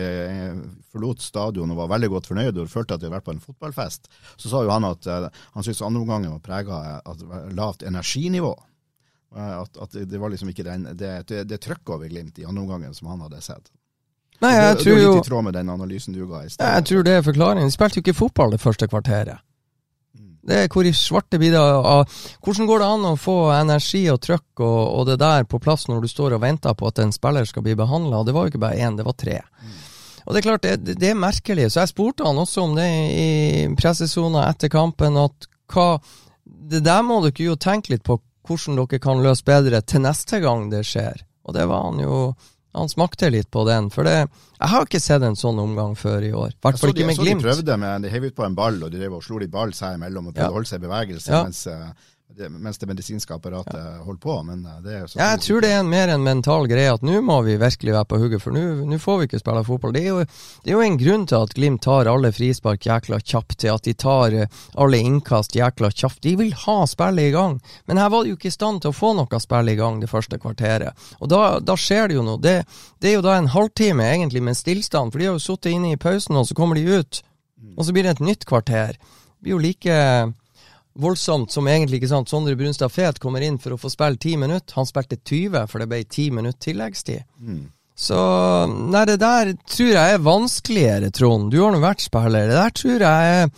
forlot 0.92 1.22
stadion 1.22 1.72
og 1.74 1.82
var 1.84 1.92
veldig 1.96 2.10
godt 2.14 2.30
fornøyd 2.32 2.58
og 2.58 2.72
følte 2.72 2.96
at 2.96 3.02
de 3.02 3.06
hadde 3.06 3.18
vært 3.20 3.28
på 3.28 3.36
en 3.36 3.44
fotballfest, 3.44 4.08
så 4.42 4.50
sa 4.50 4.64
jo 4.66 4.72
han 4.74 4.88
at 4.88 5.06
han 5.06 5.62
syntes 5.62 5.84
andreomgangen 5.86 6.34
var 6.34 6.42
prega 6.42 6.80
av 7.06 7.22
lavt 7.54 7.86
energinivå. 7.86 8.56
At, 9.38 9.78
at, 9.78 9.94
det 10.10 10.18
var 10.18 10.34
liksom 10.34 10.50
ikke 10.50 10.66
den, 10.66 10.88
det, 10.98 11.12
det, 11.30 11.44
det 11.52 11.60
trøkket 11.62 11.94
over 11.94 12.10
Glimt 12.10 12.40
i 12.42 12.48
andreomgangen 12.50 12.98
som 12.98 13.12
han 13.12 13.22
hadde 13.28 13.44
sett. 13.46 13.70
Nei, 14.42 14.54
jeg 14.54 14.76
det 14.76 14.84
tror 14.84 14.94
er 14.96 15.04
var 15.04 15.16
litt 15.16 15.26
i 15.26 15.30
tråd 15.30 15.46
med 15.48 15.56
den 15.58 15.70
analysen 15.74 16.18
du 16.18 16.24
ga 16.30 16.44
i 16.46 16.50
sted. 16.50 16.66
Jeg 16.66 16.90
tror 16.90 17.06
det 17.06 17.14
er 17.20 17.24
forklaringen. 17.26 17.70
De 17.70 17.78
spilte 17.78 18.00
jo 18.00 18.06
ikke 18.06 18.18
fotball 18.18 18.54
det 18.54 18.62
første 18.62 18.90
kvarteret. 18.90 19.46
Det 20.48 20.62
er 20.64 20.70
hvor 20.72 20.88
i 20.88 20.94
svarte 20.96 21.40
av 21.60 22.20
Hvordan 22.44 22.70
går 22.70 22.80
det 22.80 22.88
an 22.88 23.06
å 23.10 23.18
få 23.20 23.36
energi 23.52 24.06
og 24.12 24.22
trøkk 24.24 24.62
og, 24.64 24.80
og 24.96 25.10
det 25.10 25.18
der 25.20 25.44
på 25.44 25.60
plass 25.60 25.88
når 25.90 26.06
du 26.06 26.08
står 26.12 26.38
og 26.38 26.44
venter 26.46 26.78
på 26.78 26.88
at 26.88 27.02
en 27.04 27.12
spiller 27.12 27.48
skal 27.48 27.66
bli 27.66 27.76
behandla? 27.76 28.24
Det 28.24 28.36
var 28.36 28.46
jo 28.46 28.54
ikke 28.54 28.64
bare 28.64 28.80
én, 28.80 28.96
det 28.96 29.06
var 29.08 29.18
tre. 29.20 29.42
Og 30.28 30.34
det 30.34 30.40
er 30.40 30.48
klart, 30.48 30.64
det, 30.64 30.96
det 31.00 31.12
er 31.12 31.20
merkelig. 31.20 31.70
Så 31.72 31.84
jeg 31.84 31.92
spurte 31.94 32.26
han 32.28 32.40
også 32.40 32.64
om 32.64 32.76
det 32.76 32.88
i 32.88 33.28
pressesona 33.80 34.48
etter 34.50 34.72
kampen, 34.72 35.20
at 35.20 35.52
hva 35.72 35.98
Det 36.68 36.80
der 36.84 37.04
må 37.04 37.22
dere 37.24 37.44
jo 37.44 37.56
tenke 37.60 37.94
litt 37.94 38.04
på 38.08 38.20
hvordan 38.48 38.80
dere 38.80 39.00
kan 39.04 39.24
løse 39.24 39.44
bedre 39.44 39.82
til 39.84 40.04
neste 40.04 40.40
gang 40.44 40.70
det 40.72 40.86
skjer. 40.88 41.24
Og 41.48 41.56
det 41.56 41.68
var 41.68 41.90
han 41.90 42.00
jo 42.04 42.18
Han 42.78 42.90
smakte 42.92 43.30
litt 43.34 43.50
på 43.54 43.64
den, 43.68 43.90
for 43.94 44.06
det 44.06 44.16
Jeg 44.60 44.70
har 44.70 44.86
ikke 44.86 45.02
sett 45.02 45.22
en 45.26 45.36
sånn 45.38 45.58
omgang 45.62 45.96
før 45.98 46.22
i 46.26 46.32
år. 46.32 46.52
Hvert 46.62 46.80
fall 46.82 46.94
ikke 46.94 47.06
med 47.08 47.16
jeg 47.16 47.18
så 47.18 47.24
de 47.26 47.32
Glimt. 47.32 47.44
prøvde 47.46 47.78
men 47.82 48.02
De 48.06 48.10
heiv 48.14 48.24
ut 48.30 48.36
på 48.38 48.46
en 48.46 48.56
ball, 48.58 48.78
og 48.84 48.92
de 48.92 48.98
drev 49.02 49.14
og 49.18 49.24
slo 49.26 49.38
litt 49.42 49.52
ball 49.52 49.74
seg 49.74 49.98
imellom 49.98 50.28
og 50.30 50.34
prøvde 50.34 50.46
Ja. 50.46 50.50
å 50.54 50.58
holde 50.58 50.70
seg 50.70 50.84
i 50.84 50.88
bevegelse 50.88 51.28
Ja. 51.34 51.44
mens, 51.44 51.66
eh, 51.68 51.92
mens 52.36 52.78
det 52.78 52.86
medisinske 52.86 53.34
apparatet 53.34 54.00
holder 54.04 54.20
på. 54.20 54.44
Men 54.44 54.66
eh, 54.66 54.80
det 54.84 54.94
er 54.94 55.00
jo 55.00 55.08
så 55.08 55.20
Ja, 55.20 55.30
jeg 55.34 55.42
tror 55.46 55.62
det 55.64 55.72
er 55.72 55.80
en, 55.80 55.90
mer 55.90 56.12
en 56.12 56.24
mental 56.26 56.68
greie 56.70 56.94
at 56.94 57.06
nå 57.06 57.22
må 57.26 57.40
vi 57.46 57.58
virkelig 57.58 57.94
være 57.96 58.10
på 58.12 58.20
hugget, 58.22 58.44
for 58.44 58.54
nå 58.54 59.00
får 59.02 59.20
vi 59.20 59.28
ikke 59.30 59.42
spille 59.42 59.64
fotball. 59.68 59.96
Det 59.96 60.04
er, 60.04 60.10
jo, 60.10 60.26
det 60.64 60.72
er 60.72 60.76
jo 60.76 60.86
en 60.86 61.00
grunn 61.02 61.26
til 61.30 61.48
at 61.48 61.56
Glimt 61.58 61.84
tar 61.86 62.10
alle 62.12 62.32
frispark 62.36 62.86
jækla 62.86 63.20
kjapt, 63.24 63.58
til 63.64 63.74
at 63.74 63.88
de 63.88 63.96
tar 63.98 64.36
eh, 64.36 64.58
alle 64.76 65.02
innkast 65.02 65.56
jækla 65.58 65.92
kjapt. 65.94 66.22
De 66.26 66.36
vil 66.42 66.54
ha 66.66 66.80
spillet 66.90 67.32
i 67.32 67.36
gang, 67.36 67.60
men 67.88 68.02
her 68.02 68.12
var 68.14 68.26
de 68.26 68.34
jo 68.34 68.40
ikke 68.40 68.52
i 68.52 68.58
stand 68.58 68.84
til 68.84 68.94
å 68.94 68.98
få 68.98 69.14
noe 69.18 69.42
spill 69.44 69.72
i 69.72 69.78
gang 69.80 70.02
det 70.04 70.12
første 70.12 70.40
kvarteret. 70.42 71.08
Og 71.22 71.32
da, 71.32 71.44
da 71.64 71.78
skjer 71.80 72.12
det 72.12 72.20
jo 72.20 72.26
noe. 72.28 72.42
Det, 72.44 72.60
det 73.02 73.12
er 73.12 73.18
jo 73.18 73.26
da 73.26 73.38
en 73.38 73.54
halvtime 73.54 74.06
egentlig 74.12 74.44
med 74.44 74.60
stillstand, 74.60 75.14
for 75.14 75.22
de 75.22 75.30
har 75.30 75.40
jo 75.40 75.46
sittet 75.48 75.74
inne 75.74 75.96
i 75.96 76.02
pausen, 76.02 76.38
og 76.38 76.50
så 76.50 76.58
kommer 76.58 76.78
de 76.78 77.00
ut, 77.00 77.24
og 77.78 77.88
så 77.88 77.96
blir 77.96 78.06
det 78.06 78.18
et 78.18 78.28
nytt 78.28 78.46
kvarter. 78.50 79.00
Det 79.00 79.46
blir 79.46 79.56
jo 79.56 79.64
like 79.64 79.96
voldsomt 81.02 81.54
som 81.54 81.68
egentlig 81.70 82.02
ikke 82.02 82.12
sant. 82.12 82.30
Sondre 82.30 82.58
Brunstad 82.58 82.94
Fet 82.94 83.22
kommer 83.24 83.46
inn 83.46 83.60
for 83.62 83.76
å 83.76 83.80
få 83.82 83.92
spille 83.94 84.20
ti 84.22 84.36
minutter. 84.40 84.76
Han 84.78 84.90
spilte 84.90 85.20
20, 85.22 85.66
for 85.72 85.84
det 85.84 85.90
ble 85.92 86.04
ti 86.10 86.30
minutter 86.34 86.60
tilleggstid. 86.70 87.26
Så 87.98 88.18
Nei, 88.70 89.06
det 89.10 89.18
der 89.24 89.56
tror 89.66 89.90
jeg 89.90 90.18
er 90.18 90.22
vanskeligere, 90.22 91.10
Trond. 91.14 91.50
Du 91.54 91.62
har 91.64 91.74
nå 91.74 91.82
vært 91.82 92.06
spiller. 92.06 92.50
Det 92.50 92.60
der 92.60 92.76
tror 92.78 93.06
jeg 93.08 93.32
er, 93.38 93.50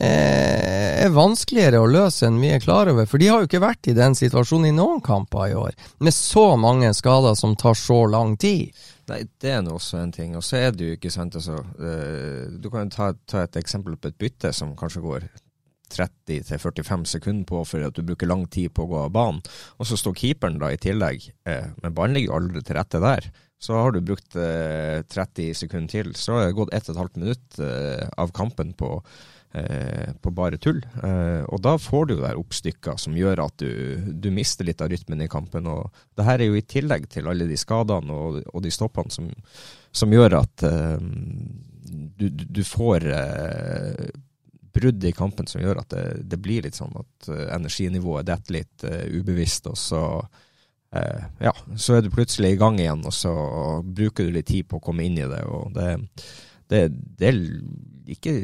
eh, 0.00 1.04
er 1.06 1.14
vanskeligere 1.16 1.80
å 1.80 1.88
løse 1.88 2.28
enn 2.28 2.40
vi 2.42 2.50
er 2.52 2.60
klar 2.60 2.90
over. 2.92 3.08
For 3.08 3.22
de 3.22 3.30
har 3.32 3.40
jo 3.40 3.48
ikke 3.48 3.62
vært 3.64 3.88
i 3.88 3.96
den 3.96 4.18
situasjonen 4.18 4.68
i 4.68 4.76
noen 4.76 5.00
kamper 5.00 5.48
i 5.48 5.56
år, 5.56 5.72
med 6.00 6.12
så 6.12 6.58
mange 6.60 6.92
skader 6.96 7.38
som 7.40 7.56
tar 7.56 7.78
så 7.78 8.02
lang 8.10 8.36
tid. 8.36 8.76
Nei, 9.08 9.22
det 9.40 9.50
er 9.54 9.62
nå 9.62 9.78
også 9.78 10.02
en 10.02 10.12
ting. 10.12 10.36
Og 10.36 10.44
så 10.44 10.60
er 10.66 10.76
det 10.76 10.86
jo 10.86 10.98
ikke 10.98 11.14
sant, 11.14 11.36
altså 11.38 11.60
eh, 11.78 12.52
Du 12.58 12.68
kan 12.70 12.88
jo 12.88 12.96
ta, 12.96 13.12
ta 13.24 13.46
et 13.46 13.56
eksempel 13.62 13.96
på 13.96 14.10
et 14.10 14.18
bytte 14.18 14.52
som 14.52 14.76
kanskje 14.76 15.04
går 15.04 15.28
30-45 15.92 17.04
sekunder 17.16 17.46
på 17.48 17.62
for 17.68 17.86
at 17.86 17.96
du 17.96 18.04
bruker 18.06 18.30
lang 18.30 18.46
tid 18.52 18.74
på 18.74 18.84
å 18.84 18.90
gå 18.90 19.00
av 19.04 19.14
banen. 19.14 19.42
Og 19.78 19.88
så 19.88 19.98
står 20.00 20.16
keeperen 20.18 20.60
da 20.62 20.72
i 20.72 20.80
tillegg, 20.80 21.30
eh, 21.48 21.72
men 21.82 21.96
ballen 21.96 22.16
ligger 22.16 22.32
jo 22.32 22.38
aldri 22.40 22.64
til 22.66 22.78
rette 22.78 23.02
der. 23.02 23.30
Så 23.58 23.76
har 23.78 23.92
du 23.92 24.02
brukt 24.04 24.36
eh, 24.36 25.00
30 25.08 25.54
sekunder 25.56 25.88
til, 25.92 26.12
så 26.18 26.36
har 26.36 26.50
det 26.50 26.58
gått 26.58 26.74
1 26.76 26.92
12 26.92 27.16
minutt 27.16 27.58
eh, 27.62 28.04
av 28.20 28.32
kampen 28.36 28.74
på, 28.76 28.90
eh, 29.56 30.12
på 30.20 30.32
bare 30.36 30.60
tull. 30.60 30.82
Eh, 30.84 31.42
og 31.48 31.62
da 31.64 31.76
får 31.80 32.10
du 32.10 32.14
der 32.20 32.40
oppstykker 32.40 33.00
som 33.00 33.16
gjør 33.16 33.46
at 33.46 33.56
du, 33.62 33.96
du 34.12 34.28
mister 34.34 34.68
litt 34.68 34.84
av 34.84 34.92
rytmen 34.92 35.24
i 35.24 35.30
kampen. 35.32 35.70
Og 35.72 35.88
det 36.18 36.28
her 36.28 36.44
er 36.44 36.50
jo 36.50 36.60
i 36.60 36.66
tillegg 36.68 37.08
til 37.14 37.32
alle 37.32 37.48
de 37.48 37.56
skadene 37.56 38.12
og, 38.12 38.42
og 38.52 38.66
de 38.66 38.74
stoppene 38.74 39.14
som, 39.14 39.32
som 39.88 40.12
gjør 40.12 40.42
at 40.42 40.66
eh, 40.68 41.00
du, 42.20 42.28
du 42.28 42.62
får 42.66 43.08
eh, 43.08 44.06
brudd 44.76 45.04
i 45.08 45.14
kampen 45.16 45.48
som 45.50 45.62
gjør 45.62 45.82
at 45.82 45.92
det, 45.94 46.04
det 46.30 46.40
blir 46.42 46.66
litt 46.66 46.78
sånn 46.78 46.94
at 47.00 47.30
eh, 47.32 47.46
energinivået 47.56 48.28
detter 48.28 48.60
litt 48.60 48.86
uh, 48.86 49.04
ubevisst, 49.16 49.68
og 49.72 49.78
så 49.80 50.02
uh, 50.22 51.20
ja, 51.42 51.52
så 51.80 51.96
er 51.96 52.04
du 52.04 52.12
plutselig 52.14 52.54
i 52.54 52.60
gang 52.60 52.80
igjen, 52.80 53.04
og 53.08 53.14
så 53.16 53.34
bruker 53.82 54.26
du 54.26 54.36
litt 54.36 54.50
tid 54.52 54.68
på 54.68 54.80
å 54.80 54.84
komme 54.84 55.06
inn 55.08 55.18
i 55.18 55.28
det. 55.28 55.42
og 55.48 55.72
Det, 55.76 55.88
det, 56.72 56.82
det 57.18 57.30
er 57.30 57.40
ikke 58.16 58.36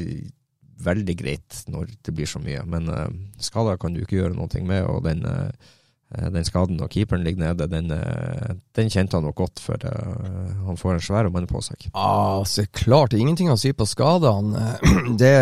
veldig 0.83 1.15
greit 1.19 1.63
når 1.71 1.93
det 2.03 2.15
blir 2.17 2.29
så 2.29 2.43
mye, 2.43 2.65
men 2.69 2.91
uh, 2.91 3.07
skader 3.43 3.79
kan 3.81 3.95
du 3.95 4.03
ikke 4.03 4.19
gjøre 4.21 4.37
noe 4.39 4.67
med. 4.67 4.83
og 4.89 5.05
den, 5.07 5.25
eh, 5.27 5.71
den 6.13 6.45
skaden 6.45 6.77
når 6.77 6.91
keeperen 6.93 7.25
ligger 7.25 7.47
nede, 7.47 7.67
den, 7.71 7.91
eh, 7.91 8.55
den 8.77 8.91
kjente 8.93 9.17
han 9.17 9.25
nok 9.25 9.37
godt, 9.39 9.63
for 9.65 9.87
eh, 9.89 10.51
han 10.67 10.79
får 10.79 10.95
en 10.95 11.05
svær 11.05 11.29
mann 11.33 11.49
på 11.49 11.63
seg. 11.65 11.89
Ah, 11.95 12.43
så 12.49 12.67
klart, 12.73 13.17
ingenting 13.17 13.51
å 13.53 13.59
si 13.61 13.73
på 13.73 13.87
skadene. 13.89 14.77
Det 15.23 15.33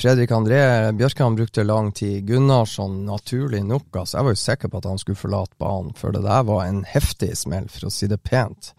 Fredrik 0.00 0.32
André 0.34 0.60
Bjørkan 0.98 1.38
brukte 1.38 1.66
lang 1.66 1.92
tid. 1.92 2.26
Gunnarsson 2.28 3.04
naturlig 3.06 3.62
nok. 3.66 3.88
Altså, 3.94 4.18
jeg 4.18 4.28
var 4.28 4.34
jo 4.34 4.42
sikker 4.42 4.72
på 4.72 4.82
at 4.82 4.90
han 4.90 5.02
skulle 5.02 5.20
forlate 5.20 5.58
banen, 5.62 5.94
for 5.98 6.14
det 6.14 6.24
der 6.26 6.44
var 6.48 6.66
en 6.66 6.82
heftig 6.88 7.32
smell, 7.38 7.70
for 7.72 7.88
å 7.88 7.94
si 7.94 8.10
det 8.10 8.20
pent. 8.26 8.72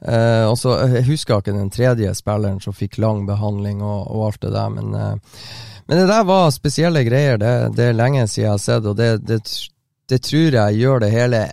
Eh, 0.00 0.44
og 0.48 0.56
så, 0.58 0.76
Jeg 0.88 1.06
husker 1.10 1.40
ikke 1.40 1.56
den 1.56 1.72
tredje 1.72 2.12
spilleren 2.16 2.60
som 2.62 2.76
fikk 2.76 2.98
lang 3.02 3.26
behandling 3.28 3.82
og, 3.84 4.08
og 4.08 4.30
alt 4.30 4.46
det 4.46 4.54
der, 4.54 4.70
men, 4.72 4.94
eh, 4.96 5.42
men 5.90 6.00
det 6.00 6.06
der 6.08 6.24
var 6.24 6.54
spesielle 6.54 7.04
greier. 7.04 7.38
Det, 7.40 7.52
det 7.76 7.90
er 7.90 7.98
lenge 7.98 8.26
siden 8.26 8.46
jeg 8.46 8.54
har 8.54 8.62
sett, 8.62 8.86
og 8.86 8.96
det, 8.96 9.10
det, 9.28 9.42
det 10.10 10.22
tror 10.26 10.56
jeg 10.58 10.80
gjør 10.80 11.02
det 11.04 11.10
hele 11.14 11.44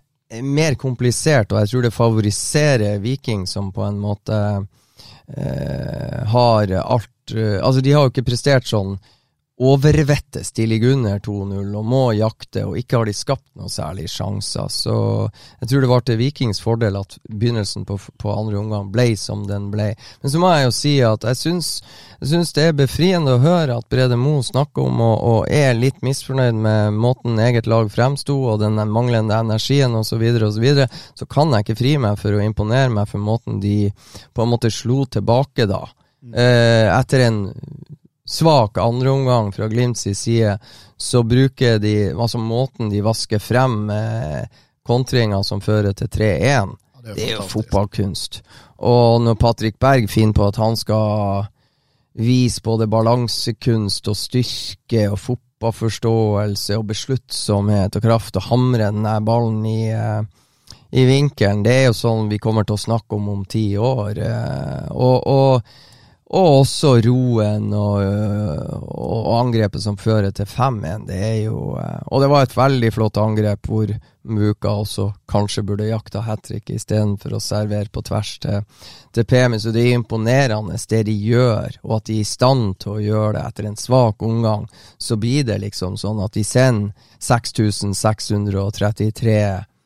mer 0.43 0.75
komplisert, 0.75 1.53
og 1.53 1.61
jeg 1.61 1.71
tror 1.71 1.85
det 1.85 1.93
favoriserer 1.95 2.97
Viking, 3.03 3.45
som 3.47 3.71
på 3.71 3.85
en 3.85 3.99
måte 4.01 4.39
eh, 5.37 6.23
har 6.33 6.73
alt 6.81 7.35
eh, 7.35 7.59
Altså, 7.61 7.81
de 7.81 7.93
har 7.93 8.05
jo 8.05 8.11
ikke 8.11 8.27
prestert 8.27 8.67
sånn 8.67 8.97
overvettes. 9.59 10.51
De 10.51 10.65
ligger 10.65 10.91
under 10.93 11.19
2-0 11.19 11.75
og 11.79 11.85
må 11.85 12.01
jakte, 12.13 12.61
og 12.67 12.77
ikke 12.77 12.99
har 12.99 13.07
de 13.09 13.13
skapt 13.17 13.47
noe 13.57 13.71
særlig 13.73 14.05
sjanser. 14.13 14.69
Så 14.69 14.93
jeg 15.61 15.69
tror 15.71 15.81
det 15.81 15.89
var 15.89 16.05
til 16.05 16.19
Vikings 16.19 16.61
fordel 16.61 16.99
at 16.99 17.17
begynnelsen 17.25 17.87
på, 17.89 17.97
på 18.21 18.35
andre 18.35 18.59
omgang 18.59 18.91
ble 18.93 19.07
som 19.17 19.47
den 19.49 19.71
ble. 19.73 19.89
Men 20.21 20.33
så 20.33 20.41
må 20.41 20.53
jeg 20.53 20.67
jo 20.67 20.75
si 20.77 20.93
at 21.01 21.25
jeg 21.25 21.41
syns, 21.41 21.71
jeg 22.19 22.31
syns 22.35 22.53
det 22.53 22.67
er 22.67 22.77
befriende 22.77 23.33
å 23.33 23.41
høre 23.41 23.79
at 23.81 23.89
Brede 23.89 24.19
Moe 24.21 24.45
snakker 24.45 24.85
om 24.85 25.01
og, 25.01 25.17
og 25.31 25.49
er 25.49 25.73
litt 25.77 26.05
misfornøyd 26.05 26.61
med 26.61 27.01
måten 27.01 27.41
eget 27.41 27.65
lag 27.65 27.89
fremsto 27.93 28.37
og 28.51 28.61
den 28.61 28.77
manglende 28.93 29.41
energien 29.41 29.97
osv., 29.97 30.21
osv. 30.21 30.45
Så, 30.57 30.61
videre, 30.61 30.89
så 31.17 31.25
kan 31.29 31.51
jeg 31.53 31.65
ikke 31.65 31.81
fri 31.81 31.97
meg 32.01 32.21
for 32.21 32.33
å 32.33 32.45
imponere 32.45 32.93
meg 32.93 33.09
for 33.09 33.21
måten 33.21 33.57
de 33.61 33.89
på 34.33 34.45
en 34.45 34.53
måte 34.53 34.69
slo 34.73 35.03
tilbake 35.09 35.65
da. 35.69 35.83
Eh, 36.27 36.89
etter 36.91 37.25
en 37.27 37.45
svak 38.27 38.77
andreomgang 38.77 39.51
fra 39.55 39.67
Glimts 39.71 40.07
side, 40.19 40.57
så 40.97 41.23
bruker 41.23 41.79
de 41.79 42.11
Altså 42.11 42.37
måten 42.41 42.89
de 42.91 43.01
vasker 43.05 43.39
frem 43.39 43.89
eh, 43.89 44.47
kontringer 44.87 45.43
som 45.43 45.61
fører 45.61 45.93
til 45.95 46.07
3-1, 46.07 46.73
det 47.03 47.15
det 47.15 47.27
er 47.27 47.35
jo 47.37 47.47
fotballkunst. 47.47 48.41
Og 48.83 49.21
når 49.23 49.35
Patrick 49.39 49.79
Berg 49.79 50.09
finner 50.11 50.35
på 50.35 50.47
at 50.47 50.59
han 50.59 50.75
skal 50.75 51.47
vise 52.17 52.61
både 52.63 52.87
balansekunst 52.89 54.07
og 54.09 54.17
styrke 54.17 55.05
og 55.11 55.19
fotballforståelse 55.19 56.77
og 56.77 56.87
besluttsomhet 56.89 57.95
og 57.95 58.03
kraft 58.03 58.39
og 58.39 58.47
hamre 58.49 58.91
den 58.91 59.05
der 59.05 59.23
ballen 59.23 59.65
i 59.65 59.81
eh, 59.93 60.23
i 60.91 61.03
vinkelen. 61.05 61.63
Det 61.63 61.73
er 61.73 61.85
jo 61.89 61.97
sånn 61.97 62.29
vi 62.31 62.39
kommer 62.39 62.65
til 62.67 62.77
å 62.77 62.81
snakke 62.85 63.17
om 63.17 63.29
om 63.33 63.43
ti 63.45 63.75
år. 63.77 64.17
eh, 64.17 64.87
Og, 64.91 65.27
og, 65.27 65.61
og 66.27 66.61
også 66.61 66.89
roen 67.05 67.69
og, 67.71 68.01
og 68.83 69.27
angrepet 69.37 69.83
som 69.83 69.97
fører 69.99 70.31
til 70.35 70.45
5-1. 70.49 71.05
Det 71.07 71.19
er 71.23 71.37
jo 71.45 71.77
eh, 71.79 72.01
Og 72.11 72.21
det 72.21 72.29
var 72.31 72.41
et 72.43 72.57
veldig 72.57 72.91
flott 72.91 73.17
angrep 73.21 73.67
hvor 73.67 73.87
Muka 74.27 74.69
også 74.81 75.13
kanskje 75.31 75.63
burde 75.63 75.87
jakta 75.87 76.19
hat 76.25 76.41
trick 76.43 76.69
istedenfor 76.75 77.37
å 77.37 77.39
servere 77.39 77.87
på 77.87 78.01
tvers 78.03 78.39
til, 78.43 78.65
til 79.15 79.23
Pemi. 79.23 79.55
Så 79.59 79.71
det 79.71 79.81
er 79.85 79.93
imponerende 79.95 80.75
det 80.89 81.03
de 81.07 81.15
gjør, 81.15 81.79
og 81.85 81.95
at 82.01 82.05
de 82.09 82.13
er 82.17 82.21
i 82.25 82.27
stand 82.27 82.75
til 82.83 82.91
å 82.97 83.03
gjøre 83.05 83.33
det 83.37 83.45
etter 83.47 83.65
en 83.69 83.79
svak 83.79 84.21
omgang. 84.27 84.67
Så 84.99 85.15
blir 85.15 85.47
det 85.47 85.63
liksom 85.63 85.95
sånn 85.95 86.19
at 86.25 86.35
de 86.35 86.43
sender 86.43 86.91
6633 87.23 89.76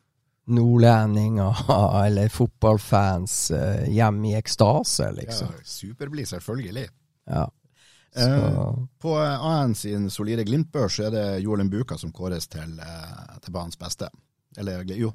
nordlendinger 0.46 1.56
eller 2.06 2.28
fotballfans 2.28 3.50
eh, 3.50 3.84
hjem 3.90 4.24
i 4.24 4.34
ekstase, 4.38 5.02
Ja, 5.04 5.10
liksom. 5.16 5.48
superblid, 5.64 6.28
selvfølgelig. 6.28 6.88
Ja. 7.30 7.44
Eh, 8.16 8.74
på 9.00 9.14
eh, 9.22 9.44
AN 9.46 9.74
sin 9.74 10.10
solide 10.10 10.44
Glimt-børs 10.44 10.98
er 11.00 11.10
det 11.14 11.26
Joel 11.40 11.68
Buka 11.70 11.96
som 11.98 12.12
kåres 12.12 12.48
til, 12.48 12.78
eh, 12.80 13.38
til 13.40 13.52
banens 13.54 13.78
beste. 13.78 14.08
Eller 14.58 14.82
jo, 14.84 15.12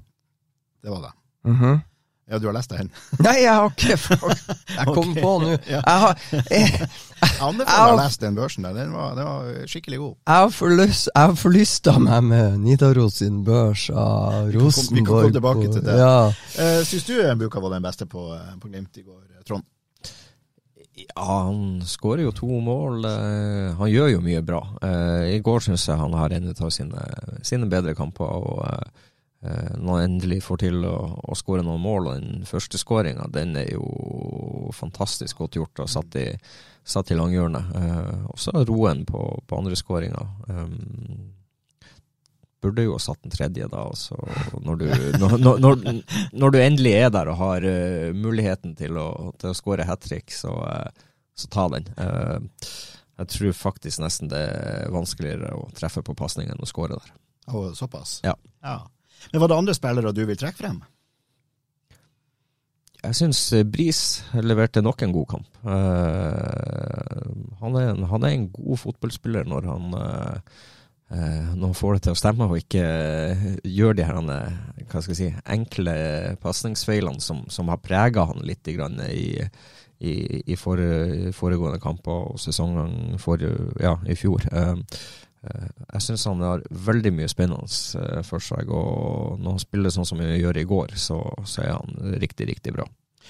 det 0.84 0.90
var 0.90 1.02
det. 1.10 1.14
mhm. 1.52 1.80
Ja, 2.28 2.40
du 2.40 2.50
har 2.50 2.56
lest 2.58 2.74
den? 2.74 2.90
Nei, 3.24 3.38
jeg 3.46 3.54
har 3.56 3.70
ikke 3.72 3.96
Jeg 4.78 4.88
kom 4.92 5.14
okay. 5.14 5.22
på 5.24 5.32
nå. 5.44 5.54
Jeg 5.74 5.84
har, 5.86 6.18
jeg, 6.52 6.90
Jeg 7.22 7.38
anbefaler 7.48 7.94
å 7.94 8.02
lese 8.02 8.22
den 8.26 8.36
børsen 8.36 8.68
der. 8.68 8.76
Den 8.76 8.92
var, 8.96 9.16
den 9.16 9.30
var 9.30 9.70
skikkelig 9.72 10.02
god. 10.02 10.18
jeg 10.28 11.24
har 11.24 11.38
forlysta 11.40 11.96
meg 12.04 12.28
med 12.28 12.60
Nidaros 12.66 13.22
sin 13.22 13.40
børs 13.48 13.88
av 13.90 14.52
Vi 14.52 14.60
kan 14.60 14.76
vi 14.76 15.02
kan 15.02 15.10
komme 15.14 15.32
tilbake 15.40 15.72
til 15.72 15.82
det. 15.88 15.98
Ja. 16.02 16.28
Uh, 16.60 16.84
Syns 16.86 17.08
du 17.08 17.16
Buka 17.40 17.64
var 17.64 17.78
den 17.78 17.88
beste 17.88 18.06
på, 18.06 18.28
eh, 18.36 18.54
på 18.60 18.70
Glimt 18.70 19.00
i 19.00 19.08
går, 19.08 19.24
Trond? 19.48 19.64
Ja, 20.98 21.26
han 21.46 21.82
skårer 21.86 22.24
jo 22.26 22.32
to 22.34 22.60
mål. 22.64 23.06
Eh, 23.06 23.76
han 23.78 23.92
gjør 23.92 24.16
jo 24.16 24.22
mye 24.26 24.42
bra. 24.46 24.64
Eh, 24.82 25.36
I 25.36 25.42
går 25.46 25.68
syns 25.68 25.86
jeg 25.88 26.00
han 26.00 26.16
har 26.18 26.34
en 26.34 26.50
av 26.52 26.72
sine, 26.74 27.04
sine 27.46 27.70
bedre 27.70 27.94
kamper. 27.98 28.26
og 28.26 28.64
eh, 28.66 29.04
Når 29.38 29.92
han 29.92 30.04
endelig 30.04 30.40
får 30.48 30.58
til 30.64 30.82
å, 30.90 30.96
å 31.30 31.36
skåre 31.38 31.62
noen 31.62 31.84
mål, 31.84 32.08
og 32.10 32.22
den 32.24 32.48
første 32.50 32.80
skåringa, 32.82 33.28
den 33.32 33.54
er 33.60 33.68
jo 33.70 34.72
fantastisk 34.74 35.44
godt 35.44 35.60
gjort 35.60 35.84
og 35.84 35.92
satt 35.94 36.18
i, 36.18 36.26
satt 36.82 37.14
i 37.14 37.18
langhjørnet. 37.20 37.70
Og 38.34 38.42
så 38.42 38.56
roen 38.66 39.06
på, 39.06 39.22
på 39.46 39.60
andre 39.62 39.78
skåringa. 39.78 40.26
Burde 42.62 42.88
jo 42.88 42.96
ha 42.96 43.00
satt 43.00 43.22
den 43.22 43.32
tredje, 43.32 43.68
da. 43.70 43.84
Altså, 43.86 44.18
når, 44.66 44.76
du, 44.82 44.86
når, 45.22 45.38
når, 45.62 45.82
når, 46.34 46.52
du 46.54 46.58
endelig 46.60 46.94
er 46.98 47.12
der 47.14 47.30
og 47.30 47.38
har 47.38 47.68
uh, 47.70 48.10
muligheten 48.18 48.74
til 48.80 48.98
å, 48.98 49.10
til 49.38 49.52
å 49.52 49.58
skåre 49.58 49.86
hat 49.86 50.02
trick, 50.02 50.34
så, 50.34 50.56
uh, 50.66 51.22
så, 51.38 51.50
ta 51.54 51.68
den. 51.76 51.86
Uh, 52.02 52.42
jeg 53.22 53.32
tror 53.34 53.56
faktisk 53.58 54.02
nesten 54.02 54.32
det 54.34 54.42
er 54.42 54.92
vanskeligere 54.94 55.54
å 55.58 55.68
treffe 55.78 56.02
på 56.06 56.18
pasning 56.18 56.50
enn 56.50 56.62
å 56.62 56.70
skåre 56.70 56.98
der. 56.98 57.14
Oh, 57.54 57.70
såpass? 57.78 58.20
Ja. 58.26 58.34
ja. 58.66 58.80
Men 59.32 59.42
var 59.42 59.52
det 59.52 59.58
andre 59.58 59.76
spillere 59.78 60.14
du 60.16 60.24
vil 60.28 60.40
trekke 60.40 60.60
frem? 60.62 60.80
Jeg 63.04 63.16
syns 63.16 63.42
Bris 63.72 64.00
leverte 64.42 64.82
nok 64.84 65.04
en 65.06 65.14
god 65.16 65.28
kamp. 65.36 65.60
han, 67.62 67.76
er 67.78 67.92
en, 67.92 68.04
han, 68.10 68.24
er 68.24 68.34
en, 68.34 68.50
god 68.52 68.78
fotballspiller 68.82 69.46
når 69.48 69.70
han 69.70 69.94
eh, 71.12 71.54
når 71.56 71.66
han 71.70 71.78
får 71.78 71.94
det 71.96 72.04
til 72.06 72.16
å 72.16 72.20
stemme, 72.20 72.48
og 72.50 72.60
ikke 72.60 72.84
eh, 72.84 73.46
gjør 73.64 73.98
de 73.98 74.08
her 74.08 74.18
eh, 74.34 74.58
hva 74.88 75.02
skal 75.04 75.14
jeg 75.14 75.20
si, 75.20 75.30
enkle 75.56 75.94
pasningsfeilene 76.44 77.24
som, 77.24 77.46
som, 77.54 77.72
har 77.72 77.84
prega 77.84 78.28
han 78.28 78.44
litt 78.48 78.68
i, 78.68 79.30
i, 80.00 80.16
i 80.44 80.58
for, 80.60 80.82
foregående 81.36 81.80
kamper 81.84 82.34
og 82.34 82.42
sesongen 82.42 83.18
for, 83.24 83.42
ja, 83.82 83.98
i 84.08 84.18
fjor. 84.20 84.44
Eh, 84.52 84.74
eh, 84.74 85.00
jeg 85.48 86.04
syns 86.04 86.28
han 86.28 86.44
har 86.44 86.64
veldig 86.70 87.12
mye 87.16 87.32
spennende 87.32 87.68
eh, 88.02 88.22
for 88.28 88.44
seg, 88.44 88.70
og 88.74 89.38
når 89.42 89.58
han 89.58 89.64
spiller 89.64 89.94
sånn 89.94 90.08
som 90.10 90.24
han 90.24 90.34
gjør 90.36 90.62
i 90.62 90.68
går, 90.68 90.96
så, 91.00 91.20
så 91.46 91.66
er 91.66 91.76
han 91.76 92.18
riktig, 92.22 92.50
riktig 92.52 92.76
bra. 92.76 92.88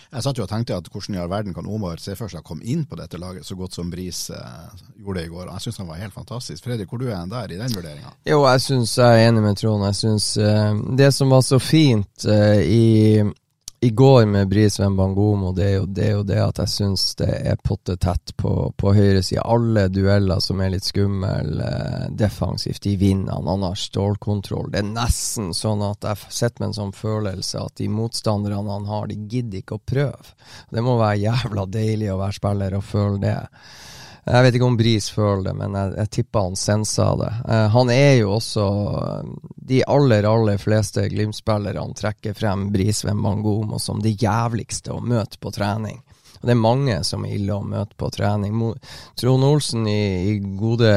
Jeg 0.08 0.24
satt 0.24 0.38
jo 0.39 0.46
og 0.46 0.50
tenkte 0.50 0.76
at 0.78 0.88
hvordan 0.91 1.17
i 1.17 1.20
all 1.20 1.32
verden 1.32 1.56
kan 1.56 1.67
Omar 1.67 2.00
se 2.00 2.13
for 2.15 2.32
seg 2.32 2.39
å 2.39 2.48
komme 2.48 2.63
inn 2.70 2.86
på 2.88 2.96
dette 3.00 3.20
laget 3.20 3.48
så 3.48 3.58
godt 3.60 3.76
som 3.76 3.89
Bris 3.91 4.28
eh, 4.32 4.86
gjorde 5.02 5.20
det 5.20 5.26
i 5.28 5.32
går. 5.34 5.50
Jeg 5.52 5.65
syns 5.65 5.82
han 5.82 5.89
var 5.89 6.00
helt 6.00 6.15
fantastisk. 6.15 6.63
Fredrik, 6.63 6.91
hvor 6.91 7.02
du 7.02 7.10
er 7.10 7.26
der 7.32 7.52
i 7.52 7.60
den 7.60 7.76
vurderinga? 7.76 8.13
Jo, 8.30 8.43
jeg 8.48 8.63
syns 8.63 8.96
jeg 9.00 9.17
er 9.17 9.28
enig 9.28 9.43
med 9.43 9.60
Trond. 9.60 9.84
Jeg 9.89 10.00
syns 10.00 10.30
eh, 10.39 10.80
det 11.02 11.12
som 11.15 11.34
var 11.34 11.43
så 11.43 11.60
fint 11.60 12.28
eh, 12.30 12.62
i 12.63 12.88
i 13.80 13.90
går 13.90 14.26
med 14.26 14.48
Bris 14.48 14.80
Wembangomo, 14.80 15.52
det 15.52 15.66
er 15.66 15.76
jo 15.76 15.86
det, 15.86 16.08
og 16.18 16.24
det 16.26 16.38
at 16.42 16.62
jeg 16.63 16.72
syns 16.72 17.04
det 17.20 17.30
er 17.30 17.60
pottetett 17.62 18.34
på, 18.38 18.72
på 18.74 18.94
høyresida. 18.98 19.44
Alle 19.46 19.84
dueller 19.94 20.42
som 20.42 20.63
er 20.66 20.72
litt 20.74 20.88
skumle 20.88 21.30
eh, 21.62 22.08
defensivt, 22.10 22.82
de 22.88 22.96
vinner 22.98 23.36
han. 23.36 23.46
Han 23.46 23.68
har 23.68 23.78
stålkontroll. 23.78 24.72
Det 24.74 24.82
er 24.82 24.90
nesten 24.90 25.54
sånn 25.54 25.86
at 25.86 26.10
jeg 26.10 26.34
sitter 26.40 26.63
med 26.63 26.72
en 26.72 26.80
sånn 26.80 26.96
følelse 26.98 27.62
at 27.62 27.78
de 27.78 27.92
motstanderne 27.94 28.66
han 28.80 28.90
har, 28.90 29.12
de 29.12 29.20
gidder 29.30 29.62
ikke 29.62 29.78
å 29.78 29.86
prøve. 29.94 30.34
Det 30.74 30.82
må 30.82 30.98
være 30.98 31.22
jævla 31.28 31.68
deilig 31.70 32.10
å 32.16 32.22
være 32.24 32.40
spiller 32.40 32.80
og 32.80 32.88
føle 32.88 33.22
det. 33.28 33.38
Jeg 34.28 34.44
vet 34.44 34.58
ikke 34.58 34.68
om 34.68 34.78
Bris 34.80 35.08
føler 35.13 35.46
det, 35.46 35.54
men 35.56 35.76
jeg, 35.78 35.94
jeg 36.02 36.12
tipper 36.18 36.50
han 36.50 36.58
senser 36.60 37.20
det. 37.22 37.30
Uh, 37.48 37.68
han 37.72 37.92
er 37.94 38.13
jo 38.20 38.34
også 38.36 38.66
De 39.70 39.80
aller, 39.88 40.28
aller 40.28 40.60
fleste 40.60 41.06
Glimt-spillerne 41.12 41.96
trekker 41.96 42.36
frem 42.36 42.68
Bris 42.74 43.06
Wembangomo 43.08 43.80
som 43.80 44.02
det 44.04 44.18
jævligste 44.20 44.96
å 44.96 45.00
møte 45.04 45.40
på 45.40 45.54
trening. 45.56 46.02
Og 46.38 46.46
Det 46.46 46.54
er 46.54 46.60
mange 46.60 46.98
som 47.08 47.24
er 47.26 47.38
ille 47.38 47.56
å 47.56 47.66
møte 47.66 47.98
på 47.98 48.10
trening. 48.13 48.54
Mo 48.54 48.74
Trond 49.18 49.48
Olsen 49.48 49.88
i, 49.90 50.02
i, 50.34 50.36
gode, 50.60 50.92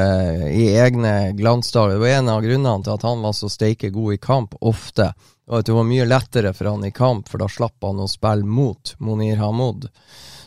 i 0.50 0.66
egne 0.76 1.32
glansdager 1.38 1.96
Det 1.96 2.02
var 2.02 2.18
en 2.18 2.32
av 2.34 2.42
grunnene 2.44 2.84
til 2.84 2.96
at 2.96 3.06
han 3.08 3.22
var 3.24 3.36
så 3.38 3.48
steike 3.52 3.92
god 3.94 4.16
i 4.16 4.20
kamp, 4.20 4.58
ofte. 4.60 5.12
Og 5.50 5.60
at 5.60 5.70
det 5.70 5.78
var 5.78 5.88
mye 5.88 6.08
lettere 6.08 6.52
for 6.54 6.72
han 6.72 6.84
i 6.86 6.92
kamp, 6.94 7.30
for 7.30 7.42
da 7.42 7.48
slapp 7.50 7.78
han 7.86 8.02
å 8.02 8.10
spille 8.10 8.46
mot 8.46 8.94
Monir 8.98 9.40
Hamoud 9.40 9.88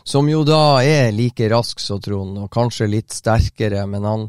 som 0.04 0.30
jo 0.30 0.44
da 0.48 0.84
er 0.84 1.13
like 1.16 1.50
rask 1.52 1.80
som 1.80 2.02
Trond, 2.04 2.38
og 2.38 2.52
kanskje 2.52 2.89
litt 2.92 3.13
sterkere, 3.16 3.86
men 3.88 4.04
han, 4.08 4.26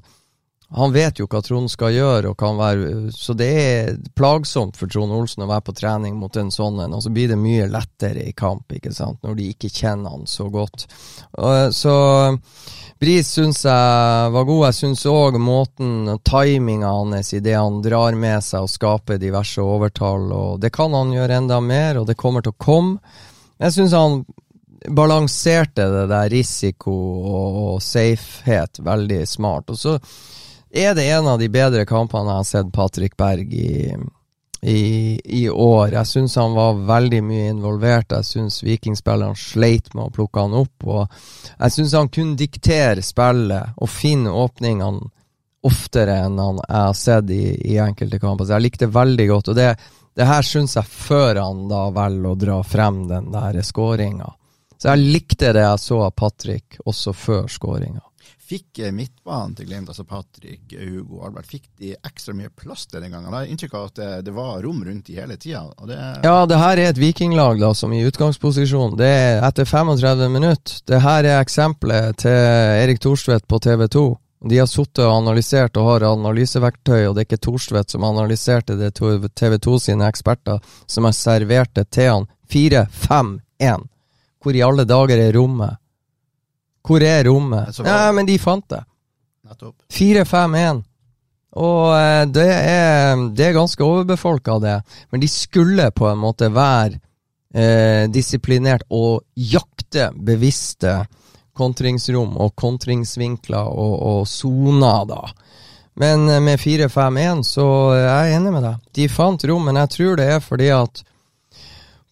han 0.75 0.95
vet 0.95 1.19
jo 1.19 1.27
hva 1.31 1.43
Trond 1.45 1.71
skal 1.73 1.95
gjøre, 1.95 2.31
og 2.31 2.39
kan 2.39 2.59
være, 2.59 3.13
så 3.15 3.35
det 3.39 3.51
er 3.59 3.93
plagsomt 4.17 4.79
for 4.79 4.91
Trond 4.91 5.15
Olsen 5.15 5.47
å 5.47 5.51
være 5.51 5.67
på 5.69 5.77
trening 5.83 6.17
mot 6.21 6.37
en 6.41 6.55
sånn 6.55 6.81
en, 6.85 6.95
og 6.95 7.03
så 7.05 7.13
blir 7.15 7.33
det 7.35 7.41
mye 7.41 7.67
lettere 7.71 8.29
i 8.29 8.37
kamp, 8.37 8.71
ikke 8.73 8.95
sant, 8.95 9.23
når 9.27 9.39
de 9.41 9.51
ikke 9.55 9.73
kjenner 9.75 10.15
han 10.15 10.29
så 10.31 10.49
godt. 10.53 10.87
Så 11.75 11.95
Bris 13.01 13.29
syns 13.29 13.65
jeg 13.67 14.31
var 14.33 14.47
god. 14.47 14.61
Jeg 14.69 14.77
syns 14.79 15.03
òg 15.11 15.35
måten, 15.43 16.07
timinga 16.25 16.93
hans 16.95 17.35
i 17.35 17.41
det 17.43 17.57
han 17.59 17.83
drar 17.85 18.15
med 18.17 18.45
seg 18.47 18.65
og 18.65 18.71
skaper 18.71 19.19
diverse 19.21 19.61
overtall, 19.61 20.31
og 20.33 20.63
det 20.63 20.71
kan 20.73 20.95
han 20.95 21.13
gjøre 21.13 21.43
enda 21.43 21.59
mer, 21.61 21.99
og 22.01 22.07
det 22.09 22.17
kommer 22.21 22.45
til 22.45 22.55
å 22.55 22.63
komme. 22.65 23.19
Jeg 23.61 23.75
syns 23.75 23.97
han 23.99 24.23
balanserte 24.88 25.87
det 25.90 26.07
der 26.11 26.31
risiko 26.33 26.94
og, 26.94 27.61
og 27.75 27.83
safehet 27.83 28.81
veldig 28.85 29.23
smart. 29.29 29.70
Og 29.70 29.79
så 29.79 29.99
er 30.75 30.94
det 30.94 31.07
en 31.11 31.31
av 31.31 31.38
de 31.38 31.49
bedre 31.53 31.87
kampene 31.87 32.33
jeg 32.33 32.42
har 32.42 32.51
sett 32.51 32.75
Patrick 32.75 33.16
Berg 33.16 33.55
i, 33.55 33.94
i, 34.61 35.20
i 35.25 35.49
år. 35.49 35.92
Jeg 35.94 36.11
syns 36.11 36.37
han 36.40 36.57
var 36.57 36.83
veldig 36.88 37.23
mye 37.25 37.49
involvert. 37.53 38.12
Jeg 38.12 38.29
syns 38.29 38.62
vikingspillerne 38.66 39.38
sleit 39.38 39.92
med 39.94 40.09
å 40.09 40.14
plukke 40.14 40.47
han 40.47 40.57
opp. 40.59 40.87
Og 40.88 41.05
jeg 41.59 41.77
syns 41.77 41.97
han 41.97 42.12
kunne 42.12 42.38
diktere 42.40 43.05
spillet 43.05 43.77
og 43.77 43.92
finne 43.92 44.35
åpningene 44.35 45.11
oftere 45.64 46.18
enn 46.27 46.37
han 46.37 46.59
jeg 46.61 46.77
har 46.77 46.97
sett 46.99 47.31
i, 47.33 47.44
i 47.73 47.79
enkelte 47.81 48.18
kamper. 48.20 48.44
Så 48.44 48.59
jeg 48.59 48.66
likte 48.66 48.92
veldig 48.92 49.29
godt. 49.31 49.53
Og 49.53 49.57
det, 49.59 49.70
det 50.18 50.29
her 50.29 50.44
syns 50.44 50.77
jeg 50.77 50.90
før 50.90 51.40
han 51.40 51.68
da 51.70 51.87
velger 51.94 52.33
å 52.33 52.40
dra 52.40 52.59
frem 52.66 53.05
den 53.09 53.31
der 53.33 53.62
skåringa. 53.64 54.35
Så 54.85 54.92
jeg 54.92 55.14
likte 55.14 55.55
det 55.57 55.62
jeg 55.64 55.81
så 55.81 55.99
av 56.05 56.11
Patrick 56.12 56.75
også 56.85 57.14
før 57.16 57.47
skåringa. 57.49 58.03
Fikk 58.44 58.83
eh, 58.85 58.90
midtbanen 58.92 59.55
til 59.57 59.70
Glimt, 59.70 59.88
altså 59.88 60.05
Patrick, 60.05 60.75
Hugo, 60.77 61.23
Albert, 61.25 61.47
fikk 61.49 61.70
de 61.81 61.94
ekstra 61.97 62.35
mye 62.37 62.51
plass 62.53 62.83
til 62.90 63.01
den 63.01 63.14
gangen? 63.14 63.31
Jeg 63.31 63.38
har 63.38 63.53
inntrykk 63.55 63.77
av 63.79 63.87
at 63.88 63.94
det, 63.97 64.09
det 64.27 64.35
var 64.37 64.59
rom 64.61 64.83
rundt 64.85 65.07
de 65.09 65.16
hele 65.16 65.38
tida. 65.40 65.62
Ja, 66.20 66.35
det 66.44 66.59
her 66.61 66.83
er 66.83 66.90
et 66.90 67.01
vikinglag 67.01 67.62
da, 67.62 67.70
som 67.73 67.94
i 67.97 68.03
utgangsposisjon. 68.05 68.99
Det 69.01 69.09
er 69.09 69.47
etter 69.49 69.64
35 69.64 70.29
minutter. 70.35 70.77
Det 70.85 71.01
her 71.07 71.31
er 71.31 71.38
eksempelet 71.38 72.20
til 72.27 72.37
Erik 72.83 73.01
Thorstvedt 73.01 73.49
på 73.49 73.62
TV 73.64 73.87
2. 73.97 74.05
De 74.53 74.61
har 74.61 74.68
sittet 74.68 75.07
og 75.07 75.14
analysert 75.23 75.81
og 75.81 75.88
har 75.88 76.07
analyseverktøy, 76.11 77.07
og 77.07 77.16
det 77.16 77.25
er 77.25 77.31
ikke 77.31 77.40
Thorstvedt 77.49 77.97
som 77.97 78.05
analyserte 78.05 78.77
det, 78.77 78.92
TV 79.01 79.57
2 79.57 79.81
sine 79.88 80.12
eksperter 80.12 80.61
som 80.85 81.09
har 81.09 81.16
servert 81.16 81.73
det 81.81 81.88
til 81.97 82.12
han. 82.12 82.31
4-5-1. 82.53 83.88
Hvor 84.45 84.57
i 84.57 84.63
alle 84.65 84.85
dager 84.85 85.21
er 85.25 85.33
rommet? 85.33 85.81
Hvor 86.85 87.01
er 87.01 87.25
rommet? 87.25 87.79
Ja, 87.81 88.11
men 88.13 88.29
de 88.29 88.37
fant 88.39 88.67
det. 88.69 88.83
4-5-1. 89.93 90.83
Og 91.65 91.95
eh, 91.95 92.25
det 92.35 92.51
er, 92.51 93.25
det 93.37 93.49
er 93.49 93.57
ganske 93.57 93.85
overbefolka, 93.85 94.59
det. 94.61 94.79
Men 95.13 95.23
de 95.23 95.31
skulle 95.31 95.91
på 95.95 96.09
en 96.11 96.21
måte 96.21 96.51
være 96.53 96.99
eh, 97.55 98.05
disiplinert 98.13 98.85
og 98.91 99.23
jakte 99.39 100.11
bevisste 100.15 101.05
kontringsrom 101.55 102.35
og 102.43 102.57
kontringsvinkler 102.59 103.71
og 103.71 104.27
soner, 104.27 105.07
da. 105.09 105.23
Men 105.95 106.29
eh, 106.29 106.43
med 106.43 106.61
4-5-1 106.61 107.45
så 107.47 107.67
er 107.95 108.05
jeg 108.09 108.39
enig 108.41 108.55
med 108.57 108.67
deg. 108.67 108.87
De 108.99 109.09
fant 109.13 109.49
rom, 109.49 109.69
men 109.69 109.79
jeg 109.85 109.95
tror 109.95 110.19
det 110.19 110.31
er 110.35 110.43
fordi 110.43 110.71
at 110.75 111.05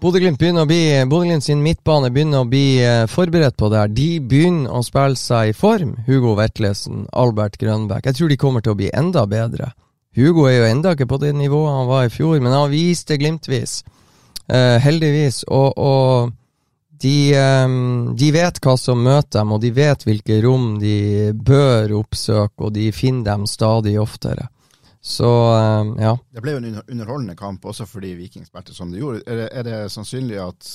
Bodø-Glimt 0.02 0.40
begynner 0.40 0.64
å 0.64 0.66
bli 0.66 0.82
Bodø-Glimt 1.06 1.44
sin 1.46 1.60
midtbane 1.62 2.08
begynner 2.10 2.42
å 2.42 2.48
bli 2.50 2.80
eh, 2.82 3.04
forberedt 3.06 3.54
på 3.54 3.68
det 3.70 3.78
her. 3.78 3.92
De 3.94 4.06
begynner 4.18 4.74
å 4.74 4.80
spille 4.82 5.14
seg 5.20 5.52
i 5.52 5.54
form, 5.54 5.92
Hugo 6.08 6.32
Vetlesen, 6.40 7.04
Albert 7.14 7.54
Grønbæk. 7.60 8.08
Jeg 8.08 8.18
tror 8.18 8.32
de 8.32 8.38
kommer 8.40 8.64
til 8.64 8.74
å 8.74 8.80
bli 8.80 8.88
enda 8.98 9.22
bedre. 9.30 9.70
Hugo 10.18 10.48
er 10.50 10.56
jo 10.56 10.66
enda 10.72 10.96
ikke 10.96 11.06
på 11.06 11.20
det 11.22 11.30
nivået 11.38 11.76
han 11.76 11.86
var 11.86 12.08
i 12.08 12.10
fjor, 12.10 12.34
men 12.42 12.50
han 12.50 12.72
viste 12.72 13.14
glimtvis. 13.20 13.76
Eh, 14.50 14.82
heldigvis. 14.82 15.44
Og, 15.54 15.78
og 15.78 16.34
de, 17.06 17.16
eh, 17.38 17.78
de, 18.18 18.32
vet 18.34 18.58
hva 18.58 18.74
som 18.82 19.06
møter 19.06 19.38
dem, 19.38 19.54
og 19.54 19.62
de 19.62 19.70
vet 19.76 20.02
hvilke 20.08 20.40
rom 20.42 20.80
de 20.82 21.30
bør 21.30 21.94
oppsøke, 22.00 22.58
og 22.58 22.74
de 22.74 22.90
finner 22.90 23.30
dem 23.30 23.46
stadig 23.46 23.94
oftere. 24.02 24.50
Så 25.02 25.26
uh, 25.26 25.94
ja. 25.98 26.14
Det 26.30 26.42
ble 26.44 26.54
jo 26.54 26.60
en 26.62 26.82
underholdende 26.86 27.34
kamp 27.38 27.64
også 27.66 27.88
fordi 27.90 28.14
Viking 28.20 28.46
spilte 28.46 28.74
som 28.74 28.92
de 28.92 29.00
gjorde. 29.00 29.24
Er 29.26 29.40
det, 29.40 29.48
er 29.50 29.66
det, 29.66 29.78
sannsynlig 29.90 30.38
at 30.38 30.68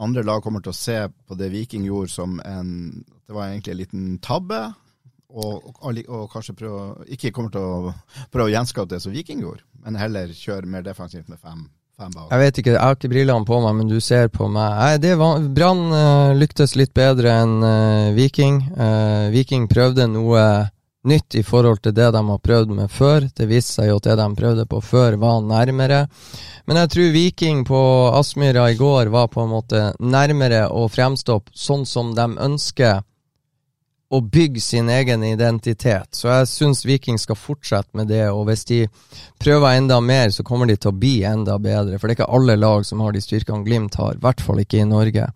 andre 0.00 0.22
lag 0.22 0.44
kommer 0.44 0.62
til 0.62 0.70
å 0.70 0.78
se 0.78 1.00
på 1.10 1.38
det 1.38 1.50
Viking 1.50 1.82
gjorde 1.88 2.14
som 2.14 2.38
en 2.46 3.02
Det 3.02 3.34
var 3.34 3.50
egentlig 3.50 3.74
en 3.74 3.82
liten 3.82 4.06
tabbe? 4.22 4.62
Og, 5.30 5.66
og, 5.78 5.98
og 6.08 6.30
kanskje 6.32 6.56
prøve, 6.58 7.04
ikke 7.14 7.30
kommer 7.30 7.52
til 7.54 7.62
å 7.62 7.92
prøve 8.32 8.48
å 8.48 8.54
gjenskape 8.54 8.90
det 8.90 8.98
som 9.02 9.12
Viking 9.14 9.44
gjorde, 9.44 9.62
men 9.84 9.94
heller 9.94 10.32
kjøre 10.34 10.66
mer 10.66 10.82
defensivt 10.82 11.28
med 11.30 11.38
fem. 11.38 11.68
Jeg 12.00 12.40
vet 12.40 12.58
ikke, 12.58 12.72
jeg 12.72 12.80
har 12.80 12.96
ikke 12.96 13.10
brillene 13.12 13.46
på 13.46 13.58
meg, 13.60 13.74
men 13.76 13.90
du 13.90 13.98
ser 14.02 14.30
på 14.32 14.48
meg. 14.48 14.72
Nei, 14.78 14.94
det 15.02 15.12
var, 15.20 15.42
Brann 15.54 15.82
uh, 15.92 16.32
lyktes 16.34 16.72
litt 16.78 16.94
bedre 16.96 17.34
enn 17.42 17.58
uh, 17.60 18.10
Viking. 18.16 18.62
Uh, 18.72 19.28
Viking 19.34 19.68
prøvde 19.70 20.08
noe 20.08 20.42
nytt 21.04 21.34
i 21.34 21.42
forhold 21.42 21.80
til 21.82 21.94
det 21.96 22.10
de 22.12 22.22
har 22.28 22.40
prøvd 22.44 22.72
med 22.76 22.90
før. 22.92 23.26
Det 23.36 23.48
viste 23.48 23.78
seg 23.78 23.90
jo 23.90 23.98
at 24.00 24.08
det 24.08 24.16
de 24.20 24.28
prøvde 24.36 24.66
på 24.68 24.80
før, 24.84 25.16
var 25.20 25.40
nærmere. 25.44 26.06
Men 26.68 26.80
jeg 26.82 26.92
tror 26.94 27.14
Viking 27.14 27.62
på 27.68 27.82
Aspmyra 28.18 28.70
i 28.70 28.78
går 28.78 29.12
var 29.12 29.30
på 29.32 29.44
en 29.44 29.54
måte 29.54 29.84
nærmere 30.00 30.66
å 30.68 30.88
fremstå 30.92 31.40
sånn 31.56 31.86
som 31.88 32.12
de 32.16 32.28
ønsker 32.38 33.00
å 34.10 34.18
bygge 34.20 34.60
sin 34.60 34.88
egen 34.90 35.22
identitet. 35.24 36.08
Så 36.18 36.26
jeg 36.28 36.48
syns 36.50 36.82
Viking 36.86 37.18
skal 37.20 37.38
fortsette 37.38 37.94
med 37.94 38.08
det, 38.10 38.24
og 38.34 38.48
hvis 38.48 38.64
de 38.66 38.80
prøver 39.38 39.76
enda 39.78 40.00
mer, 40.02 40.32
så 40.34 40.42
kommer 40.46 40.66
de 40.66 40.74
til 40.74 40.90
å 40.90 40.98
bli 40.98 41.20
enda 41.28 41.60
bedre. 41.62 41.98
For 41.98 42.08
det 42.08 42.16
er 42.16 42.18
ikke 42.18 42.34
alle 42.34 42.56
lag 42.58 42.82
som 42.88 43.04
har 43.04 43.14
de 43.14 43.22
styrkene 43.22 43.62
Glimt 43.62 43.94
har, 44.00 44.16
i 44.16 44.22
hvert 44.24 44.42
fall 44.42 44.58
ikke 44.64 44.80
i 44.82 44.88
Norge. 44.88 45.28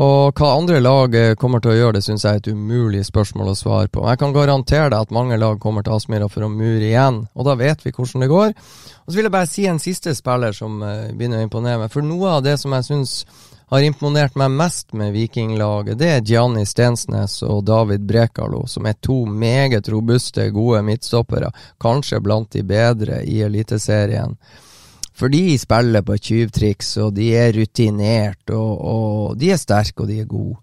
Og 0.00 0.32
hva 0.40 0.54
andre 0.56 0.80
lag 0.80 1.12
eh, 1.14 1.34
kommer 1.36 1.60
til 1.60 1.74
å 1.74 1.76
gjøre, 1.76 1.98
det 1.98 2.06
syns 2.06 2.24
jeg 2.24 2.38
er 2.38 2.40
et 2.40 2.48
umulig 2.56 3.04
spørsmål 3.06 3.52
å 3.52 3.58
svare 3.58 3.92
på. 3.92 4.06
Jeg 4.08 4.22
kan 4.22 4.32
garantere 4.34 4.88
deg 4.94 5.04
at 5.04 5.12
mange 5.14 5.36
lag 5.38 5.60
kommer 5.62 5.84
til 5.84 5.98
Aspmyra 5.98 6.30
for 6.32 6.46
å 6.46 6.50
mure 6.50 6.88
igjen, 6.88 7.20
og 7.36 7.46
da 7.46 7.58
vet 7.60 7.84
vi 7.84 7.92
hvordan 7.92 8.24
det 8.24 8.30
går. 8.32 8.56
Og 9.04 9.12
så 9.12 9.18
vil 9.18 9.28
jeg 9.28 9.36
bare 9.36 9.50
si 9.50 9.68
en 9.68 9.82
siste 9.82 10.16
spiller 10.16 10.56
som 10.56 10.80
uh, 10.80 11.12
begynner 11.12 11.44
å 11.44 11.46
imponere 11.46 11.84
meg. 11.84 11.92
For 11.92 12.02
noe 12.02 12.38
av 12.38 12.48
det 12.48 12.56
som 12.58 12.72
jeg 12.74 12.88
syns 12.88 13.20
har 13.66 13.82
imponert 13.82 14.36
meg 14.38 14.52
mest 14.54 14.92
med 14.94 15.14
Vikinglaget, 15.14 15.98
det 15.98 16.10
er 16.12 16.26
Gianni 16.26 16.62
Stensnes 16.66 17.40
og 17.42 17.64
David 17.66 18.04
Brekalo, 18.06 18.62
som 18.70 18.86
er 18.86 18.98
to 19.02 19.24
meget 19.26 19.88
robuste, 19.90 20.50
gode 20.54 20.84
midtstoppere, 20.86 21.50
kanskje 21.82 22.22
blant 22.22 22.52
de 22.54 22.62
bedre 22.66 23.24
i 23.26 23.40
Eliteserien. 23.42 24.36
For 25.16 25.32
de 25.32 25.56
spiller 25.58 26.04
på 26.04 26.18
tjuvtriks, 26.20 26.92
og 27.00 27.14
de 27.16 27.30
er 27.34 27.54
rutinert, 27.56 28.52
og, 28.52 28.72
og 28.76 29.38
de 29.40 29.50
er 29.54 29.60
sterke, 29.60 30.04
og 30.04 30.12
de 30.12 30.20
er 30.20 30.30
gode. 30.30 30.58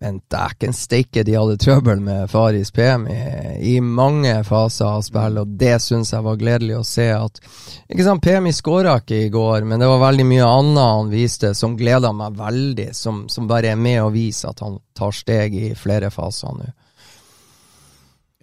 Men 0.00 0.18
dæken 0.28 0.74
steike, 0.76 1.22
de 1.24 1.32
hadde 1.32 1.56
trøbbel 1.56 2.02
med 2.04 2.28
Faris 2.28 2.68
PM 2.70 3.06
i, 3.08 3.20
i 3.64 3.76
mange 3.80 4.34
faser 4.44 4.90
av 4.90 5.04
spill, 5.06 5.38
og 5.40 5.54
det 5.56 5.78
syns 5.80 6.10
jeg 6.12 6.24
var 6.26 6.36
gledelig 6.36 6.74
å 6.76 6.82
se. 6.84 7.06
at 7.16 7.40
ikke 7.88 8.04
sant, 8.04 8.20
PMI 8.24 8.52
skåra 8.52 8.98
ikke 9.00 9.22
i 9.24 9.30
går, 9.32 9.64
men 9.64 9.80
det 9.80 9.88
var 9.88 10.02
veldig 10.02 10.26
mye 10.28 10.48
annet 10.52 10.80
han 10.84 11.08
viste 11.14 11.54
som 11.56 11.78
gleda 11.80 12.10
meg 12.12 12.36
veldig, 12.36 12.90
som, 12.92 13.22
som, 13.32 13.46
bare 13.48 13.70
er 13.72 13.80
med 13.80 14.02
å 14.02 14.10
vise 14.12 14.50
at 14.50 14.60
han 14.60 14.76
tar 14.96 15.16
steg 15.16 15.56
i 15.56 15.70
flere 15.78 16.10
faser 16.12 16.52
nå. 16.58 16.68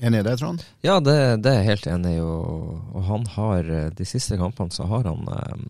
Enig 0.02 0.24
i 0.24 0.26
det, 0.26 0.34
Trond? 0.42 0.64
Ja, 0.82 0.96
det, 1.06 1.16
det, 1.46 1.52
er 1.52 1.60
jeg 1.60 1.68
helt 1.68 1.86
enig 1.92 2.16
i. 2.16 2.24
Og, 2.26 2.80
og, 2.96 3.04
han 3.12 3.28
har 3.36 3.70
de 3.94 4.08
siste 4.10 4.40
kampene 4.42 4.74
så 4.74 4.88
har 4.90 5.06
han 5.06 5.22
um, 5.30 5.68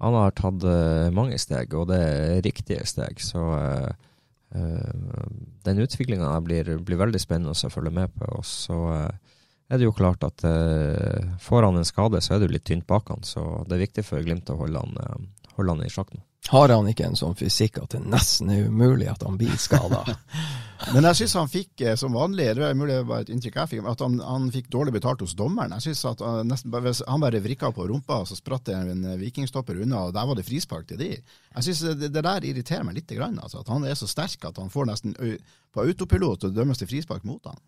Han 0.00 0.14
har 0.16 0.30
tatt 0.38 0.62
eh, 0.64 1.10
mange 1.12 1.36
steg, 1.36 1.74
og 1.74 1.90
det 1.90 1.98
er 1.98 2.40
riktige 2.46 2.86
steg. 2.88 3.18
Så 3.20 3.42
uh, 3.42 3.90
Eh, 3.90 4.09
den 4.50 5.78
utviklinga 5.78 6.32
blir, 6.40 6.72
blir, 6.78 6.98
veldig 6.98 7.20
spennende 7.22 7.54
å 7.54 7.72
følge 7.72 7.92
med 7.94 8.14
på. 8.16 8.26
Og 8.38 8.46
så 8.46 8.78
eh, 8.94 9.36
er 9.70 9.78
det 9.78 9.86
jo 9.86 9.96
klart 9.96 10.24
at 10.26 10.44
eh, 10.46 11.28
får 11.42 11.68
han 11.68 11.78
en 11.78 11.86
skade, 11.88 12.22
så 12.22 12.34
er 12.34 12.40
det 12.40 12.50
jo 12.50 12.56
litt 12.56 12.66
tynt 12.70 12.88
bak 12.90 13.12
han. 13.12 13.22
Så 13.26 13.44
det 13.68 13.78
er 13.78 13.86
viktig 13.86 14.06
for 14.06 14.26
Glimt 14.26 14.50
å 14.50 14.58
holde 14.60 14.82
han, 14.82 15.30
holde 15.56 15.76
han 15.76 15.86
i 15.86 15.92
sjakk 15.92 16.14
nå. 16.16 16.24
Har 16.50 16.72
han 16.72 16.88
ikke 16.90 17.06
en 17.06 17.18
sånn 17.18 17.36
fysikk 17.38 17.78
at 17.78 17.92
det 17.94 18.00
nesten 18.10 18.48
er 18.50 18.66
umulig 18.66 19.06
at 19.10 19.22
han 19.22 19.36
blir 19.38 19.54
skada? 19.60 20.02
Men 20.94 21.04
jeg 21.10 21.20
syns 21.20 21.34
han 21.36 21.50
fikk, 21.52 21.84
som 22.00 22.16
vanlig, 22.16 22.48
det 22.56 22.64
er 22.66 22.78
mulig 22.78 22.96
det 22.96 23.06
var 23.06 23.22
et 23.22 23.30
inntrykk 23.30 23.58
jeg 23.60 23.70
fikk, 23.74 23.84
at 23.86 24.02
han, 24.02 24.16
han 24.24 24.48
fikk 24.50 24.70
dårlig 24.72 24.94
betalt 24.96 25.22
hos 25.22 25.36
dommeren. 25.38 25.76
Jeg 25.76 25.90
synes 25.90 26.02
at 26.10 26.24
han, 26.24 26.48
nesten, 26.50 26.74
han 26.74 27.22
bare 27.22 27.42
vrikka 27.44 27.70
på 27.76 27.86
rumpa, 27.90 28.22
så 28.26 28.38
spratt 28.38 28.66
det 28.66 28.78
en 28.80 29.04
vikingstopper 29.20 29.78
unna, 29.84 30.06
og 30.08 30.16
der 30.16 30.26
var 30.26 30.40
det 30.40 30.46
frispark 30.48 30.88
til 30.88 30.98
de. 31.02 31.10
Jeg 31.20 31.68
synes 31.68 31.84
det, 32.00 32.10
det, 32.16 32.24
der 32.26 32.48
irriterer 32.48 32.86
meg 32.88 32.98
litt, 32.98 33.12
grann, 33.14 33.38
altså, 33.38 33.62
at 33.62 33.70
han 33.70 33.86
er 33.86 33.98
så 34.00 34.08
sterk 34.10 34.48
at 34.48 34.58
han 34.58 34.72
får 34.72 34.90
nesten 34.90 35.14
på 35.14 35.84
autopilot 35.84 36.48
og 36.48 36.56
dømmes 36.56 36.80
til 36.80 36.90
frispark 36.90 37.28
mot 37.28 37.46
han. 37.46 37.62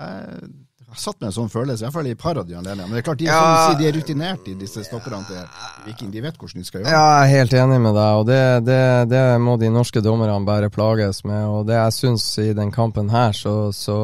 Jeg, 0.00 0.52
jeg 0.92 1.00
satt 1.00 1.20
med 1.22 1.30
en 1.30 1.34
sånn 1.34 1.50
følelse, 1.52 1.86
iallfall 1.86 2.08
i 2.10 2.14
par 2.18 2.36
av 2.36 2.44
de 2.48 2.56
anledningene. 2.58 2.90
Men 2.90 2.98
det 2.98 3.00
er 3.00 3.06
klart, 3.06 3.20
de, 3.22 3.28
ja, 3.30 3.40
si, 3.64 3.78
de 3.80 3.88
er 3.88 3.94
rutinert 3.96 4.48
i 4.50 4.56
disse 4.60 4.84
stopperne 4.84 5.22
til 5.24 5.40
Viking. 5.86 6.10
De 6.12 6.22
vet 6.24 6.36
hvordan 6.36 6.60
de 6.60 6.68
skal 6.68 6.82
gjøre 6.82 6.92
Ja, 6.92 7.02
jeg 7.02 7.22
er 7.22 7.32
helt 7.32 7.56
enig 7.62 7.78
med 7.86 7.96
deg, 7.96 8.18
og 8.20 8.26
det, 8.28 8.42
det, 8.68 8.80
det 9.12 9.22
må 9.40 9.56
de 9.60 9.72
norske 9.72 10.02
dommerne 10.04 10.36
bare 10.44 10.68
plages 10.74 11.22
med. 11.24 11.46
Og 11.48 11.66
det 11.70 11.78
jeg 11.78 11.96
syns 11.96 12.26
i 12.42 12.50
den 12.58 12.72
kampen 12.74 13.08
her, 13.12 13.32
så, 13.36 13.54
så, 13.72 13.98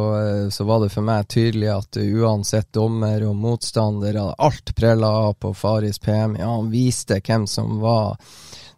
så, 0.55 0.69
var 0.69 0.85
det 0.85 0.91
for 0.95 1.05
meg 1.05 1.29
tydelig 1.29 1.71
at 1.75 2.01
uansett 2.01 2.71
dommer 2.73 3.27
og 3.29 3.37
motstander, 3.37 4.17
alt 4.39 4.73
prella 4.79 5.13
av 5.29 5.37
på 5.45 5.53
Faris 5.57 6.01
PM. 6.01 6.39
Ja, 6.41 6.55
han 6.57 6.73
viste 6.73 7.21
hvem 7.21 7.45
som 7.51 7.79
var 7.85 8.17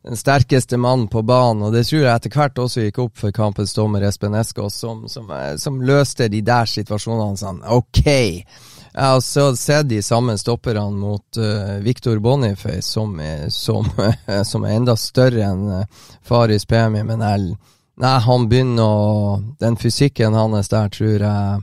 den 0.02 0.16
sterkeste 0.16 0.76
mannen 0.76 1.08
på 1.08 1.22
banen, 1.22 1.62
og 1.62 1.74
det 1.76 1.84
tror 1.88 2.00
jeg 2.00 2.14
etter 2.14 2.32
hvert 2.32 2.60
også 2.62 2.86
gikk 2.86 3.00
opp 3.04 3.18
for 3.20 3.34
kampens 3.36 3.74
dommer 3.76 4.04
Espen 4.08 4.36
Eskås, 4.38 4.78
som, 4.80 5.04
som, 5.12 5.28
eh, 5.30 5.56
som, 5.60 5.80
løste 5.84 6.30
de 6.32 6.40
der 6.44 6.68
situasjonene 6.70 7.36
sånn 7.36 7.60
OK. 7.68 8.06
Jeg 8.06 9.06
har 9.06 9.20
så 9.22 9.50
sett 9.54 9.90
de 9.90 10.00
samme 10.02 10.34
stopperne 10.40 10.88
mot 10.98 11.38
uh, 11.38 11.76
Victor 11.84 12.18
Boniface, 12.18 12.88
som, 12.88 13.20
som, 13.48 13.86
som, 14.50 14.64
er 14.64 14.78
enda 14.80 14.96
større 14.98 15.44
enn 15.46 15.68
uh, 15.68 16.08
Faris 16.26 16.66
Pemi, 16.66 17.04
men 17.06 17.22
jeg, 17.22 17.52
nei, 18.00 18.16
han 18.24 18.48
begynner 18.50 18.82
å 18.82 19.36
Den 19.60 19.76
fysikken 19.78 20.34
hans 20.34 20.72
der 20.72 20.88
tror 20.90 21.20
jeg 21.20 21.60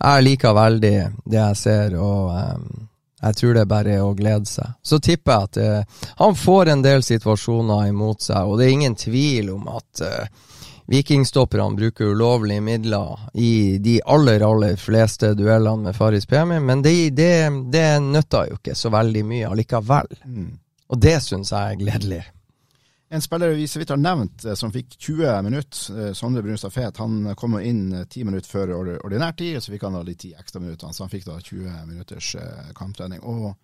jeg 0.00 0.24
liker 0.24 0.56
veldig 0.56 0.94
det 1.28 1.36
jeg 1.36 1.56
ser, 1.60 1.96
og 2.00 2.30
um, 2.32 2.89
jeg 3.20 3.36
tror 3.36 3.56
det 3.56 3.64
er 3.64 3.72
bare 3.72 3.96
å 4.02 4.12
glede 4.16 4.48
seg. 4.48 4.76
Så 4.82 5.00
tipper 5.02 5.32
jeg 5.32 5.48
at 5.48 5.58
uh, 5.60 6.04
han 6.22 6.38
får 6.38 6.72
en 6.72 6.84
del 6.84 7.04
situasjoner 7.04 7.90
imot 7.90 8.24
seg, 8.24 8.48
og 8.48 8.58
det 8.58 8.68
er 8.68 8.76
ingen 8.78 8.96
tvil 8.98 9.52
om 9.54 9.68
at 9.76 10.04
uh, 10.04 10.46
vikingstopperne 10.90 11.76
bruker 11.78 12.14
ulovlige 12.14 12.64
midler 12.64 13.28
i 13.38 13.78
de 13.78 14.00
aller, 14.02 14.42
aller 14.42 14.80
fleste 14.80 15.34
duellene 15.38 15.90
med 15.90 15.96
Faris 15.96 16.26
Pemi, 16.26 16.58
men 16.64 16.82
det, 16.82 16.94
det, 17.14 17.32
det 17.70 17.86
nytter 18.02 18.50
jo 18.50 18.58
ikke 18.58 18.74
så 18.74 18.90
veldig 18.90 19.24
mye 19.28 19.52
allikevel. 19.52 20.10
Mm. 20.24 20.50
Og 20.90 20.98
det 20.98 21.20
syns 21.22 21.52
jeg 21.54 21.76
er 21.76 21.78
gledelig. 21.84 22.24
En 23.12 23.22
spiller 23.22 23.48
vi 23.48 23.66
så 23.68 23.80
vidt 23.80 23.90
har 23.90 23.98
nevnt 23.98 24.44
eh, 24.46 24.54
som 24.54 24.70
fikk 24.70 24.94
20 24.94 25.40
minutter, 25.42 25.78
eh, 25.98 26.12
Sondre 26.14 26.44
Brunstad 26.46 26.70
Fet, 26.70 27.00
han 27.02 27.32
kom 27.34 27.56
inn 27.58 27.88
10 28.04 28.20
eh, 28.20 28.26
minutter 28.28 28.46
før 28.46 28.70
ordinær 28.78 29.34
tid, 29.34 29.56
og 29.58 29.64
så 29.64 29.72
fikk 29.74 29.88
han 29.88 29.96
da 29.98 30.04
litt 30.06 30.22
10 30.22 30.36
ekstra 30.38 30.62
minutter. 30.62 30.92
Så 30.94 31.02
han 31.02 31.10
fikk 31.10 31.26
da 31.26 31.40
20 31.42 31.88
minutters 31.88 32.28
kamptrening. 32.78 33.18
Og 33.26 33.56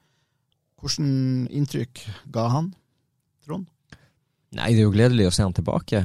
hvordan 0.83 1.47
inntrykk 1.55 2.03
ga 2.35 2.49
han, 2.57 2.73
Trond? 3.47 3.71
Nei, 4.57 4.73
det 4.73 4.83
er 4.83 4.89
jo 4.89 4.97
gledelig 4.97 5.29
å 5.31 5.37
se 5.37 5.47
han 5.47 5.55
tilbake. 5.55 6.03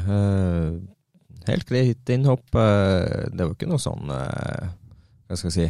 helt 1.47 1.65
greit 1.65 2.09
innhopp. 2.13 2.45
det 2.53 3.41
var 3.41 3.55
ikke 3.55 3.69
noe 3.69 3.81
sånn 3.81 4.05
hva 4.11 5.37
skal 5.39 5.49
jeg 5.49 5.55
si 5.55 5.67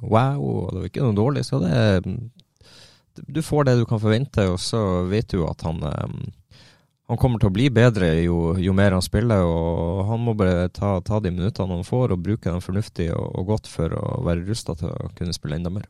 wow, 0.00 0.40
det 0.72 0.80
var 0.80 0.88
ikke 0.88 1.04
noe 1.04 1.18
dårlig. 1.18 1.44
Så 1.44 1.60
det 1.60 1.74
du 3.16 3.42
får 3.42 3.64
det 3.64 3.76
du 3.78 3.84
kan 3.86 4.00
forvente, 4.00 4.48
og 4.50 4.60
så 4.60 5.02
vet 5.10 5.28
du 5.30 5.44
at 5.46 5.62
han, 5.62 5.82
han 7.08 7.20
kommer 7.20 7.38
til 7.40 7.50
å 7.50 7.54
bli 7.54 7.68
bedre 7.74 8.10
jo, 8.22 8.54
jo, 8.58 8.72
mer 8.76 8.96
han 8.96 9.04
spiller. 9.04 9.44
og 9.44 10.04
Han 10.10 10.24
må 10.24 10.36
bare 10.38 10.68
ta, 10.68 10.96
ta 11.04 11.20
de 11.20 11.32
minuttene 11.34 11.76
han 11.76 11.84
får, 11.86 12.14
og 12.14 12.24
bruke 12.24 12.50
dem 12.50 12.64
fornuftig 12.64 13.10
og, 13.12 13.26
og 13.38 13.52
godt 13.54 13.70
for 13.70 13.92
å 13.98 14.22
være 14.26 14.46
rusta 14.48 14.76
til 14.78 14.90
å 14.92 15.12
kunne 15.18 15.36
spille 15.36 15.60
enda 15.60 15.72
mer. 15.74 15.86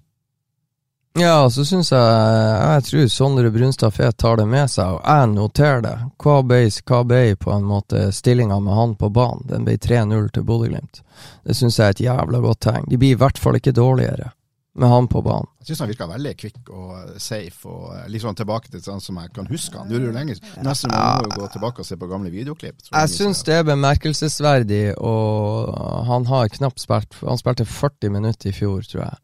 Ja, 1.15 1.47
så 1.51 1.63
syns 1.63 1.93
jeg 1.93 2.03
Jeg 2.03 2.85
tror 2.89 3.05
Sondre 3.07 3.51
Brunstad 3.55 3.95
Fet 3.95 4.17
tar 4.19 4.41
det 4.41 4.49
med 4.51 4.67
seg, 4.73 4.97
og 4.97 5.05
jeg 5.07 5.29
noterer 5.31 5.85
det. 5.85 5.95
Hva 6.19 6.41
ble, 6.43 6.65
hva 6.91 7.03
ble 7.07 7.37
på 7.39 7.53
en 7.55 7.69
måte 7.69 8.09
stillinga 8.11 8.59
med 8.59 8.75
han 8.75 8.97
på 8.99 9.13
banen? 9.15 9.45
Den 9.47 9.69
ble 9.69 9.77
3-0 9.79 10.33
til 10.35 10.43
Bodø-Glimt. 10.49 11.05
Det 11.47 11.55
syns 11.55 11.79
jeg 11.79 11.87
er 11.87 11.95
et 11.95 12.03
jævla 12.09 12.41
godt 12.43 12.65
tegn. 12.67 12.89
De 12.91 12.99
blir 12.99 13.15
i 13.15 13.21
hvert 13.21 13.39
fall 13.39 13.61
ikke 13.61 13.77
dårligere 13.77 14.33
med 14.75 14.91
han 14.91 15.07
på 15.09 15.23
banen. 15.23 15.47
Jeg 15.63 15.71
syns 15.71 15.83
han 15.85 15.91
virka 15.93 16.07
veldig 16.11 16.33
kvikk 16.39 16.71
og 16.75 17.19
safe, 17.23 17.71
og 17.71 18.09
liksom 18.11 18.35
tilbake 18.39 18.73
til 18.73 18.83
sånn 18.83 19.03
som 19.03 19.21
jeg 19.23 19.31
kan 19.37 19.47
huske 19.47 19.79
han. 19.79 19.91
Du 19.91 19.95
er 19.97 20.09
jo 20.09 20.15
lenge 20.15 20.35
Nesten 20.67 20.91
må 20.91 21.29
du 21.29 21.37
gå 21.39 21.47
tilbake 21.53 21.85
og 21.85 21.87
se 21.87 21.99
på 22.01 22.09
gamle 22.11 22.33
videoklipp. 22.33 22.83
Jeg 22.91 23.13
syns 23.13 23.45
det 23.47 23.61
er 23.61 23.69
bemerkelsesverdig, 23.69 24.83
og 24.99 25.71
han 26.11 26.27
har 26.31 26.51
knapt 26.57 26.83
spilt 26.83 27.21
Han 27.23 27.39
spilte 27.39 27.69
40 27.69 28.17
minutter 28.17 28.51
i 28.51 28.57
fjor, 28.57 28.83
tror 28.91 29.05
jeg. 29.05 29.21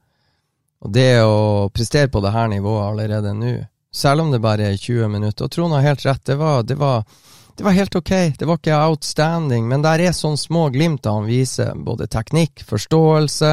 Og 0.80 0.94
det 0.94 1.10
å 1.26 1.68
prestere 1.74 2.08
på 2.08 2.22
det 2.24 2.32
her 2.32 2.48
nivået 2.48 2.86
allerede 2.86 3.34
nå, 3.36 3.56
selv 3.92 4.22
om 4.22 4.30
det 4.30 4.40
bare 4.40 4.70
er 4.70 4.78
20 4.78 5.10
minutter 5.10 5.44
Og 5.44 5.50
Trond 5.50 5.74
har 5.74 5.82
helt 5.82 6.04
rett, 6.06 6.22
det 6.24 6.38
var, 6.38 6.62
det 6.62 6.78
var 6.78 7.02
det 7.60 7.64
var 7.64 7.72
helt 7.72 7.94
ok. 7.94 8.10
Det 8.38 8.44
var 8.44 8.56
ikke 8.56 8.76
outstanding, 8.88 9.66
men 9.68 9.82
der 9.84 10.00
er 10.00 10.14
sånne 10.16 10.40
små 10.40 10.62
glimt 10.72 11.04
han 11.04 11.26
viser. 11.28 11.74
Både 11.76 12.06
teknikk, 12.08 12.62
forståelse, 12.64 13.50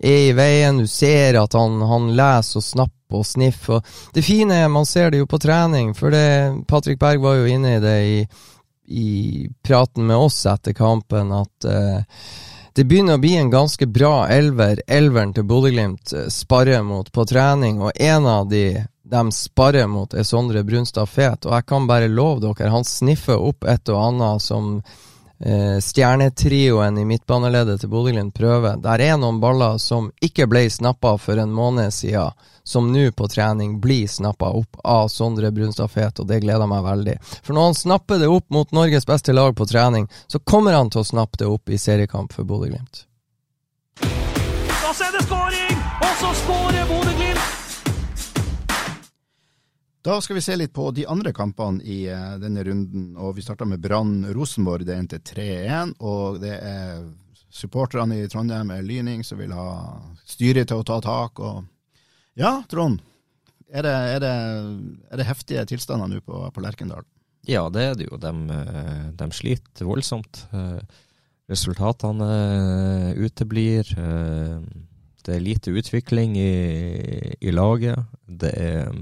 er 0.00 0.20
i 0.30 0.30
veien. 0.32 0.78
Du 0.80 0.88
ser 0.88 1.36
at 1.36 1.52
han, 1.52 1.74
han 1.84 2.06
leser 2.16 2.62
og 2.62 2.64
snapper 2.64 3.18
og 3.18 3.26
sniffer. 3.28 3.82
Og 3.82 4.16
det 4.16 4.24
fine 4.24 4.62
er, 4.62 4.72
man 4.72 4.88
ser 4.88 5.12
det 5.12 5.20
jo 5.20 5.28
på 5.28 5.42
trening, 5.44 5.92
for 5.98 6.08
det, 6.16 6.24
Patrick 6.72 6.96
Berg 7.02 7.20
var 7.20 7.36
jo 7.36 7.50
inne 7.52 7.74
i 7.74 7.82
det 7.84 7.98
i, 8.00 8.16
i 8.88 9.10
praten 9.60 10.08
med 10.08 10.16
oss 10.16 10.40
etter 10.48 10.72
kampen, 10.72 11.28
at 11.28 11.68
uh, 11.68 12.00
det 12.72 12.86
begynner 12.88 13.20
å 13.20 13.22
bli 13.26 13.34
en 13.42 13.52
ganske 13.52 13.90
bra 13.92 14.22
elver. 14.32 14.80
Elveren 14.88 15.36
til 15.36 15.44
Bodø-Glimt 15.44 16.16
uh, 16.16 16.30
sparrer 16.32 16.80
mot 16.80 17.12
på 17.12 17.28
trening, 17.28 17.84
og 17.84 17.92
en 18.00 18.30
av 18.38 18.48
de 18.48 18.70
de 19.10 19.32
sparer 19.32 19.86
mot, 19.86 20.14
er 20.14 20.22
Sondre 20.22 20.62
Brunstad 20.64 21.06
Fet. 21.06 21.46
Og 21.46 21.54
jeg 21.56 21.66
kan 21.66 21.86
bare 21.90 22.08
love 22.08 22.40
dere, 22.44 22.70
han 22.70 22.86
sniffer 22.86 23.40
opp 23.40 23.66
et 23.68 23.90
og 23.90 23.98
annet 23.98 24.44
som 24.44 24.76
eh, 24.78 25.78
stjernetrioen 25.82 26.98
i 26.98 27.04
midtbaneleddet 27.08 27.80
til 27.82 27.90
Bodø-Glimt 27.90 28.34
prøver. 28.36 28.78
Der 28.78 29.02
er 29.02 29.18
noen 29.18 29.40
baller 29.42 29.80
som 29.82 30.12
ikke 30.22 30.46
ble 30.50 30.68
snappa 30.70 31.16
for 31.18 31.42
en 31.42 31.52
måned 31.54 31.90
siden, 31.94 32.36
som 32.62 32.92
nå 32.92 33.08
på 33.16 33.26
trening 33.32 33.80
blir 33.82 34.06
snappa 34.08 34.52
opp 34.54 34.78
av 34.84 35.08
Sondre 35.10 35.50
Brunstad 35.50 35.90
Fet, 35.90 36.20
og 36.22 36.30
det 36.30 36.42
gleder 36.44 36.70
meg 36.70 36.86
veldig. 36.86 37.16
For 37.42 37.56
når 37.56 37.70
han 37.70 37.78
snapper 37.80 38.22
det 38.22 38.30
opp 38.30 38.46
mot 38.54 38.70
Norges 38.76 39.08
beste 39.08 39.34
lag 39.34 39.56
på 39.58 39.66
trening, 39.66 40.06
så 40.30 40.38
kommer 40.38 40.78
han 40.78 40.92
til 40.92 41.02
å 41.02 41.08
snappe 41.08 41.42
det 41.42 41.50
opp 41.50 41.72
i 41.72 41.80
seriekamp 41.80 42.36
for 42.36 42.46
Bodø-Glimt. 42.46 43.06
Da 44.00 44.94
ser 44.94 45.10
det 45.18 45.26
skåring, 45.26 45.82
og 45.98 46.14
så 46.22 46.36
skårer 46.44 46.86
Bodø-Glimt! 46.92 47.69
Da 50.00 50.16
skal 50.24 50.38
vi 50.38 50.40
se 50.40 50.54
litt 50.56 50.72
på 50.72 50.86
de 50.96 51.04
andre 51.12 51.32
kampene 51.36 51.82
i 51.84 52.06
eh, 52.08 52.36
denne 52.40 52.62
runden. 52.64 53.10
og 53.20 53.34
Vi 53.36 53.44
starter 53.44 53.68
med 53.68 53.82
Brann 53.84 54.22
Rosenborg. 54.32 54.86
Det 54.88 54.96
endte 54.96 55.20
3-1. 55.20 55.92
og 56.00 56.40
Det 56.40 56.54
er 56.56 57.02
supporterne 57.52 58.22
i 58.22 58.28
Trondheim 58.30 58.70
er 58.72 58.86
Lyning 58.86 59.24
som 59.26 59.40
vil 59.42 59.52
ha 59.52 59.98
styret 60.24 60.70
til 60.70 60.80
å 60.80 60.86
ta 60.88 61.00
tak. 61.04 61.40
og 61.44 61.66
Ja, 62.40 62.62
Trond. 62.70 63.02
Er 63.70 63.84
det, 63.84 63.92
er 64.16 64.24
det, 64.24 64.34
er 65.12 65.20
det 65.20 65.28
heftige 65.28 65.66
tilstander 65.68 66.08
nå 66.10 66.24
på, 66.24 66.46
på 66.48 66.64
Lerkendal? 66.64 67.04
Ja, 67.46 67.68
det 67.72 67.84
er 67.84 67.94
det 68.00 68.08
jo. 68.08 68.16
De, 68.20 68.32
eh, 68.56 69.06
de 69.20 69.30
sliter 69.36 69.84
voldsomt. 69.84 70.46
Eh, 70.56 70.80
resultatene 71.50 72.30
uteblir. 73.20 73.84
Det 75.20 75.34
er 75.34 75.42
lite 75.42 75.74
utvikling 75.76 76.36
i, 76.38 76.52
i 77.42 77.52
laget. 77.52 77.98
Det 78.24 78.52
er 78.54 78.92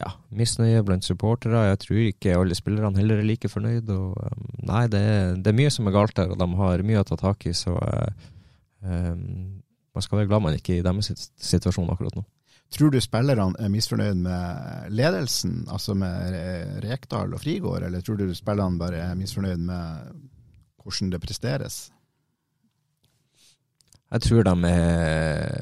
ja, 0.00 0.12
misnøye 0.34 0.82
blant 0.86 1.06
supportere. 1.06 1.66
Jeg 1.68 1.80
tror 1.84 2.02
ikke 2.02 2.36
alle 2.38 2.56
spillerne 2.58 2.98
heller 2.98 3.20
er 3.20 3.28
like 3.28 3.50
fornøyd. 3.52 3.90
Og, 3.92 4.16
um, 4.16 4.52
nei, 4.68 4.84
det 4.92 5.00
er, 5.00 5.34
det 5.36 5.52
er, 5.52 5.58
mye 5.58 5.72
som 5.74 5.88
er 5.88 5.96
galt 5.96 6.16
der, 6.18 6.32
og 6.32 6.40
de 6.40 6.48
har 6.62 6.86
mye 6.88 7.02
å 7.02 7.08
ta 7.08 7.18
tak 7.20 7.46
i. 7.48 7.54
Så 7.56 7.74
uh, 7.76 8.30
um, 8.82 9.24
man 9.92 10.04
skal 10.04 10.22
være 10.22 10.30
glad 10.30 10.46
man 10.46 10.56
ikke 10.58 10.78
er 10.78 10.82
i 10.82 10.86
deres 10.86 11.12
situasjon 11.36 11.92
akkurat 11.92 12.16
nå. 12.18 12.24
Tror 12.72 12.88
du 12.88 12.96
spillerne 13.04 13.52
er 13.60 13.68
misfornøyd 13.68 14.20
med 14.24 14.92
ledelsen, 14.96 15.66
altså 15.68 15.92
med 15.98 16.80
Rekdal 16.80 17.34
og 17.36 17.42
Frigård, 17.42 17.84
eller 17.84 18.00
tror 18.00 18.16
du 18.16 18.30
spillerne 18.34 18.80
bare 18.80 19.02
er 19.10 19.18
misfornøyd 19.18 19.60
med 19.60 20.14
hvordan 20.80 21.12
det 21.12 21.20
presteres? 21.20 21.82
Jeg 24.12 24.24
tror 24.24 24.42
de 24.48 24.54
er 24.68 25.52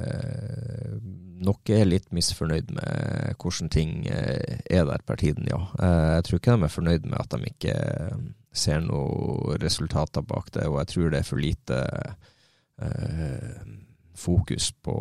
nok 1.45 1.71
er 1.73 1.89
litt 1.89 2.11
misfornøyd 2.15 2.73
med 2.77 3.37
hvordan 3.41 3.71
ting 3.73 4.07
eh, 4.11 4.61
er 4.71 4.87
der 4.89 5.05
per 5.07 5.21
tiden, 5.21 5.49
ja. 5.51 5.61
Eh, 5.81 6.09
jeg 6.17 6.27
tror 6.27 6.41
ikke 6.41 6.57
de 6.57 6.67
er 6.67 6.75
fornøyd 6.75 7.09
med 7.09 7.19
at 7.21 7.35
de 7.35 7.53
ikke 7.53 7.77
eh, 7.77 8.25
ser 8.53 8.83
noen 8.85 9.61
resultater 9.63 10.27
bak 10.27 10.51
det, 10.57 10.67
og 10.69 10.81
jeg 10.83 10.93
tror 10.95 11.13
det 11.13 11.21
er 11.21 11.29
for 11.29 11.43
lite 11.43 11.79
eh, 12.83 13.63
fokus 14.21 14.71
på, 14.85 14.97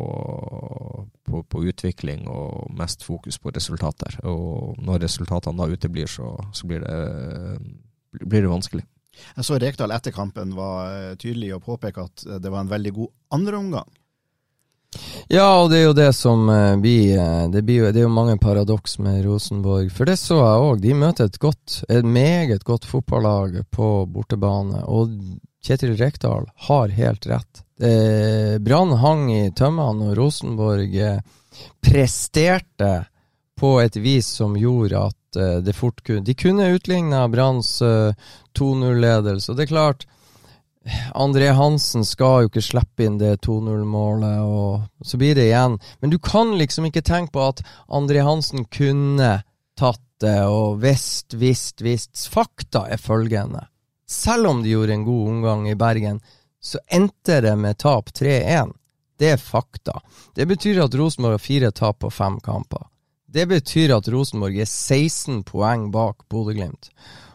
på, 1.28 1.42
på, 1.42 1.64
utvikling 1.68 2.24
og 2.30 2.70
mest 2.76 3.04
fokus 3.04 3.36
på 3.38 3.52
resultater. 3.52 4.16
Og 4.24 4.78
når 4.80 5.04
resultatene 5.04 5.60
da 5.60 5.68
uteblir, 5.68 6.08
så, 6.08 6.32
så 6.56 6.70
blir, 6.70 6.86
det, 6.86 8.22
blir 8.22 8.46
det 8.46 8.52
vanskelig. 8.52 8.86
Jeg 9.36 9.44
så 9.44 9.58
Rekdal 9.60 9.92
etter 9.92 10.14
kampen 10.14 10.54
var 10.56 11.18
tydelig 11.20 11.50
og 11.58 11.66
påpeke 11.66 12.06
at 12.06 12.24
det 12.40 12.52
var 12.52 12.64
en 12.64 12.72
veldig 12.72 12.94
god 12.96 13.10
andreomgang. 13.36 13.90
Ja, 15.30 15.62
og 15.62 15.70
det 15.70 15.78
er 15.78 15.84
jo 15.84 15.94
det 15.94 16.10
som 16.18 16.48
blir 16.82 17.18
uh, 17.20 17.46
det, 17.52 17.62
blir 17.62 17.84
jo, 17.84 17.90
det 17.94 18.02
er 18.02 18.08
jo 18.08 18.12
mange 18.12 18.36
paradoks 18.42 18.98
med 18.98 19.22
Rosenborg. 19.26 19.90
For 19.94 20.10
det 20.10 20.18
så 20.18 20.40
jeg 20.40 20.64
òg. 20.66 20.82
De 20.82 20.96
møter 20.98 21.30
et 21.30 21.38
godt, 21.42 21.82
et 21.88 22.06
meget 22.06 22.64
godt 22.66 22.88
fotballag 22.90 23.60
på 23.70 23.90
bortebane. 24.10 24.82
Og 24.90 25.14
Kjetil 25.62 25.94
Rekdal 26.00 26.48
har 26.66 26.96
helt 26.96 27.28
rett. 27.30 27.62
Brann 28.60 28.96
hang 29.00 29.30
i 29.32 29.44
tømmene, 29.56 30.10
og 30.10 30.18
Rosenborg 30.18 30.98
uh, 30.98 31.22
presterte 31.84 32.92
på 33.60 33.74
et 33.82 33.96
vis 34.00 34.26
som 34.40 34.56
gjorde 34.56 35.06
at 35.10 35.16
det 35.62 35.76
fort 35.76 36.00
kunne 36.02 36.24
De 36.26 36.34
kunne 36.34 36.72
utligna 36.74 37.20
Branns 37.30 37.76
2-0-ledelse. 37.78 39.52
Og 39.52 39.58
det 39.58 39.66
er 39.66 39.70
klart 39.70 40.06
André 41.14 41.50
Hansen 41.56 42.04
skal 42.04 42.44
jo 42.44 42.50
ikke 42.50 42.64
slippe 42.64 43.06
inn 43.06 43.18
det 43.20 43.40
2-0-målet, 43.46 44.40
og 44.42 45.06
så 45.06 45.20
blir 45.20 45.34
det 45.38 45.48
igjen. 45.48 45.78
Men 46.00 46.12
du 46.12 46.18
kan 46.22 46.56
liksom 46.58 46.88
ikke 46.88 47.04
tenke 47.06 47.34
på 47.36 47.46
at 47.52 47.62
André 47.88 48.24
Hansen 48.26 48.66
kunne 48.72 49.40
tatt 49.78 50.04
det, 50.20 50.40
og 50.46 50.80
visst, 50.82 51.34
visst, 51.34 51.80
visst. 51.80 52.26
Fakta 52.28 52.86
er 52.92 53.00
følgende. 53.00 53.66
Selv 54.10 54.50
om 54.50 54.62
de 54.62 54.74
gjorde 54.74 54.96
en 54.98 55.06
god 55.06 55.28
omgang 55.28 55.68
i 55.70 55.78
Bergen, 55.78 56.20
så 56.60 56.78
endte 56.92 57.40
det 57.40 57.56
med 57.56 57.78
tap 57.78 58.10
3-1. 58.12 58.74
Det 59.20 59.34
er 59.34 59.40
fakta. 59.40 60.00
Det 60.34 60.46
betyr 60.48 60.82
at 60.84 60.94
Rosenborg 60.96 61.38
har 61.38 61.44
fire 61.44 61.70
tap 61.70 61.98
på 62.04 62.10
fem 62.10 62.40
kamper. 62.40 62.86
Det 63.30 63.46
betyr 63.46 63.92
at 63.94 64.08
Rosenborg 64.10 64.58
er 64.58 64.66
16 64.66 65.44
poeng 65.46 65.90
bak 65.94 66.24
Bodø-Glimt. 66.28 66.90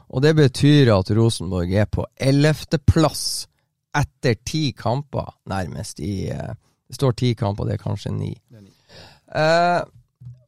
Og 0.10 0.22
det 0.22 0.36
betyr 0.38 0.92
at 0.94 1.12
Rosenborg 1.16 1.74
er 1.74 1.90
på 1.90 2.06
ellevteplass 2.16 3.48
etter 3.96 4.38
ti 4.46 4.70
kamper, 4.78 5.34
nærmest. 5.50 6.00
i 6.00 6.32
uh, 6.32 6.54
Det 6.88 6.98
står 6.98 7.16
ti 7.18 7.34
kamper, 7.36 7.66
det 7.66 7.78
er 7.78 7.84
kanskje 7.84 8.12
ni. 8.14 8.34
Uh, 9.32 9.82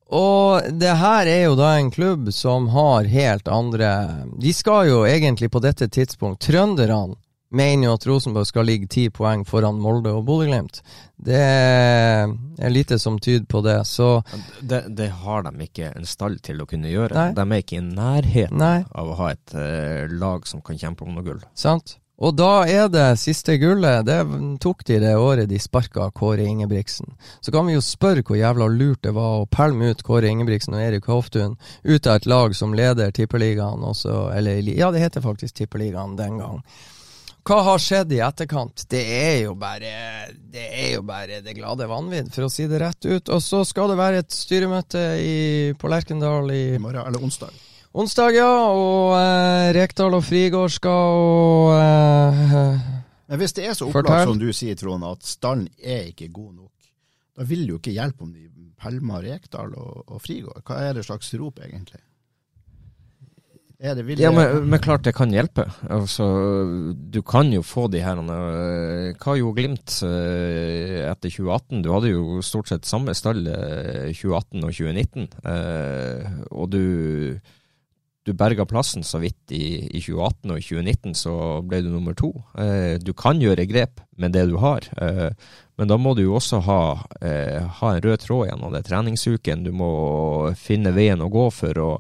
og 0.08 0.68
det 0.80 0.94
her 1.02 1.28
er 1.28 1.42
jo 1.50 1.56
da 1.60 1.74
en 1.76 1.90
klubb 1.92 2.30
som 2.32 2.70
har 2.72 3.10
helt 3.12 3.50
andre 3.52 3.90
De 4.40 4.54
skal 4.56 4.88
jo 4.88 5.02
egentlig 5.04 5.50
på 5.52 5.60
dette 5.60 5.90
tidspunkt 5.92 6.46
Trønderne 6.48 7.18
mener 7.50 7.88
jo 7.88 7.94
at 7.96 8.08
Rosenborg 8.08 8.48
skal 8.50 8.68
ligge 8.68 8.90
ti 8.92 9.08
poeng 9.14 9.46
foran 9.48 9.80
Molde 9.82 10.14
og 10.16 10.26
Bodø-Glimt. 10.28 10.82
Det 11.18 11.42
er 11.42 12.74
lite 12.74 13.00
som 13.00 13.20
tyder 13.20 13.48
på 13.50 13.62
det, 13.66 13.80
så 13.88 14.22
det, 14.62 14.84
det, 14.98 15.10
har 15.24 15.48
de 15.48 15.54
ikke 15.66 15.94
en 15.94 16.08
stall 16.08 16.40
til 16.44 16.62
å 16.62 16.68
kunne 16.70 16.92
gjøre. 16.92 17.16
Nei. 17.16 17.30
De 17.38 17.46
er 17.46 17.64
ikke 17.64 17.80
i 17.80 17.86
nærheten 17.86 18.60
Nei. 18.62 18.82
av 18.92 19.14
å 19.14 19.22
ha 19.22 19.32
et 19.34 19.56
uh, 19.56 20.18
lag 20.20 20.46
som 20.48 20.62
kan 20.66 20.78
kjempe 20.78 21.08
om 21.08 21.16
noe 21.16 21.26
gull. 21.26 21.42
Sant. 21.58 21.98
Og 22.18 22.34
da 22.34 22.66
er 22.66 22.88
det 22.90 23.20
siste 23.22 23.60
gullet. 23.62 24.06
Det 24.08 24.18
tok 24.64 24.82
de 24.90 24.98
det 25.04 25.14
året 25.22 25.50
de 25.52 25.60
sparka 25.62 26.08
Kåre 26.18 26.48
Ingebrigtsen. 26.50 27.14
Så 27.46 27.54
kan 27.54 27.68
vi 27.70 27.76
jo 27.76 27.84
spørre 27.86 28.24
hvor 28.26 28.40
jævla 28.40 28.66
lurt 28.74 29.04
det 29.06 29.14
var 29.14 29.44
å 29.44 29.50
pælme 29.54 29.92
ut 29.94 30.02
Kåre 30.06 30.32
Ingebrigtsen 30.32 30.74
og 30.74 30.82
Erik 30.82 31.06
Hoftun 31.12 31.54
ut 31.86 32.10
av 32.10 32.18
et 32.18 32.26
lag 32.26 32.58
som 32.58 32.74
leder 32.74 33.14
Tippeligaen 33.14 33.86
også, 33.86 34.32
eller 34.34 34.66
ja, 34.66 34.90
det 34.92 35.04
heter 35.06 35.22
faktisk 35.22 35.62
Tippeligaen 35.62 36.18
den 36.18 36.42
gang. 36.42 36.64
Hva 37.48 37.62
har 37.64 37.80
skjedd 37.80 38.12
i 38.12 38.18
etterkant? 38.20 38.82
Det 38.92 39.00
er 39.08 39.38
jo 39.46 39.54
bare 39.56 39.92
det, 40.36 40.66
er 40.68 40.90
jo 40.98 41.04
bare 41.08 41.38
det 41.46 41.54
glade 41.56 41.86
vanvidd, 41.88 42.28
for 42.34 42.48
å 42.48 42.52
si 42.52 42.66
det 42.68 42.82
rett 42.82 43.08
ut. 43.08 43.32
Og 43.32 43.40
så 43.44 43.62
skal 43.68 43.94
det 43.94 43.96
være 44.00 44.20
et 44.20 44.36
styremøte 44.36 45.04
i, 45.24 45.38
på 45.80 45.92
Lerkendal 45.92 46.52
i, 46.52 46.64
I 46.76 46.82
morgen, 46.84 47.06
eller 47.08 47.24
onsdag. 47.24 47.56
Onsdag, 47.96 48.36
ja. 48.36 48.50
Og 48.68 49.16
eh, 49.16 49.70
Rekdal 49.78 50.18
og 50.18 50.26
Frigård 50.28 50.76
skal 50.76 51.22
og 51.22 51.72
eh, 51.80 52.84
Men 53.32 53.40
hvis 53.40 53.56
det 53.56 53.70
er 53.70 53.80
så 53.80 53.88
opplagt 53.88 54.28
som 54.28 54.42
du 54.42 54.50
sier, 54.52 54.76
Trond, 54.76 55.08
at 55.08 55.24
stallen 55.24 55.70
er 55.80 56.12
ikke 56.12 56.28
god 56.28 56.52
nok, 56.52 56.92
da 57.38 57.48
vil 57.48 57.64
det 57.64 57.78
jo 57.78 57.80
ikke 57.80 57.96
hjelpe 57.96 58.28
om 58.28 58.36
de 58.36 58.44
pælmer 58.78 59.24
Rekdal 59.24 59.72
og, 59.72 60.04
og 60.04 60.20
Frigård. 60.22 60.66
Hva 60.68 60.84
er 60.84 61.00
det 61.00 61.08
slags 61.08 61.32
rop, 61.40 61.64
egentlig? 61.64 62.04
Det? 63.78 64.16
Ja, 64.18 64.32
men, 64.32 64.70
men, 64.70 64.80
klart 64.82 65.04
det 65.06 65.12
kan 65.14 65.30
hjelpe. 65.30 65.68
Altså, 65.94 66.26
du 66.98 67.20
kan 67.22 67.52
jo 67.54 67.62
få 67.62 67.86
de 67.94 68.00
her 68.02 68.18
uh, 68.18 69.14
Hva 69.22 69.36
gjorde 69.38 69.60
Glimt 69.60 70.00
uh, 70.02 71.04
etter 71.06 71.30
2018? 71.30 71.84
Du 71.86 71.92
hadde 71.94 72.10
jo 72.10 72.40
stort 72.42 72.72
sett 72.72 72.90
samme 72.90 73.14
stall 73.14 73.44
uh, 73.46 74.08
2018 74.10 74.66
og 74.66 74.74
2019. 74.74 75.28
Uh, 75.46 76.40
og 76.58 76.72
du, 76.74 76.82
du 78.26 78.32
berga 78.34 78.66
plassen 78.66 79.06
så 79.06 79.22
vidt 79.22 79.54
i, 79.54 79.68
i, 79.92 80.02
2018, 80.02 80.56
og 80.56 80.58
i 80.58 80.66
2019 80.66 81.14
så 81.20 81.36
ble 81.62 81.84
du 81.86 81.92
nummer 81.94 82.18
to. 82.18 82.32
Du 83.06 83.14
kan 83.14 83.38
gjøre 83.38 83.68
grep 83.70 84.02
med 84.18 84.34
det 84.34 84.48
du 84.50 84.56
har. 84.58 84.88
Men 85.78 85.92
da 85.92 86.00
må 86.02 86.16
du 86.18 86.24
jo 86.24 86.40
også 86.40 86.64
ha, 86.66 86.80
ha 87.78 87.94
en 87.94 88.02
rød 88.02 88.26
tråd 88.26 88.50
gjennom 88.50 88.74
det 88.74 88.88
treningsuken. 88.90 89.62
Du 89.68 89.70
må 89.70 89.92
finne 90.58 90.96
veien 90.98 91.22
å 91.22 91.30
gå 91.30 91.46
for 91.54 91.84
å 91.84 91.92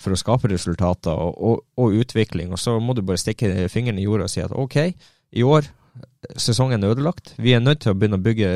for 0.00 0.14
å 0.14 0.18
skape 0.18 0.50
resultater 0.50 1.12
og, 1.12 1.36
og, 1.36 1.66
og, 1.80 1.98
utvikling. 2.02 2.54
Og 2.54 2.60
så 2.60 2.78
må 2.80 2.96
du 2.96 3.02
bare 3.06 3.20
stikke 3.20 3.68
fingeren 3.72 4.00
i 4.00 4.06
jorda 4.06 4.28
og 4.28 4.32
si 4.32 4.42
at 4.44 4.54
ok, 4.56 4.78
i 5.36 5.44
år 5.46 5.68
sesongen 6.40 6.82
er 6.82 6.94
ødelagt. 6.94 7.34
Vi 7.38 7.54
er 7.54 7.62
nødt 7.62 7.84
til 7.84 7.92
å 7.92 7.98
begynne 7.98 8.18
å 8.20 8.24
bygge 8.24 8.50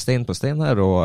stein 0.00 0.26
på 0.26 0.36
stein 0.36 0.62
her 0.64 0.80
og, 0.82 0.98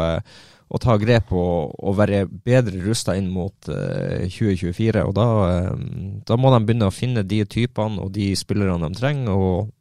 og 0.71 0.81
ta 0.83 0.95
grep 1.01 1.33
og, 1.35 1.75
og 1.79 1.97
være 1.99 2.23
bedre 2.29 2.81
rusta 2.85 3.15
inn 3.19 3.29
mot 3.33 3.71
uh, 3.71 4.23
2024. 4.27 5.03
Og 5.07 5.13
da, 5.17 5.27
um, 5.73 5.85
da, 6.27 6.39
må 6.39 6.53
de 6.53 6.63
begynne 6.67 6.89
å 6.89 6.95
finne 6.95 7.25
de 7.27 7.43
typene 7.49 8.01
og 8.03 8.13
de 8.15 8.31
spillerne 8.39 8.87
de 8.87 8.99
trenger. 8.99 9.31
og 9.31 9.71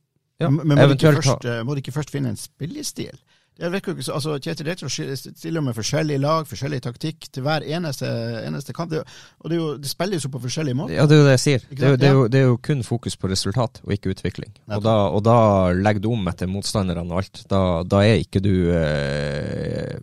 ja, 0.41 0.51
Men 0.51 0.75
må 0.75 0.89
de, 0.95 0.99
først, 1.05 1.51
må 1.67 1.77
de, 1.77 1.85
ikke 1.85 1.95
først, 1.95 2.15
finne 2.15 2.33
en 2.33 2.41
spillestil? 2.41 3.19
Jeg 3.61 3.73
vet 3.75 3.87
jo 3.87 3.93
ikke, 3.93 4.05
så- 4.07 4.15
altså 4.17 4.39
Kjetil 4.41 4.67
Rekdal 4.71 4.91
stiller 5.37 5.61
med 5.61 5.75
forskjellig 5.77 6.17
lag, 6.21 6.47
forskjellig 6.49 6.79
taktikk 6.87 7.27
til 7.33 7.43
hver 7.45 7.61
eneste, 7.69 8.09
eneste 8.47 8.73
kamp. 8.73 8.91
Det, 8.91 9.03
og 9.41 9.51
det, 9.53 9.59
jo, 9.59 9.67
det 9.77 9.91
spilles 9.91 10.25
jo 10.25 10.31
på 10.33 10.41
forskjellige 10.41 10.79
måter. 10.79 10.95
Ja, 10.97 11.05
det 11.07 11.17
er 11.19 11.21
jo 11.21 11.27
det 11.29 11.35
jeg 11.37 11.43
sier. 11.45 11.67
Det 11.69 11.83
er, 11.91 11.97
det, 12.01 12.09
er 12.09 12.13
jo, 12.17 12.23
det 12.33 12.41
er 12.41 12.47
jo 12.49 12.57
kun 12.57 12.81
fokus 12.83 13.17
på 13.21 13.29
resultat, 13.29 13.83
og 13.85 13.93
ikke 13.93 14.15
utvikling. 14.15 14.55
Og 14.73 14.83
da, 14.83 14.95
og 15.13 15.21
da 15.29 15.37
legger 15.77 16.01
du 16.07 16.09
om 16.15 16.27
etter 16.33 16.49
motstanderne 16.49 17.05
og 17.11 17.21
alt. 17.21 17.45
Da, 17.53 17.61
da 17.85 18.01
er 18.07 18.23
ikke 18.25 18.41
du 18.41 18.55
eh, 18.73 19.99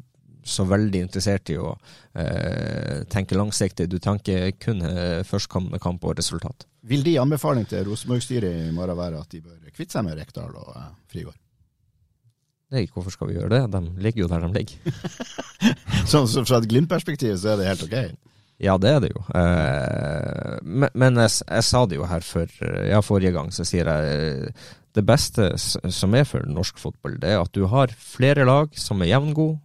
så 0.48 0.64
veldig 0.70 1.02
interessert 1.08 1.50
i 1.52 1.58
å 1.60 1.74
eh, 2.16 3.02
tenke 3.12 3.36
langsiktig. 3.36 3.90
Du 3.92 3.98
tenker 4.04 4.52
kun 4.62 4.82
eh, 4.86 5.24
førstkommende 5.28 5.82
kamp 5.84 6.06
og 6.08 6.16
resultat. 6.22 6.68
Vil 6.88 7.04
de 7.04 7.18
anbefaling 7.20 7.66
til 7.68 7.84
Rosenborg-styret 7.90 8.70
i 8.70 8.72
morgen 8.76 8.96
være 9.02 9.20
at 9.20 9.34
de 9.34 9.42
bør 9.44 9.58
kvitte 9.76 9.98
seg 9.98 10.06
med 10.08 10.22
Rekdal 10.22 10.54
og 10.56 10.72
eh, 10.78 10.88
Frigård? 11.12 11.36
Nei, 12.74 12.84
hvorfor 12.92 13.14
skal 13.14 13.30
vi 13.30 13.38
gjøre 13.38 13.52
det? 13.54 13.62
De 13.72 13.80
ligger 14.04 14.26
jo 14.26 14.30
der 14.32 14.44
de 14.44 14.50
ligger. 14.58 15.04
Så, 16.12 16.26
så 16.28 16.44
fra 16.46 16.60
et 16.62 16.68
Glimt-perspektiv 16.70 17.34
så 17.40 17.54
er 17.54 17.58
det 17.60 17.68
helt 17.68 17.84
ok? 17.84 17.96
Ja, 18.64 18.76
det 18.82 18.90
er 18.90 19.00
det 19.04 19.10
jo. 19.12 19.22
Eh, 19.36 20.58
men 20.64 20.90
men 20.98 21.18
jeg, 21.20 21.32
jeg 21.46 21.66
sa 21.68 21.82
det 21.90 21.98
jo 22.00 22.06
her 22.10 22.24
for, 22.26 22.52
ja, 22.88 23.02
forrige 23.04 23.34
gang, 23.36 23.50
så 23.54 23.66
sier 23.68 23.90
jeg 23.90 24.20
eh, 24.46 24.68
det 24.96 25.04
beste 25.06 25.50
som 25.60 26.16
er 26.18 26.24
for 26.26 26.46
norsk 26.50 26.80
fotball, 26.82 27.18
det 27.22 27.34
er 27.34 27.42
at 27.42 27.52
du 27.54 27.66
har 27.70 27.92
flere 27.92 28.46
lag 28.48 28.72
som 28.80 29.02
er 29.04 29.12
jevngode, 29.12 29.60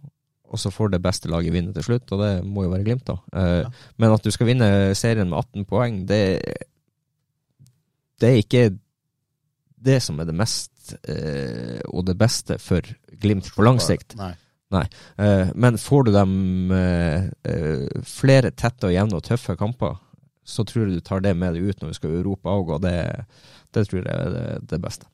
og 0.53 0.61
så 0.61 0.69
får 0.73 0.91
det 0.93 1.01
beste 1.05 1.31
laget 1.31 1.55
vinne 1.55 1.73
til 1.73 1.87
slutt, 1.87 2.11
og 2.13 2.21
det 2.21 2.33
må 2.45 2.67
jo 2.67 2.73
være 2.75 2.85
Glimt, 2.85 3.07
da. 3.09 3.17
Eh, 3.33 3.79
Men 3.97 4.13
at 4.13 4.25
du 4.25 4.29
skal 4.33 4.51
vinne 4.51 4.69
serien 4.99 5.29
med 5.31 5.39
18 5.39 5.65
poeng, 5.69 6.03
det, 6.09 6.21
det 8.21 8.29
er 8.29 8.43
ikke 8.43 8.67
det 9.83 10.01
som 10.03 10.19
er 10.19 10.29
det 10.29 10.37
mest 10.37 10.72
eh, 11.07 11.79
og 11.89 12.07
det 12.09 12.17
beste 12.19 12.59
for 12.61 12.87
Glimt 13.23 13.47
på 13.55 13.63
lang 13.63 13.79
sikt. 13.79 14.17
Nei. 14.19 14.33
Eh, 15.17 15.47
men 15.55 15.77
får 15.77 16.03
du 16.03 16.11
dem 16.11 16.71
eh, 16.71 17.29
eh, 17.43 18.01
flere 18.07 18.51
tette 18.51 18.89
og 18.89 18.95
jevne 18.95 19.19
og 19.19 19.25
tøffe 19.25 19.55
kamper, 19.59 19.97
så 20.43 20.65
tror 20.67 20.87
jeg 20.87 20.97
du 20.97 21.05
tar 21.05 21.23
det 21.23 21.35
med 21.37 21.55
deg 21.55 21.69
ut 21.69 21.81
når 21.81 21.93
vi 21.93 21.97
skal 21.99 22.13
i 22.13 22.21
Europa 22.21 22.53
òg, 22.57 22.75
og 22.77 22.85
det, 22.85 22.97
det 23.73 23.87
tror 23.87 24.01
jeg 24.01 24.09
er 24.11 24.31
det, 24.33 24.47
det 24.73 24.81
beste. 24.83 25.07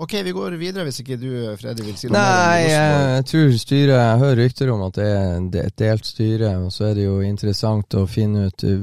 Ok, 0.00 0.14
vi 0.24 0.32
går 0.32 0.54
videre 0.56 0.86
hvis 0.88 1.02
ikke 1.02 1.18
du, 1.20 1.28
Freddy, 1.60 1.84
vil 1.84 1.96
si 2.00 2.08
noe 2.08 2.16
Nei, 2.16 2.70
jeg 2.70 3.24
tror 3.28 3.50
styret 3.60 3.98
Jeg 3.98 4.20
hører 4.22 4.38
rykter 4.40 4.70
om 4.72 4.84
at 4.86 4.96
det 4.96 5.08
er 5.12 5.66
et 5.66 5.76
delt 5.76 6.08
styre, 6.08 6.54
og 6.62 6.70
så 6.72 6.86
er 6.88 6.94
det 6.96 7.04
jo 7.04 7.18
interessant 7.20 7.98
å 8.00 8.06
finne 8.08 8.46
ut 8.48 8.64
uh, 8.64 8.78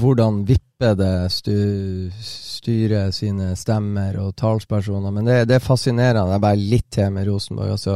hvordan 0.00 0.42
vipper 0.48 0.65
det 0.78 1.30
stu- 1.32 2.10
styrer 2.20 3.10
sine 3.10 3.54
stemmer 3.56 4.18
og 4.20 4.34
talspersoner. 4.36 5.10
Men 5.14 5.24
det, 5.24 5.36
det 5.48 5.54
er 5.56 5.64
fascinerende. 5.64 6.34
Er 6.36 6.42
bare 6.42 6.58
litt 6.60 6.90
til 6.92 7.08
med 7.14 7.24
Rosenborg. 7.30 7.70
Altså, 7.78 7.94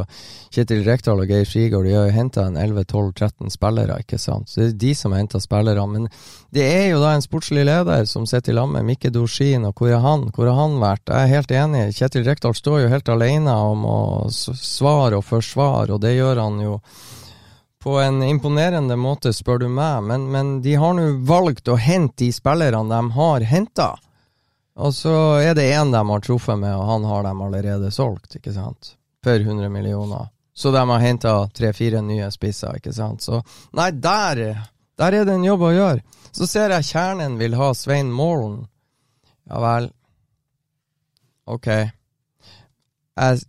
Kjetil 0.54 0.80
Rekdal 0.86 1.20
og 1.20 1.28
Geir 1.28 1.44
Frigård 1.44 1.84
de 1.84 1.92
har 1.92 2.08
jo 2.08 2.14
henta 2.16 2.46
11-12-13 2.48 3.52
spillere, 3.52 3.98
ikke 4.00 4.18
sant. 4.18 4.48
Så 4.48 4.62
det 4.62 4.68
er 4.70 4.78
de 4.86 4.94
som 4.96 5.12
har 5.12 5.20
henta 5.20 5.42
spillere. 5.44 5.84
Men 5.92 6.08
det 6.56 6.64
er 6.64 6.88
jo 6.94 7.02
da 7.04 7.12
en 7.18 7.26
sportslig 7.26 7.66
leder 7.68 8.08
som 8.08 8.24
sitter 8.24 8.54
i 8.54 8.56
lag 8.56 8.72
med 8.72 8.88
Mikke 8.88 9.12
Dorsin, 9.12 9.68
og 9.68 9.76
hvor 9.76 9.92
er 9.92 10.00
han? 10.00 10.30
Hvor 10.32 10.48
har 10.48 10.60
han 10.62 10.80
vært? 10.80 11.04
Jeg 11.12 11.20
er 11.28 11.34
helt 11.36 11.56
enig. 11.60 11.84
Kjetil 12.00 12.24
Rekdal 12.30 12.56
står 12.56 12.86
jo 12.86 12.92
helt 12.96 13.12
alene 13.12 13.60
om 13.74 13.84
å 13.84 14.00
svare 14.32 15.20
og 15.20 15.28
forsvare, 15.28 15.92
og 15.92 16.00
det 16.00 16.16
gjør 16.16 16.40
han 16.46 16.62
jo 16.64 16.78
på 17.82 17.96
en 18.00 18.22
imponerende 18.22 18.96
måte, 19.00 19.32
spør 19.32 19.62
du 19.62 19.68
meg. 19.72 20.02
Men, 20.04 20.26
men 20.32 20.52
de 20.62 20.74
har 20.76 20.94
nå 20.96 21.06
valgt 21.28 21.68
å 21.68 21.78
hente 21.80 22.26
de 22.26 22.30
spillerne 22.32 22.88
de 22.92 23.14
har 23.16 23.46
henta. 23.48 23.94
Og 24.80 24.92
så 24.96 25.14
er 25.40 25.54
det 25.56 25.70
én 25.72 25.92
de 25.92 26.00
har 26.08 26.24
truffet 26.24 26.58
med, 26.60 26.74
og 26.76 26.88
han 26.88 27.06
har 27.08 27.24
dem 27.26 27.40
allerede 27.44 27.90
solgt, 27.92 28.36
ikke 28.36 28.52
sant. 28.56 28.94
For 29.24 29.40
100 29.40 29.68
millioner. 29.72 30.28
Så 30.56 30.72
de 30.72 30.82
har 30.90 31.04
henta 31.04 31.34
tre-fire 31.56 32.02
nye 32.04 32.28
spisser, 32.32 32.76
ikke 32.80 32.92
sant. 32.92 33.24
Så 33.24 33.40
nei, 33.76 33.90
der, 33.96 34.42
der 35.00 35.16
er 35.16 35.24
det 35.28 35.36
en 35.36 35.46
jobb 35.46 35.64
å 35.68 35.72
gjøre. 35.72 36.04
Så 36.36 36.48
ser 36.48 36.72
jeg 36.76 36.88
Kjernen 36.92 37.38
vil 37.40 37.56
ha 37.58 37.72
Svein 37.74 38.12
Målen. 38.12 38.62
Ja 39.50 39.60
vel. 39.64 39.88
Ok. 41.50 41.68
Jeg, 43.20 43.40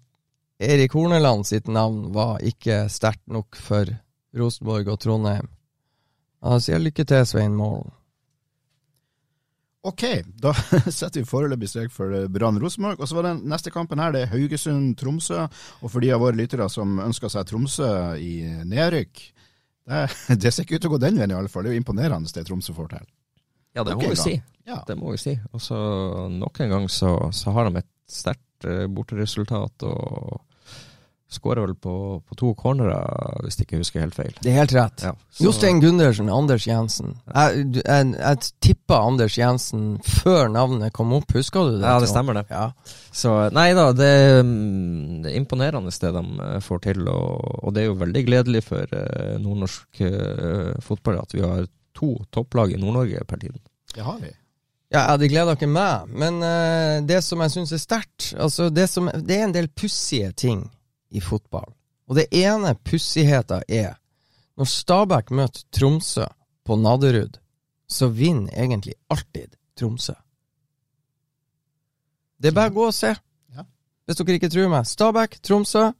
Erik 0.61 0.95
Horneland 0.95 1.45
sitt 1.47 1.67
navn 1.67 2.09
var 2.15 2.39
ikke 2.45 2.85
sterkt 2.91 3.27
nok 3.31 3.59
for 3.59 3.91
Rosenborg 4.37 4.91
og 4.91 4.99
Trondheim. 5.03 5.49
Jeg 6.41 6.63
sier 6.65 6.81
lykke 6.81 7.05
til, 7.05 7.25
Svein 7.29 7.57
Målen. 7.57 7.91
Ok, 9.81 10.03
da 10.37 10.53
setter 10.93 11.23
vi 11.23 11.25
foreløpig 11.25 11.69
strek 11.71 11.93
for 11.93 12.13
Brann 12.29 12.59
Rosenborg. 12.61 13.01
Og 13.01 13.09
så 13.09 13.17
var 13.17 13.31
den 13.31 13.41
neste 13.49 13.73
kampen 13.73 14.01
her, 14.01 14.13
det 14.13 14.25
er 14.25 14.33
Haugesund-Tromsø. 14.33 15.47
Og 15.81 15.89
for 15.89 16.03
de 16.03 16.11
av 16.13 16.21
våre 16.21 16.37
lyttere 16.37 16.67
som 16.69 16.99
ønsker 17.01 17.33
seg 17.33 17.47
Tromsø 17.49 17.89
i 18.21 18.35
nedrykk, 18.69 19.23
det, 19.89 20.03
det 20.43 20.53
ser 20.53 20.67
ikke 20.67 20.77
ut 20.77 20.85
til 20.85 20.91
å 20.91 20.95
gå 20.95 21.01
den 21.01 21.17
veien 21.17 21.33
i 21.33 21.37
alle 21.39 21.49
fall. 21.49 21.65
Det 21.65 21.73
er 21.73 21.79
jo 21.79 21.81
imponerende 21.81 22.29
det 22.33 22.45
Tromsø 22.45 22.77
får 22.77 22.93
til. 22.93 23.09
Ja, 23.71 23.85
det 23.87 23.95
må 23.95 24.03
må 24.03 24.11
vi 24.11 24.19
da. 24.19 24.23
si. 24.27 24.37
Ja. 24.67 24.77
Det 24.85 24.97
må 24.99 25.15
vi 25.15 25.21
si. 25.21 25.35
Og 25.55 25.63
så 25.63 25.79
nok 26.29 26.61
en 26.61 26.73
gang 26.75 26.87
så, 26.91 27.15
så 27.33 27.53
har 27.55 27.69
de 27.69 27.81
et 27.81 27.89
sterkt 28.11 28.67
eh, 28.69 28.85
borteresultat, 28.91 29.87
og 29.87 30.41
skårer 31.31 31.63
vel 31.63 31.75
på, 31.79 31.93
på 32.27 32.35
to 32.39 32.51
cornerer, 32.59 33.37
hvis 33.45 33.57
jeg 33.59 33.67
ikke 33.67 33.79
husker 33.79 34.03
helt 34.03 34.17
feil. 34.17 34.33
Det 34.43 34.51
er 34.51 34.57
helt 34.59 34.73
rett. 34.75 35.03
Ja, 35.05 35.13
så- 35.31 35.45
Jostein 35.45 35.79
Gundersen, 35.79 36.29
Anders 36.29 36.67
Jensen. 36.67 37.13
Jeg, 37.33 37.65
jeg, 37.79 38.09
jeg 38.17 38.41
tippa 38.59 38.99
Anders 39.07 39.37
Jensen 39.39 39.85
før 40.03 40.51
navnet 40.51 40.93
kom 40.93 41.13
opp, 41.15 41.31
husker 41.37 41.69
du 41.69 41.77
det? 41.79 41.87
Ja, 41.87 41.99
det 42.03 42.11
stemmer 42.11 42.41
det. 42.41 42.45
Ja. 42.51 42.71
Så 43.15 43.35
nei 43.55 43.69
da, 43.77 43.89
det, 43.95 44.11
mm, 44.43 45.21
det 45.23 45.31
er 45.31 45.39
imponerende 45.39 45.93
det 46.01 46.11
de 46.17 46.25
eh, 46.47 46.59
får 46.63 46.83
til, 46.89 47.07
og, 47.07 47.63
og 47.63 47.75
det 47.75 47.83
er 47.85 47.89
jo 47.91 47.99
veldig 48.01 48.25
gledelig 48.27 48.63
for 48.67 48.99
eh, 48.99 49.39
nordnorsk 49.39 50.03
eh, 50.07 50.75
fotball 50.83 51.21
at 51.23 51.35
vi 51.35 51.43
har 51.45 51.65
to 51.95 52.13
topplag 52.31 52.75
i 52.75 52.79
Nord-Norge 52.79 53.23
per 53.27 53.39
tiden. 53.39 53.59
Det 53.95 54.03
har 54.03 54.19
vi. 54.21 54.31
Ja, 54.91 55.05
ja, 55.07 55.17
det 55.17 55.29
gleder 55.31 55.55
ikke 55.55 55.69
meg, 55.71 56.09
men 56.11 56.41
uh, 56.43 56.99
det 57.07 57.21
som 57.23 57.39
jeg 57.45 57.53
syns 57.53 57.71
er 57.71 57.79
sterkt 57.79 58.33
altså 58.35 58.67
det, 58.67 58.89
som, 58.91 59.07
det 59.23 59.37
er 59.37 59.45
en 59.45 59.53
del 59.55 59.69
pussige 59.71 60.33
ting 60.35 60.65
i 61.11 61.21
fotball. 61.21 61.69
Og 62.09 62.17
det 62.17 62.27
ene 62.35 62.73
pussigheta 62.75 63.61
er 63.67 63.95
når 64.59 64.67
Stabæk 64.67 65.31
møter 65.31 65.63
Tromsø 65.73 66.25
på 66.67 66.75
Nadderud, 66.77 67.37
så 67.87 68.07
vinner 68.07 68.53
egentlig 68.53 68.93
alltid 69.09 69.55
Tromsø. 69.79 70.13
Det 72.41 72.51
er 72.51 72.57
bare 72.57 72.73
å 72.73 72.75
gå 72.75 72.85
og 72.89 72.95
se. 72.95 73.13
Ja. 73.55 73.65
Hvis 74.05 74.19
dere 74.19 74.37
ikke 74.39 74.51
tror 74.51 74.69
meg. 74.71 74.87
Stabæk, 74.89 75.39
Tromsø, 75.45 75.91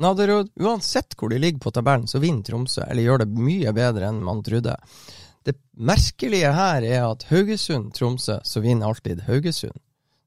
Nadderud. 0.00 0.50
Uansett 0.60 1.16
hvor 1.18 1.30
de 1.32 1.40
ligger 1.40 1.60
på 1.60 1.72
tabellen, 1.76 2.08
så 2.08 2.20
vinner 2.22 2.46
Tromsø. 2.46 2.86
Eller 2.88 3.04
gjør 3.04 3.24
det 3.24 3.30
mye 3.36 3.74
bedre 3.76 4.08
enn 4.08 4.22
man 4.24 4.40
trodde. 4.46 4.76
Det 5.44 5.56
merkelige 5.76 6.52
her 6.56 6.84
er 6.84 7.04
at 7.06 7.26
Haugesund-Tromsø, 7.30 8.40
så 8.44 8.64
vinner 8.64 8.88
alltid 8.88 9.24
Haugesund. 9.28 9.76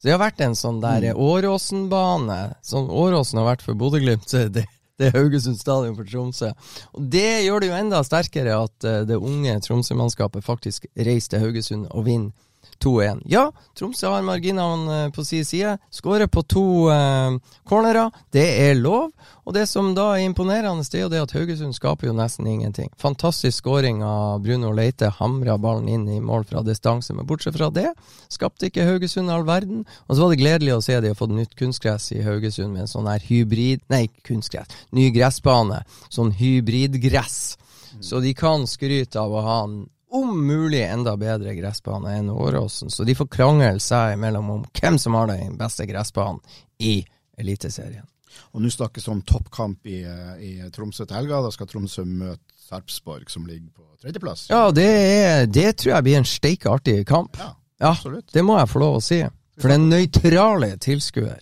Så 0.03 0.09
det 0.09 0.17
har 0.17 0.19
vært 0.19 0.41
en 0.43 0.55
sånn 0.59 0.81
der 0.83 1.13
Åråsen-bane. 1.15 2.57
Sånn 2.59 2.89
Åråsen 2.91 3.39
har 3.39 3.45
vært 3.53 3.61
for 3.63 3.77
Bodø-Glimt, 3.79 4.27
det, 4.51 4.65
det 4.99 5.05
er 5.07 5.13
Haugesund 5.15 5.55
stadion 5.55 5.95
for 5.95 6.03
Tromsø. 6.03 6.49
Og 6.91 7.05
det 7.13 7.45
gjør 7.45 7.63
det 7.63 7.69
jo 7.69 7.77
enda 7.77 8.01
sterkere 8.03 8.57
at 8.65 8.83
eh, 8.89 9.05
det 9.07 9.15
unge 9.15 9.53
Tromsø-mannskapet 9.63 10.43
faktisk 10.43 10.89
reiser 10.99 11.37
til 11.37 11.45
Haugesund 11.45 11.87
og 11.87 12.03
vinner 12.09 12.35
2-1. 12.83 13.23
Ja, 13.31 13.47
Tromsø 13.77 14.11
har 14.11 14.25
marginene 14.27 14.97
eh, 15.05 15.11
på 15.15 15.23
sin 15.25 15.45
side. 15.47 15.77
Skårer 15.93 16.27
på 16.27 16.43
to 16.43 16.65
eh, 16.91 17.37
cornerer. 17.69 18.11
Det 18.33 18.45
er 18.67 18.75
lov. 18.75 19.11
Og 19.43 19.55
det 19.55 19.65
som 19.71 19.91
da 19.95 20.09
er 20.13 20.25
imponerende, 20.27 20.85
det 20.91 20.99
er 20.99 21.05
jo 21.05 21.11
det 21.11 21.21
at 21.23 21.33
Haugesund 21.35 21.75
skaper 21.75 22.07
jo 22.09 22.15
nesten 22.15 22.47
ingenting. 22.47 22.91
Fantastisk 22.99 23.63
skåring 23.63 24.03
av 24.03 24.43
Bruno 24.43 24.71
Leite. 24.75 25.11
Hamra 25.19 25.57
ballen 25.57 25.89
inn 25.91 26.05
i 26.11 26.19
mål 26.23 26.47
fra 26.49 26.63
distanse. 26.63 27.15
Men 27.15 27.27
bortsett 27.27 27.57
fra 27.57 27.71
det, 27.73 27.89
skapte 28.31 28.69
ikke 28.69 28.87
Haugesund 28.87 29.31
all 29.31 29.47
verden. 29.47 29.83
Og 30.07 30.15
så 30.15 30.23
var 30.23 30.33
det 30.33 30.41
gledelig 30.43 30.77
å 30.77 30.83
se 30.83 30.99
de 30.99 31.11
har 31.11 31.19
fått 31.19 31.35
nytt 31.35 31.57
kunstgress 31.59 32.11
i 32.15 32.21
Haugesund 32.23 32.75
med 32.75 32.85
en 32.85 32.93
sånn 32.95 33.09
her 33.11 33.23
hybrid... 33.27 33.83
Nei, 33.91 34.05
kunstgress. 34.27 34.71
Ny 34.95 35.09
gressbane. 35.15 35.83
Sånn 36.13 36.31
hybridgress. 36.39 37.57
Så 38.01 38.19
de 38.19 38.33
kan 38.33 38.67
skryte 38.67 39.19
av 39.21 39.33
å 39.33 39.43
ha 39.43 39.57
en 39.67 39.83
om 40.13 40.31
mulig 40.47 40.83
enda 40.85 41.15
bedre 41.17 41.55
gressbane 41.57 42.11
enn 42.19 42.29
Åråsen. 42.29 42.91
Så 42.93 43.03
de 43.07 43.15
får 43.17 43.27
krangle 43.33 43.79
seg 43.81 44.13
imellom 44.17 44.49
om 44.59 44.63
hvem 44.77 44.99
som 45.01 45.15
har 45.17 45.27
den 45.31 45.55
beste 45.57 45.87
gressbanen 45.89 46.39
i 46.79 46.99
Eliteserien. 47.41 48.05
Og 48.53 48.61
nå 48.61 48.69
snakkes 48.73 49.05
det 49.07 49.11
om 49.13 49.21
toppkamp 49.25 49.85
i, 49.89 50.03
eh, 50.05 50.33
i 50.41 50.69
Tromsø 50.73 51.05
til 51.05 51.17
helga. 51.17 51.41
Da 51.45 51.51
skal 51.53 51.67
Tromsø 51.69 52.05
møte 52.05 52.41
Sarpsborg, 52.69 53.25
som 53.29 53.45
ligger 53.49 53.69
på 53.75 53.83
tredjeplass. 54.01 54.47
Ja, 54.49 54.67
det, 54.73 54.85
er, 54.89 55.45
det 55.49 55.75
tror 55.81 55.95
jeg 55.95 56.03
blir 56.07 56.17
en 56.21 56.25
steike 56.29 56.69
artig 56.71 56.99
kamp. 57.09 57.37
Ja, 57.41 57.51
Ja, 57.81 57.89
absolutt. 57.91 58.29
det 58.33 58.43
må 58.45 58.55
jeg 58.59 58.69
få 58.71 58.79
lov 58.79 58.95
å 58.99 59.01
si. 59.03 59.17
For 59.59 59.69
den 59.73 59.89
nøytrale 59.91 60.75
tilskuer. 60.81 61.41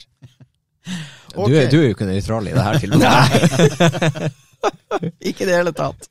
okay. 1.36 1.48
Du, 1.48 1.56
er- 1.56 1.70
du 1.72 1.78
er 1.80 1.86
jo 1.86 1.94
ikke 1.96 2.08
nøytral 2.10 2.48
i 2.50 2.56
det 2.56 2.64
her 2.66 2.80
tilfellet. 2.82 4.34
Ikke 5.30 5.44
i 5.46 5.48
det 5.48 5.56
hele 5.60 5.72
tatt. 5.78 6.08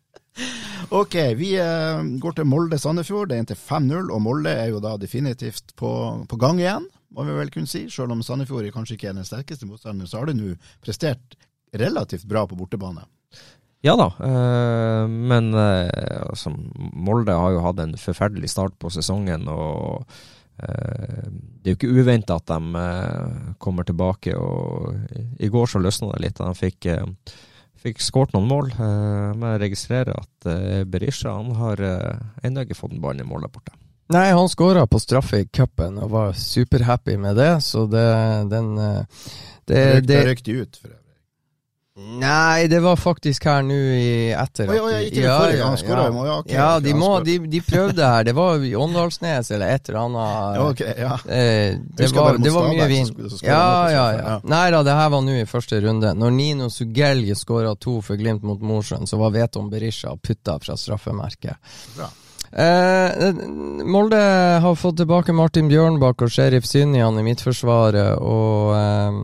Ok, 0.90 1.14
vi 1.38 1.52
eh, 1.54 2.00
går 2.18 2.32
til 2.34 2.46
Molde-Sandefjord. 2.50 3.28
Det 3.30 3.36
er 3.36 3.44
inntil 3.44 3.58
5-0, 3.60 4.08
og 4.10 4.22
Molde 4.24 4.50
er 4.58 4.72
jo 4.72 4.80
da 4.82 4.96
definitivt 4.98 5.70
på, 5.78 5.90
på 6.26 6.38
gang 6.40 6.58
igjen, 6.58 6.88
må 7.14 7.26
vi 7.28 7.36
vel 7.36 7.52
kunne 7.54 7.70
si. 7.70 7.84
Selv 7.94 8.10
om 8.10 8.24
Sandefjord 8.26 8.66
kanskje 8.74 8.96
ikke 8.96 9.12
er 9.12 9.14
den 9.14 9.28
sterkeste 9.28 9.68
motstanderen, 9.70 10.10
så 10.10 10.18
har 10.18 10.26
de 10.26 10.34
nå 10.34 10.56
prestert 10.82 11.36
relativt 11.78 12.26
bra 12.26 12.42
på 12.50 12.58
bortebane. 12.58 13.06
Ja 13.86 13.94
da, 13.96 14.08
øh, 14.18 15.06
men 15.30 15.54
øh, 15.54 16.26
altså, 16.26 16.50
Molde 16.90 17.38
har 17.38 17.54
jo 17.54 17.62
hatt 17.68 17.84
en 17.84 17.94
forferdelig 17.96 18.50
start 18.50 18.74
på 18.82 18.90
sesongen. 18.90 19.46
og 19.48 20.10
Det 20.58 21.70
er 21.70 21.70
jo 21.70 21.78
ikke 21.78 21.94
uventa 22.02 22.40
at 22.42 22.50
de 22.50 23.54
kommer 23.62 23.86
tilbake. 23.86 24.34
og 24.34 25.38
I 25.38 25.48
går 25.48 25.70
så 25.70 25.78
løsna 25.78 26.10
det 26.16 26.26
litt. 26.26 26.42
De 26.42 26.58
fikk, 26.58 26.90
fikk 27.80 28.02
skåret 28.04 28.34
noen 28.36 28.48
mål. 28.50 28.72
øh, 28.76 29.30
men 29.36 29.46
jeg 29.54 29.62
registrerer 29.64 30.12
at 30.20 30.50
øh, 30.52 30.84
Berisha 30.86 31.32
han 31.32 31.54
har 31.56 31.80
øh, 31.80 32.24
ennå 32.44 32.66
ikke 32.66 32.78
fått 32.78 32.96
en 32.96 33.02
ball 33.02 33.20
i 33.20 33.26
målet 33.26 33.52
borte. 33.52 33.76
Nei, 34.10 34.26
han 34.34 34.48
skåra 34.50 34.86
på 34.90 34.98
straffe 34.98 35.44
i 35.44 35.46
cupen 35.46 36.00
og 36.02 36.10
var 36.10 36.32
superhappy 36.34 37.14
med 37.16 37.36
det, 37.38 37.52
så 37.62 37.84
det 37.86 38.06
den 38.50 38.72
det, 38.76 39.04
det, 39.70 39.84
det, 40.08 40.24
Da 40.26 40.34
de 40.34 40.56
ut. 40.64 40.80
For 40.80 40.88
øvrig. 40.88 40.99
Nei, 42.00 42.66
det 42.66 42.80
var 42.80 42.96
faktisk 42.96 43.44
her 43.44 43.62
nå 43.62 43.74
i 43.76 44.30
etter 44.32 44.68
at- 44.68 45.56
gang 45.58 45.68
han 45.68 45.76
skåret, 45.78 46.14
ja. 46.14 46.36
ja, 46.46 46.54
ja, 46.54 46.68
de, 46.80 46.94
må, 46.96 47.10
de, 47.24 47.38
de 47.52 47.60
prøvde 47.60 48.06
her. 48.12 48.24
Det 48.24 48.34
var 48.36 48.64
i 48.64 48.72
Åndalsnes 48.76 49.50
eller 49.50 49.74
et 49.74 49.88
eller 49.88 50.00
annet. 50.00 50.56
Ja, 50.56 50.68
okay, 50.70 50.94
ja. 50.98 51.12
Eh, 51.28 51.76
det, 51.96 52.10
var, 52.16 52.38
det 52.38 52.54
var 52.54 52.68
mye 52.68 52.88
vin. 52.88 53.12
Ja, 53.42 53.90
ja, 53.92 54.06
ja. 54.12 54.24
ja. 54.24 54.38
Nei 54.44 54.64
da, 54.74 54.82
det 54.86 54.96
her 54.96 55.12
var 55.12 55.26
nå 55.26 55.36
i 55.42 55.46
første 55.50 55.80
runde. 55.84 56.14
Når 56.16 56.34
Nino 56.38 56.70
Sugelje 56.72 57.36
skåra 57.38 57.76
to 57.76 58.00
for 58.04 58.20
Glimt 58.20 58.42
mot 58.46 58.60
Mosjøen, 58.64 59.06
så 59.06 59.20
var 59.20 59.36
Veton 59.36 59.70
Berisha 59.70 60.16
putta 60.16 60.58
fra 60.62 60.76
straffemerket. 60.80 61.56
Bra. 61.96 62.08
Eh, 62.52 63.34
Molde 63.86 64.16
har 64.62 64.74
fått 64.74 64.96
tilbake 64.98 65.32
Martin 65.32 65.68
Bjørnbakk 65.70 66.24
og 66.26 66.32
Sheriff 66.34 66.66
Synjan 66.66 67.18
i 67.20 67.22
midtforsvaret, 67.22 68.18
og 68.18 68.74
eh, 68.74 69.20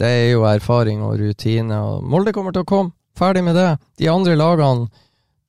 det 0.00 0.08
er 0.08 0.26
jo 0.32 0.46
erfaring 0.48 1.04
og 1.04 1.18
rutine. 1.20 1.76
Og 1.76 2.06
Molde 2.08 2.32
kommer 2.32 2.56
til 2.56 2.64
å 2.64 2.68
komme 2.68 2.94
ferdig 3.18 3.44
med 3.44 3.58
det. 3.60 3.70
De 4.00 4.08
andre 4.08 4.36
lagene 4.38 4.88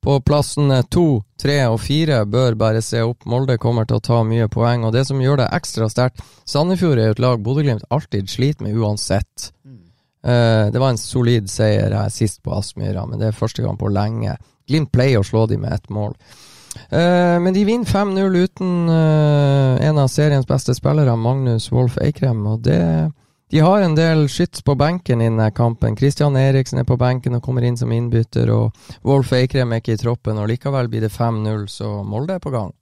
på 0.03 0.17
plassene 0.27 0.81
to, 0.91 1.23
tre 1.39 1.61
og 1.71 1.79
fire 1.79 2.25
bør 2.27 2.57
bare 2.59 2.83
se 2.83 2.99
opp. 3.05 3.23
Molde 3.29 3.55
kommer 3.61 3.87
til 3.87 4.01
å 4.01 4.03
ta 4.03 4.19
mye 4.27 4.49
poeng, 4.51 4.83
og 4.83 4.91
det 4.91 5.05
som 5.07 5.21
gjør 5.23 5.39
det 5.39 5.51
ekstra 5.55 5.87
sterkt 5.91 6.19
Sandefjord 6.43 6.99
er 6.99 7.07
jo 7.07 7.15
et 7.15 7.23
lag 7.23 7.43
Bodø-Glimt 7.43 7.87
alltid 7.87 8.27
sliter 8.27 8.67
med 8.67 8.75
uansett. 8.75 9.53
Eh, 10.23 10.65
det 10.71 10.79
var 10.79 10.91
en 10.91 10.99
solid 10.99 11.47
seier 11.51 11.95
her 11.95 12.11
sist 12.11 12.43
på 12.43 12.51
Aspmyra, 12.55 13.05
men 13.07 13.19
det 13.19 13.31
er 13.31 13.37
første 13.37 13.63
gang 13.63 13.79
på 13.79 13.91
lenge. 13.91 14.35
Glimt 14.67 14.91
pleier 14.91 15.23
å 15.23 15.27
slå 15.27 15.45
dem 15.47 15.63
med 15.63 15.75
ett 15.75 15.89
mål. 15.91 16.15
Eh, 16.89 17.39
men 17.39 17.53
de 17.53 17.63
vinner 17.65 17.85
5-0 17.85 18.37
uten 18.37 18.89
eh, 18.89 19.87
en 19.87 19.97
av 19.97 20.07
seriens 20.07 20.47
beste 20.47 20.75
spillere, 20.75 21.15
Magnus 21.15 21.71
Wolff 21.71 21.97
Eikrem. 22.01 22.43
Og 22.47 22.63
det, 22.67 23.11
de 23.53 23.63
har 23.63 23.81
en 23.81 23.95
del 23.97 24.27
skyts 24.31 24.63
på 24.65 24.75
benken 24.79 25.21
i 25.21 25.29
denne 25.29 25.49
kampen. 25.55 25.97
Christian 25.97 26.37
Eriksen 26.39 26.81
er 26.81 26.87
på 26.89 26.99
benken 26.99 27.37
og 27.37 27.43
kommer 27.45 27.65
inn 27.65 27.79
som 27.79 27.91
innbytter, 27.91 28.51
og 28.53 28.77
Wolff 29.07 29.33
Eikrem 29.37 29.73
er 29.73 29.83
ikke 29.83 29.97
i 29.97 30.01
troppen. 30.01 30.39
og 30.39 30.49
Likevel 30.51 30.91
blir 30.91 31.05
det 31.05 31.13
5-0, 31.13 31.67
så 31.71 31.95
Molde 32.03 32.37
er 32.37 32.43
på 32.43 32.53
gang. 32.53 32.73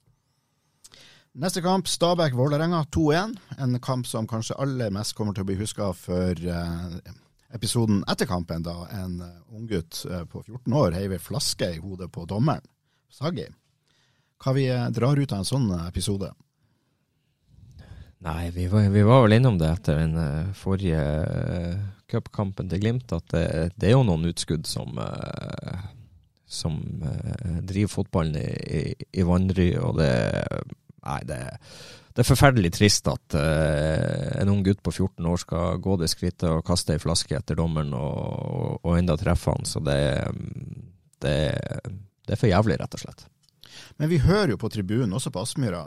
Neste 1.32 1.62
kamp, 1.64 1.88
Stabæk-Vålerenga 1.88 2.82
2-1. 2.92 3.38
En 3.64 3.78
kamp 3.80 4.06
som 4.06 4.28
kanskje 4.28 4.58
aller 4.60 4.92
mest 4.92 5.16
kommer 5.16 5.32
til 5.32 5.46
å 5.46 5.48
bli 5.48 5.56
huska 5.62 5.94
for 5.96 6.36
eh, 6.36 7.14
episoden 7.56 8.02
etter 8.12 8.28
kampen, 8.28 8.66
da 8.66 8.84
en 8.98 9.16
unggutt 9.52 10.04
på 10.28 10.44
14 10.44 10.76
år 10.76 11.00
heiv 11.00 11.16
ei 11.16 11.20
flaske 11.20 11.72
i 11.72 11.80
hodet 11.80 12.12
på 12.12 12.28
dommeren, 12.28 12.64
Sagi. 13.12 13.48
Hva 14.42 14.54
vi 14.56 14.66
eh, 14.70 14.88
drar 14.90 15.18
ut 15.18 15.32
av 15.32 15.42
en 15.42 15.46
sånn 15.46 15.70
eh, 15.70 15.86
episode? 15.86 16.32
Nei, 18.22 18.50
vi 18.54 18.68
var, 18.70 18.88
vi 18.94 19.02
var 19.06 19.24
vel 19.24 19.38
innom 19.38 19.58
det 19.58 19.70
etter 19.70 19.98
den 19.98 20.18
eh, 20.18 20.52
forrige 20.58 21.02
cupkampen 22.10 22.70
til 22.70 22.82
Glimt, 22.82 23.14
at 23.14 23.30
det, 23.34 23.46
det 23.78 23.90
er 23.90 23.96
jo 23.96 24.06
noen 24.06 24.28
utskudd 24.30 24.68
som 24.68 24.98
som 26.52 26.74
driver 27.64 27.88
fotballen 27.88 28.34
i, 28.36 28.48
i, 28.76 28.80
i 29.16 29.24
vanry, 29.24 29.70
og 29.80 29.96
det 30.02 30.12
Nei, 31.02 31.16
det, 31.26 31.38
det 32.12 32.20
er 32.22 32.28
forferdelig 32.28 32.70
trist 32.76 33.08
at 33.10 33.34
en 33.34 34.52
ung 34.52 34.60
gutt 34.62 34.84
på 34.84 34.92
14 34.92 35.26
år 35.32 35.40
skal 35.40 35.80
gå 35.82 35.96
det 35.98 36.10
skrittet 36.12 36.44
og 36.46 36.62
kaste 36.68 36.94
ei 36.94 37.00
flaske 37.02 37.34
etter 37.34 37.58
dommeren 37.58 37.90
og, 37.96 38.84
og 38.84 39.00
enda 39.00 39.16
treffe 39.18 39.56
han, 39.56 39.66
så 39.66 39.82
det, 39.82 39.98
det, 41.24 41.34
det 42.28 42.36
er 42.36 42.42
for 42.44 42.52
jævlig, 42.52 42.78
rett 42.84 43.00
og 43.00 43.02
slett. 43.02 43.26
Men 43.98 44.10
vi 44.10 44.20
hører 44.22 44.54
jo 44.54 44.60
på 44.60 44.70
tribunen, 44.72 45.12
også 45.16 45.32
på 45.34 45.42
Aspmyra, 45.42 45.84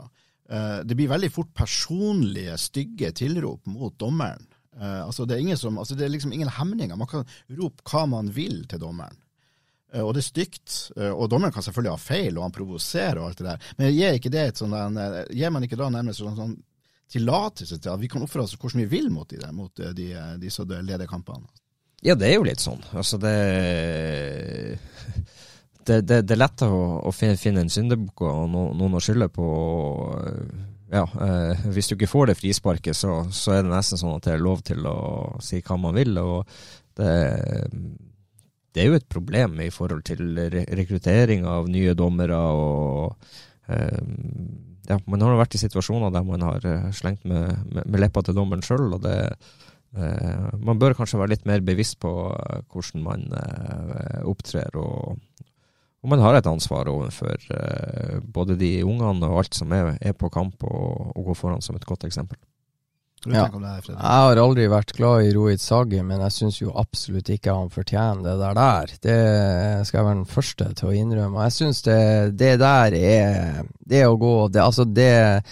eh, 0.50 0.78
det 0.84 0.96
blir 0.98 1.10
veldig 1.12 1.30
fort 1.32 1.52
personlige, 1.56 2.56
stygge 2.60 3.12
tilrop 3.16 3.66
mot 3.70 3.96
dommeren. 3.98 4.46
Eh, 4.76 5.02
altså, 5.06 5.26
det 5.28 5.40
er 5.40 5.60
som, 5.60 5.78
altså, 5.78 5.96
det 5.96 6.06
er 6.06 6.14
liksom 6.14 6.34
ingen 6.36 6.52
hemninger. 6.52 6.96
Man 6.96 7.10
kan 7.10 7.26
rope 7.58 7.84
hva 7.90 8.06
man 8.10 8.30
vil 8.34 8.64
til 8.68 8.82
dommeren. 8.82 9.18
Eh, 9.92 10.02
og 10.02 10.14
det 10.14 10.24
er 10.24 10.30
stygt. 10.30 10.78
og 10.96 11.28
dommeren 11.30 11.52
kan 11.52 11.62
selvfølgelig 11.62 11.94
ha 11.94 12.00
feil, 12.00 12.38
og 12.38 12.46
han 12.46 12.56
provoserer 12.56 13.20
og 13.20 13.30
alt 13.30 13.42
det 13.42 13.50
der. 13.50 13.68
Men 13.78 13.94
gir 13.94 14.18
ikke 14.18 14.32
det 14.32 14.46
et 14.46 14.62
sånt, 14.62 15.04
gir 15.30 15.52
man 15.52 15.64
ikke 15.64 15.78
da 15.80 15.90
nærmest 15.90 16.22
sånn, 16.22 16.38
sånn 16.38 16.56
tillatelse 17.10 17.78
til 17.78 17.92
at 17.92 18.00
vi 18.02 18.08
kan 18.10 18.24
oppføre 18.24 18.42
oss 18.42 18.56
hvordan 18.58 18.82
vi 18.82 18.90
vil 18.96 19.12
mot 19.14 19.28
de, 19.30 19.38
der, 19.38 19.52
mot 19.54 19.70
de, 19.94 20.08
de 20.42 20.50
som 20.50 20.66
leder 20.66 21.06
kampene? 21.06 21.46
Ja, 22.04 22.14
det 22.14 22.28
er 22.28 22.36
jo 22.36 22.46
litt 22.46 22.60
sånn. 22.62 22.82
Altså, 22.94 23.18
det 23.18 24.78
Det, 25.86 26.00
det, 26.02 26.22
det 26.26 26.34
er 26.34 26.40
lett 26.40 26.62
å, 26.66 26.78
å 27.06 27.12
finne, 27.14 27.62
en 27.62 27.70
syndebukk 27.70 28.24
og 28.26 28.48
noen 28.50 28.96
å 28.98 29.02
skylde 29.02 29.28
på. 29.30 29.46
Ja, 30.90 31.04
eh, 31.22 31.66
hvis 31.74 31.90
du 31.90 31.96
ikke 31.96 32.10
får 32.10 32.30
det 32.30 32.38
frisparket, 32.40 32.96
så, 32.98 33.20
så 33.34 33.56
er 33.56 33.64
det 33.64 33.72
nesten 33.74 34.00
sånn 34.00 34.18
at 34.18 34.26
det 34.26 34.34
er 34.36 34.42
lov 34.42 34.62
til 34.66 34.86
å 34.86 34.96
si 35.42 35.60
hva 35.62 35.78
man 35.82 35.96
vil. 35.98 36.18
og 36.22 36.46
det, 36.98 37.10
det 38.76 38.82
er 38.82 38.90
jo 38.90 38.98
et 39.00 39.08
problem 39.08 39.60
i 39.64 39.70
forhold 39.72 40.04
til 40.06 40.36
re 40.36 40.64
rekruttering 40.78 41.46
av 41.48 41.68
nye 41.72 41.94
dommere. 41.98 42.38
og 42.38 43.16
eh, 43.72 44.02
ja, 44.90 44.98
Man 45.06 45.22
har 45.24 45.34
jo 45.34 45.40
vært 45.40 45.56
i 45.56 45.62
situasjoner 45.62 46.12
der 46.14 46.26
man 46.28 46.44
har 46.44 46.66
eh, 46.68 46.90
slengt 46.96 47.24
med, 47.24 47.54
med, 47.70 47.86
med 47.86 48.02
leppa 48.02 48.22
til 48.26 48.36
dommeren 48.36 48.64
sjøl. 48.66 48.94
eh, 49.06 50.50
Man 50.60 50.82
bør 50.82 50.98
kanskje 50.98 51.22
være 51.22 51.34
litt 51.34 51.48
mer 51.48 51.64
bevisst 51.64 51.98
på 52.04 52.12
eh, 52.34 52.60
hvordan 52.72 53.06
man 53.06 53.26
eh, 53.32 54.20
opptrer. 54.28 54.76
og 54.76 55.16
og 56.06 56.12
man 56.12 56.20
har 56.22 56.36
et 56.38 56.46
ansvar 56.46 56.86
overfor 56.86 57.48
eh, 57.50 58.18
både 58.22 58.54
de 58.60 58.76
ungene 58.86 59.26
og 59.26 59.40
alt 59.40 59.56
som 59.58 59.72
er, 59.74 59.96
er 59.98 60.14
på 60.14 60.30
kamp, 60.30 60.62
og, 60.62 61.16
og 61.16 61.32
gå 61.32 61.34
foran 61.34 61.64
som 61.64 61.74
et 61.74 61.86
godt 61.88 62.06
eksempel. 62.06 62.38
Ja. 63.26 63.48
Jeg 63.50 63.96
har 63.98 64.38
aldri 64.38 64.68
vært 64.70 64.92
glad 64.94 65.26
i 65.26 65.32
Rohit 65.34 65.58
Sagi, 65.58 65.98
men 66.06 66.20
jeg 66.22 66.34
syns 66.36 66.60
jo 66.60 66.70
absolutt 66.78 67.32
ikke 67.32 67.56
han 67.58 67.72
fortjener 67.74 68.22
det 68.22 68.36
der 68.38 68.54
der. 68.60 68.92
Det 69.02 69.16
skal 69.88 69.98
jeg 69.98 70.06
være 70.06 70.18
den 70.20 70.30
første 70.30 70.68
til 70.78 70.92
å 70.92 70.94
innrømme. 70.94 71.48
Jeg 71.48 71.56
syns 71.56 71.82
det, 71.88 71.98
det 72.38 72.52
der 72.62 72.94
er 73.00 73.66
Det 73.82 74.04
å 74.06 74.14
gå 74.20 74.36
det, 74.54 74.62
Altså, 74.62 74.86
det 74.86 75.42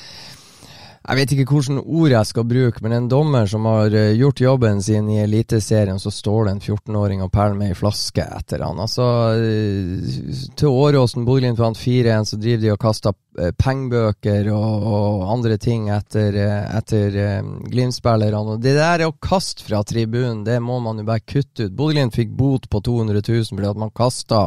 jeg 1.05 1.18
vet 1.18 1.32
ikke 1.34 1.44
hvilke 1.52 1.82
ord 1.84 2.12
jeg 2.14 2.28
skal 2.30 2.46
bruke, 2.48 2.80
men 2.80 2.94
en 2.96 3.09
dommer 3.12 3.48
som 3.50 3.66
har 3.68 3.92
eh, 3.92 4.14
gjort 4.16 4.40
jobben 4.40 4.78
sin 4.80 5.11
i 5.12 5.18
Eliteserien, 5.20 5.98
så 6.00 6.09
står 6.09 6.46
det 6.46 6.55
en 6.55 6.62
14-åring 6.62 7.20
og 7.20 7.28
perler 7.34 7.59
med 7.59 7.74
ei 7.74 7.76
flaske 7.76 8.24
etter 8.24 8.64
han. 8.64 8.80
Altså, 8.80 9.05
eh, 9.36 10.48
til 10.57 10.72
Åråsen, 10.72 11.26
Bodø-Glimt 11.28 11.61
vant 11.61 11.76
4-1, 11.76 12.30
så 12.30 12.40
driver 12.40 12.62
de 12.62 12.72
og 12.72 12.80
kaster 12.86 13.12
eh, 13.36 13.52
pengebøker 13.61 14.48
og, 14.57 14.88
og 14.94 15.28
andre 15.36 15.61
ting 15.61 15.90
etter, 15.92 16.40
etter 16.72 17.20
Glimt-spillerne. 17.68 18.57
Det 18.64 18.72
der 18.80 19.05
å 19.05 19.12
kaste 19.20 19.68
fra 19.68 19.84
tribunen, 19.84 20.40
det 20.48 20.57
må 20.64 20.80
man 20.80 21.05
jo 21.05 21.09
bare 21.12 21.20
kutte 21.20 21.68
ut. 21.68 21.76
Bodø-Glimt 21.76 22.16
fikk 22.16 22.32
bot 22.32 22.72
på 22.72 22.80
200 22.80 23.20
000 23.20 23.52
fordi 23.52 23.74
at 23.74 23.84
man 23.84 23.92
kasta 23.92 24.46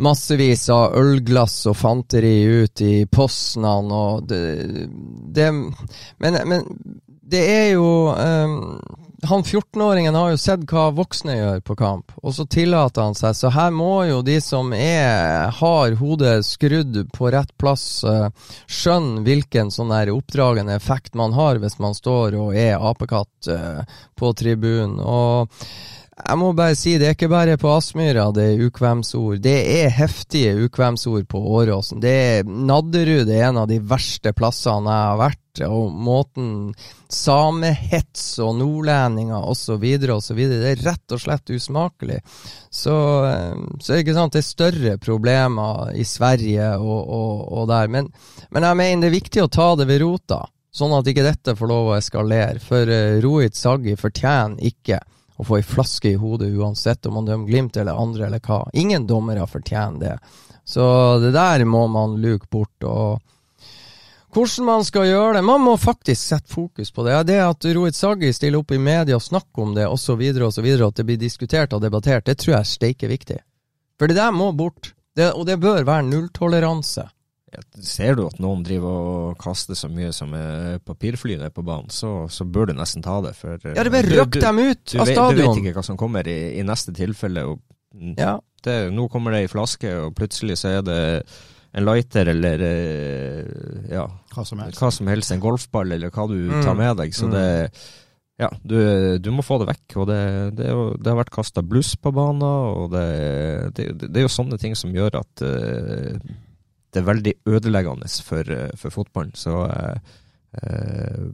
massevis 0.00 0.68
av 0.72 0.96
ølglass 0.98 1.62
og 1.70 1.76
fanteri 1.76 2.38
ut 2.44 2.80
i 2.84 3.04
Poznan 3.10 3.92
og 3.92 4.26
det, 4.30 4.40
det 5.34 5.50
men, 5.52 6.40
men 6.48 6.66
det 7.30 7.42
er 7.46 7.68
jo 7.74 8.10
um, 8.10 8.80
Han 9.28 9.44
14-åringen 9.44 10.16
har 10.16 10.32
jo 10.32 10.40
sett 10.40 10.64
hva 10.70 10.88
voksne 10.96 11.36
gjør 11.36 11.60
på 11.66 11.76
kamp, 11.76 12.14
og 12.24 12.32
så 12.34 12.46
tillater 12.48 13.04
han 13.04 13.16
seg. 13.18 13.36
Så 13.36 13.50
her 13.52 13.68
må 13.74 14.06
jo 14.08 14.22
de 14.24 14.38
som 14.40 14.72
er, 14.72 15.50
har 15.58 15.96
hodet 16.00 16.38
skrudd 16.48 16.96
på 17.12 17.28
rett 17.34 17.52
plass, 17.60 17.84
eh, 18.08 18.30
skjønne 18.64 19.20
hvilken 19.26 19.68
sånn 19.74 19.92
der 19.92 20.14
oppdragende 20.14 20.72
effekt 20.80 21.12
man 21.20 21.36
har 21.36 21.60
hvis 21.60 21.76
man 21.84 21.92
står 21.92 22.38
og 22.40 22.56
er 22.56 22.80
apekatt 22.80 23.52
eh, 23.52 23.84
på 24.16 24.32
tribunen. 24.40 24.96
Og 25.04 25.52
jeg 26.20 26.38
må 26.40 26.50
bare 26.56 26.76
si, 26.78 26.94
det 27.00 27.08
er 27.08 27.14
ikke 27.16 27.30
bare 27.30 27.58
på 27.60 27.70
Aspmyra 27.72 28.28
det 28.34 28.46
er 28.52 28.64
ukvemsord. 28.66 29.40
Det 29.44 29.56
er 29.80 29.92
heftige 29.94 30.54
ukvemsord 30.66 31.26
på 31.30 31.40
Åråsen. 31.58 32.00
Det 32.02 32.10
er 32.10 32.48
Nadderud 32.48 33.30
er 33.30 33.48
en 33.48 33.60
av 33.62 33.68
de 33.70 33.80
verste 33.82 34.32
plassene 34.36 34.90
jeg 34.90 35.10
har 35.10 35.20
vært. 35.20 35.38
Og 35.66 35.90
måten 35.92 36.50
samehets 37.10 38.38
og 38.40 38.54
nordlendinger 38.60 39.48
osv. 39.50 39.82
osv. 40.14 40.38
Det 40.38 40.70
er 40.70 40.84
rett 40.86 41.16
og 41.16 41.22
slett 41.24 41.50
usmakelig. 41.50 42.20
Så, 42.70 42.96
eh, 43.26 43.66
så 43.82 43.98
ikke 43.98 44.14
sant, 44.16 44.36
det 44.36 44.44
er 44.44 44.46
større 44.46 44.96
problemer 45.02 45.90
i 45.98 46.06
Sverige 46.06 46.72
og, 46.78 47.00
og, 47.02 47.44
og 47.50 47.68
der. 47.72 47.90
Men, 47.90 48.12
men 48.50 48.68
jeg 48.68 48.80
mener 48.82 49.04
det 49.04 49.10
er 49.10 49.18
viktig 49.18 49.44
å 49.44 49.52
ta 49.52 49.72
det 49.80 49.88
ved 49.90 50.04
rota, 50.04 50.44
sånn 50.70 50.94
at 50.96 51.10
ikke 51.10 51.26
dette 51.26 51.56
får 51.58 51.72
lov 51.74 51.90
å 51.90 51.96
eskalere. 51.98 52.62
For 52.62 52.86
uh, 52.86 53.18
Rohit 53.24 53.58
Saggi 53.58 53.98
fortjener 53.98 54.70
ikke 54.70 55.02
å 55.40 55.46
få 55.46 55.58
ei 55.58 55.64
flaske 55.66 56.12
i 56.12 56.20
hodet 56.20 56.52
uansett 56.52 57.06
om 57.08 57.16
man 57.18 57.28
dømmer 57.28 57.48
Glimt 57.48 57.76
eller 57.80 57.96
andre 57.96 58.28
eller 58.28 58.44
hva. 58.44 58.62
Ingen 58.76 59.06
dommere 59.08 59.46
fortjener 59.48 60.00
det. 60.00 60.16
Så 60.68 60.84
det 61.22 61.32
der 61.34 61.64
må 61.64 61.86
man 61.88 62.20
luke 62.20 62.46
bort. 62.50 62.84
og 62.84 63.20
hvordan 64.30 64.66
man 64.66 64.84
skal 64.86 65.08
gjøre 65.08 65.38
det. 65.38 65.42
Man 65.42 65.64
må 65.64 65.76
faktisk 65.80 66.22
sette 66.22 66.52
fokus 66.52 66.92
på 66.94 67.04
det. 67.06 67.16
Det 67.26 67.40
at 67.42 67.66
Rohit 67.74 67.98
Saggi 67.98 68.32
stiller 68.32 68.62
opp 68.62 68.70
i 68.72 68.78
media 68.78 69.18
og 69.18 69.24
snakker 69.24 69.62
om 69.64 69.74
det 69.74 69.88
osv., 69.90 70.22
at 70.22 70.96
det 70.96 71.06
blir 71.06 71.18
diskutert 71.18 71.72
og 71.74 71.82
debattert, 71.82 72.26
det 72.26 72.38
tror 72.38 72.54
jeg 72.54 72.60
er 72.60 72.70
steike 72.70 73.10
viktig. 73.10 73.40
For 73.98 74.06
det 74.06 74.20
der 74.20 74.30
må 74.32 74.52
bort. 74.52 74.94
Det, 75.16 75.32
og 75.34 75.46
det 75.48 75.58
bør 75.58 75.82
være 75.82 76.06
nulltoleranse. 76.06 77.08
Ja, 77.50 77.62
ser 77.82 78.14
du 78.18 78.24
at 78.28 78.38
noen 78.42 78.62
driver 78.62 78.96
og 79.10 79.40
kaster 79.42 79.74
så 79.78 79.88
mye 79.90 80.12
som 80.14 80.34
papirfly 80.86 81.34
ned 81.40 81.50
på 81.54 81.64
banen, 81.66 81.90
så, 81.90 82.28
så, 82.30 82.46
bør 82.46 82.70
du 82.70 82.76
nesten 82.78 83.02
ta 83.02 83.16
det. 83.24 83.34
For, 83.38 83.58
ja, 83.58 83.82
det 83.82 83.90
bare 83.90 84.20
røkke 84.20 84.42
dem 84.44 84.60
ut 84.62 84.84
du, 84.84 84.96
av 85.02 85.10
stadion. 85.10 85.34
Du 85.34 85.42
vet 85.42 85.62
ikke 85.64 85.78
hva 85.80 85.86
som 85.86 85.98
kommer 85.98 86.30
i, 86.30 86.38
i 86.60 86.66
neste 86.66 86.94
tilfelle. 86.94 87.48
Og, 87.50 87.62
ja. 88.18 88.36
det, 88.66 88.76
nå 88.94 89.08
kommer 89.10 89.34
det 89.34 89.46
i 89.48 89.50
flaske, 89.50 89.96
og 90.04 90.14
plutselig 90.18 90.60
så 90.62 90.76
er 90.76 90.86
det 90.86 91.00
en 91.70 91.86
lighter 91.86 92.30
eller 92.32 92.62
ja, 93.90 94.06
hva 94.34 94.44
som 94.46 94.62
helst. 94.62 94.78
Hva 94.78 94.90
som 94.94 95.10
helst 95.10 95.34
en 95.34 95.42
golfball 95.42 95.96
eller 95.96 96.14
hva 96.14 96.26
du 96.30 96.38
mm. 96.50 96.62
tar 96.66 96.78
med 96.78 96.96
deg. 97.02 97.14
Så 97.14 97.30
mm. 97.30 97.34
det 97.34 97.48
ja, 98.40 98.48
du, 98.64 99.18
du, 99.20 99.28
må 99.36 99.44
få 99.44 99.58
det 99.60 99.68
vekk. 99.68 99.96
og 100.00 100.06
Det, 100.08 100.20
det, 100.56 100.70
jo, 100.72 100.84
det 100.96 101.12
har 101.12 101.18
vært 101.18 101.34
kasta 101.34 101.64
bluss 101.66 101.92
på 102.00 102.12
banen. 102.16 102.46
og 102.46 102.94
det, 102.94 103.04
det, 103.76 104.14
er 104.14 104.24
jo 104.24 104.32
sånne 104.32 104.56
ting 104.60 104.76
som 104.78 104.94
gjør 104.96 105.20
at 105.20 105.44
uh, 105.44 106.16
det 106.90 107.00
er 107.00 107.06
veldig 107.06 107.34
ødeleggende 107.46 108.08
for, 108.26 108.50
uh, 108.50 108.70
for 108.78 108.94
fotballen. 108.94 109.34
Så 109.38 109.54
eh, 109.70 111.26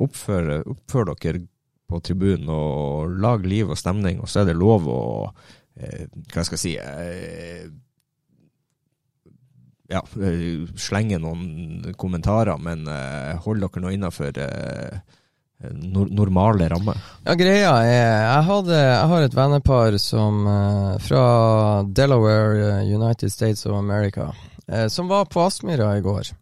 oppfør, 0.00 0.62
oppfør, 0.72 1.12
dere 1.20 1.44
på 1.90 2.00
tribunen 2.00 2.48
og 2.48 3.12
lag 3.20 3.44
liv 3.44 3.70
og 3.70 3.78
stemning, 3.78 4.22
og 4.22 4.30
så 4.30 4.42
er 4.42 4.52
det 4.52 4.60
lov 4.60 4.88
å 4.88 5.02
Hva 5.72 6.42
skal 6.44 6.58
jeg 6.58 6.60
si 6.60 6.72
ja, 9.88 10.02
slenge 10.76 11.16
noen 11.20 11.94
kommentarer, 11.96 12.60
men 12.60 12.84
hold 13.44 13.64
dere 13.64 13.80
nå 13.80 13.92
innafor 13.96 14.36
normale 16.12 16.68
rammer? 16.72 17.00
Ja, 17.24 17.36
greia 17.40 17.72
er 17.88 17.96
Jeg, 17.96 18.44
hadde, 18.50 18.78
jeg 18.84 19.10
har 19.14 19.26
et 19.26 19.36
vennepar 19.36 19.96
som 20.00 20.44
fra 21.08 21.26
Delaware, 21.88 22.84
United 22.84 23.32
States 23.32 23.64
of 23.64 23.76
America, 23.80 24.30
som 24.88 25.08
var 25.10 25.24
på 25.30 25.42
Aspmyra 25.42 25.96
i 25.98 26.00
går. 26.00 26.32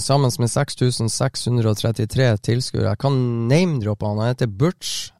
sammen 0.00 0.30
med 0.38 0.50
6633 0.50 2.26
tilskuere. 2.36 2.88
Jeg 2.88 2.98
kan 3.02 3.16
name-droppe 3.48 4.06
han. 4.06 4.18
Han 4.18 4.28
heter 4.28 4.46
Butch 4.46 5.10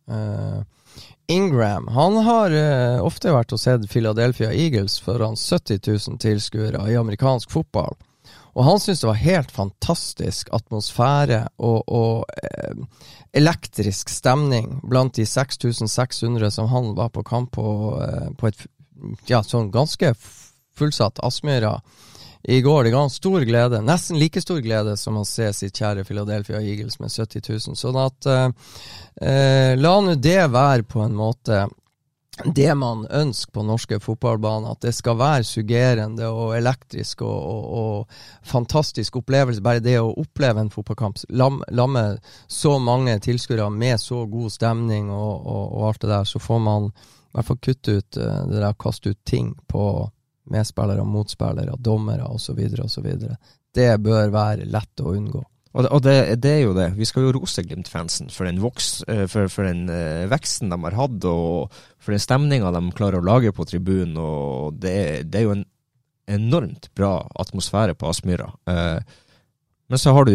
Ingram. 1.26 1.88
Han 1.88 2.20
har 2.22 2.54
ofte 3.02 3.32
vært 3.34 3.52
og 3.52 3.60
sett 3.60 3.88
Philadelphia 3.90 4.52
Eagles 4.52 5.00
foran 5.00 5.36
70 5.36 5.80
000 5.88 6.20
tilskuere 6.22 6.84
i 6.92 6.96
amerikansk 7.00 7.50
fotball. 7.50 7.96
Og 8.58 8.64
han 8.64 8.80
syntes 8.80 9.04
det 9.04 9.06
var 9.06 9.20
helt 9.22 9.52
fantastisk 9.54 10.48
atmosfære 10.56 11.44
og, 11.62 11.84
og 11.86 12.24
eh, 12.42 12.80
elektrisk 13.38 14.10
stemning 14.10 14.80
blant 14.82 15.14
de 15.14 15.26
6600 15.26 16.50
som 16.56 16.66
han 16.72 16.90
var 16.98 17.12
på 17.14 17.22
kamp 17.22 17.52
på, 17.54 17.68
eh, 18.02 18.32
på 18.34 18.50
et 18.50 18.66
ja, 19.30 19.44
sånn 19.46 19.70
ganske 19.70 20.10
fullsatt 20.78 21.22
Aspmyra 21.22 21.76
i 22.48 22.60
går. 22.60 22.84
Det 22.84 22.90
ga 22.90 23.00
han 23.00 23.10
stor 23.10 23.40
glede, 23.40 23.82
nesten 23.84 24.16
like 24.18 24.40
stor 24.40 24.62
glede 24.64 24.96
som 24.96 25.18
å 25.20 25.24
se 25.28 25.50
sitt 25.52 25.76
kjære 25.76 26.06
Philadelphia 26.08 26.62
Eagles 26.64 26.96
med 26.96 27.12
70 27.12 27.44
000. 27.44 27.76
Sånn 27.76 27.98
at 28.00 28.28
eh, 28.32 28.46
eh, 29.20 29.74
la 29.76 29.92
nå 30.00 30.14
det 30.16 30.46
være 30.48 30.86
på 30.88 31.02
en 31.04 31.18
måte 31.18 31.66
det 32.56 32.70
man 32.74 33.04
ønsker 33.04 33.52
på 33.52 33.66
norske 33.68 34.00
fotballbaner. 34.00 34.72
At 34.72 34.86
det 34.86 34.94
skal 34.96 35.18
være 35.20 35.44
suggerende 35.44 36.32
og 36.32 36.56
elektrisk 36.56 37.26
og, 37.26 37.36
og, 37.36 37.68
og 37.82 38.48
fantastisk 38.48 39.20
opplevelse. 39.20 39.60
Bare 39.60 39.84
det 39.84 39.98
å 40.00 40.14
oppleve 40.16 40.64
en 40.64 40.72
fotballkamp, 40.72 41.20
lam, 41.28 41.60
lamme 41.68 42.06
så 42.46 42.78
mange 42.80 43.18
tilskuere 43.28 43.68
med 43.68 44.00
så 44.00 44.24
god 44.24 44.56
stemning 44.56 45.12
og, 45.12 45.34
og, 45.44 45.82
alt 45.90 46.00
det 46.06 46.14
der, 46.16 46.32
så 46.32 46.40
får 46.40 46.64
man 46.64 46.88
i 46.88 47.36
hvert 47.36 47.52
fall 47.52 47.60
kutte 47.60 48.00
ut 48.00 48.16
uh, 48.16 48.46
det 48.48 48.56
der 48.56 48.70
å 48.72 48.78
kaste 48.88 49.12
ut 49.12 49.26
ting 49.28 49.52
på 49.68 49.82
medspillere, 50.52 51.04
motspillere, 51.04 51.76
dommere 51.78 52.26
osv. 52.28 52.58
osv. 52.84 53.06
Det 53.74 53.92
bør 54.02 54.34
være 54.34 54.68
lett 54.68 55.04
å 55.04 55.14
unngå. 55.14 55.44
Og, 55.76 55.84
det, 55.84 55.90
og 55.92 56.02
det, 56.02 56.14
det, 56.42 56.52
er 56.52 56.62
jo 56.64 56.74
det. 56.74 56.88
Vi 56.96 57.06
skal 57.06 57.26
jo 57.26 57.34
rose 57.36 57.62
Glimt-fansen 57.62 58.32
for 58.32 58.48
eh, 58.48 59.26
for, 59.28 59.50
for 59.52 59.68
den 59.68 59.84
uh, 59.92 60.24
veksten 60.30 60.72
de 60.72 60.78
har 60.86 60.96
hatt, 60.96 61.24
og 61.28 61.74
for 62.00 62.16
den 62.16 62.24
stemninga 62.24 62.72
de 62.74 62.82
klarer 62.96 63.20
å 63.20 63.28
lage 63.28 63.52
på 63.52 63.66
tribunen. 63.68 64.16
og 64.16 64.80
det, 64.80 65.28
det, 65.28 65.38
er 65.38 65.46
jo 65.46 65.56
en 65.58 65.66
enormt 66.28 66.90
bra 66.96 67.20
atmosfære 67.40 67.94
på 67.94 68.08
Aspmyra. 68.08 68.48
Uh, 68.68 68.98
men 69.88 70.00
så 70.00 70.12
har 70.12 70.26
du 70.28 70.34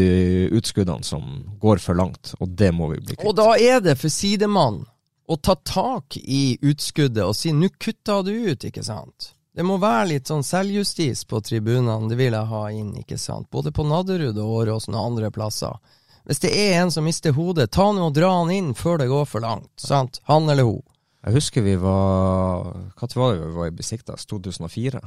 utskuddene 0.57 1.05
som 1.05 1.43
går 1.61 1.81
for 1.81 1.97
langt, 1.97 2.33
og 2.39 2.55
det 2.57 2.71
må 2.73 2.87
vi 2.93 3.01
bli 3.01 3.17
kvitt. 3.17 3.27
Og 3.27 3.35
da 3.37 3.53
er 3.57 3.83
det 3.85 3.99
for 4.01 4.13
sidemannen 4.13 4.87
å 5.29 5.37
ta 5.37 5.55
tak 5.55 6.17
i 6.17 6.57
utskuddet 6.61 7.23
og 7.23 7.35
si 7.37 7.53
'nå 7.53 7.69
kutta 7.79 8.21
du 8.25 8.31
ut', 8.33 8.65
ikke 8.65 8.83
sant? 8.83 9.33
Det 9.53 9.65
må 9.65 9.75
være 9.77 10.07
litt 10.15 10.29
sånn 10.29 10.41
selvjustis 10.45 11.27
på 11.29 11.41
tribunene, 11.45 12.09
det 12.09 12.17
vil 12.17 12.33
jeg 12.33 12.49
ha 12.49 12.61
inn, 12.73 12.95
ikke 13.03 13.19
sant. 13.21 13.51
Både 13.53 13.69
på 13.75 13.85
Nadderud 13.85 14.37
og 14.41 14.53
Åråsen 14.63 14.97
og 14.97 15.11
andre 15.11 15.29
plasser. 15.33 15.77
Hvis 16.25 16.41
det 16.41 16.53
er 16.57 16.79
en 16.79 16.91
som 16.93 17.05
mister 17.05 17.35
hodet, 17.35 17.69
ta 17.75 17.85
nå 17.93 18.07
og 18.07 18.15
dra 18.15 18.31
han 18.39 18.49
inn 18.53 18.71
før 18.77 19.01
det 19.01 19.11
går 19.11 19.27
for 19.29 19.43
langt. 19.43 19.69
sant? 19.77 20.21
Han 20.29 20.49
eller 20.49 20.65
hun. 20.65 20.81
Jeg 21.23 21.37
husker 21.37 21.63
vi 21.63 21.75
var 21.79 22.73
Hva 22.97 23.07
var 23.15 23.35
det 23.35 23.43
vi 23.45 23.53
var 23.55 23.69
i 23.69 23.75
Besiktas? 23.75 24.25
2004? 24.25 25.01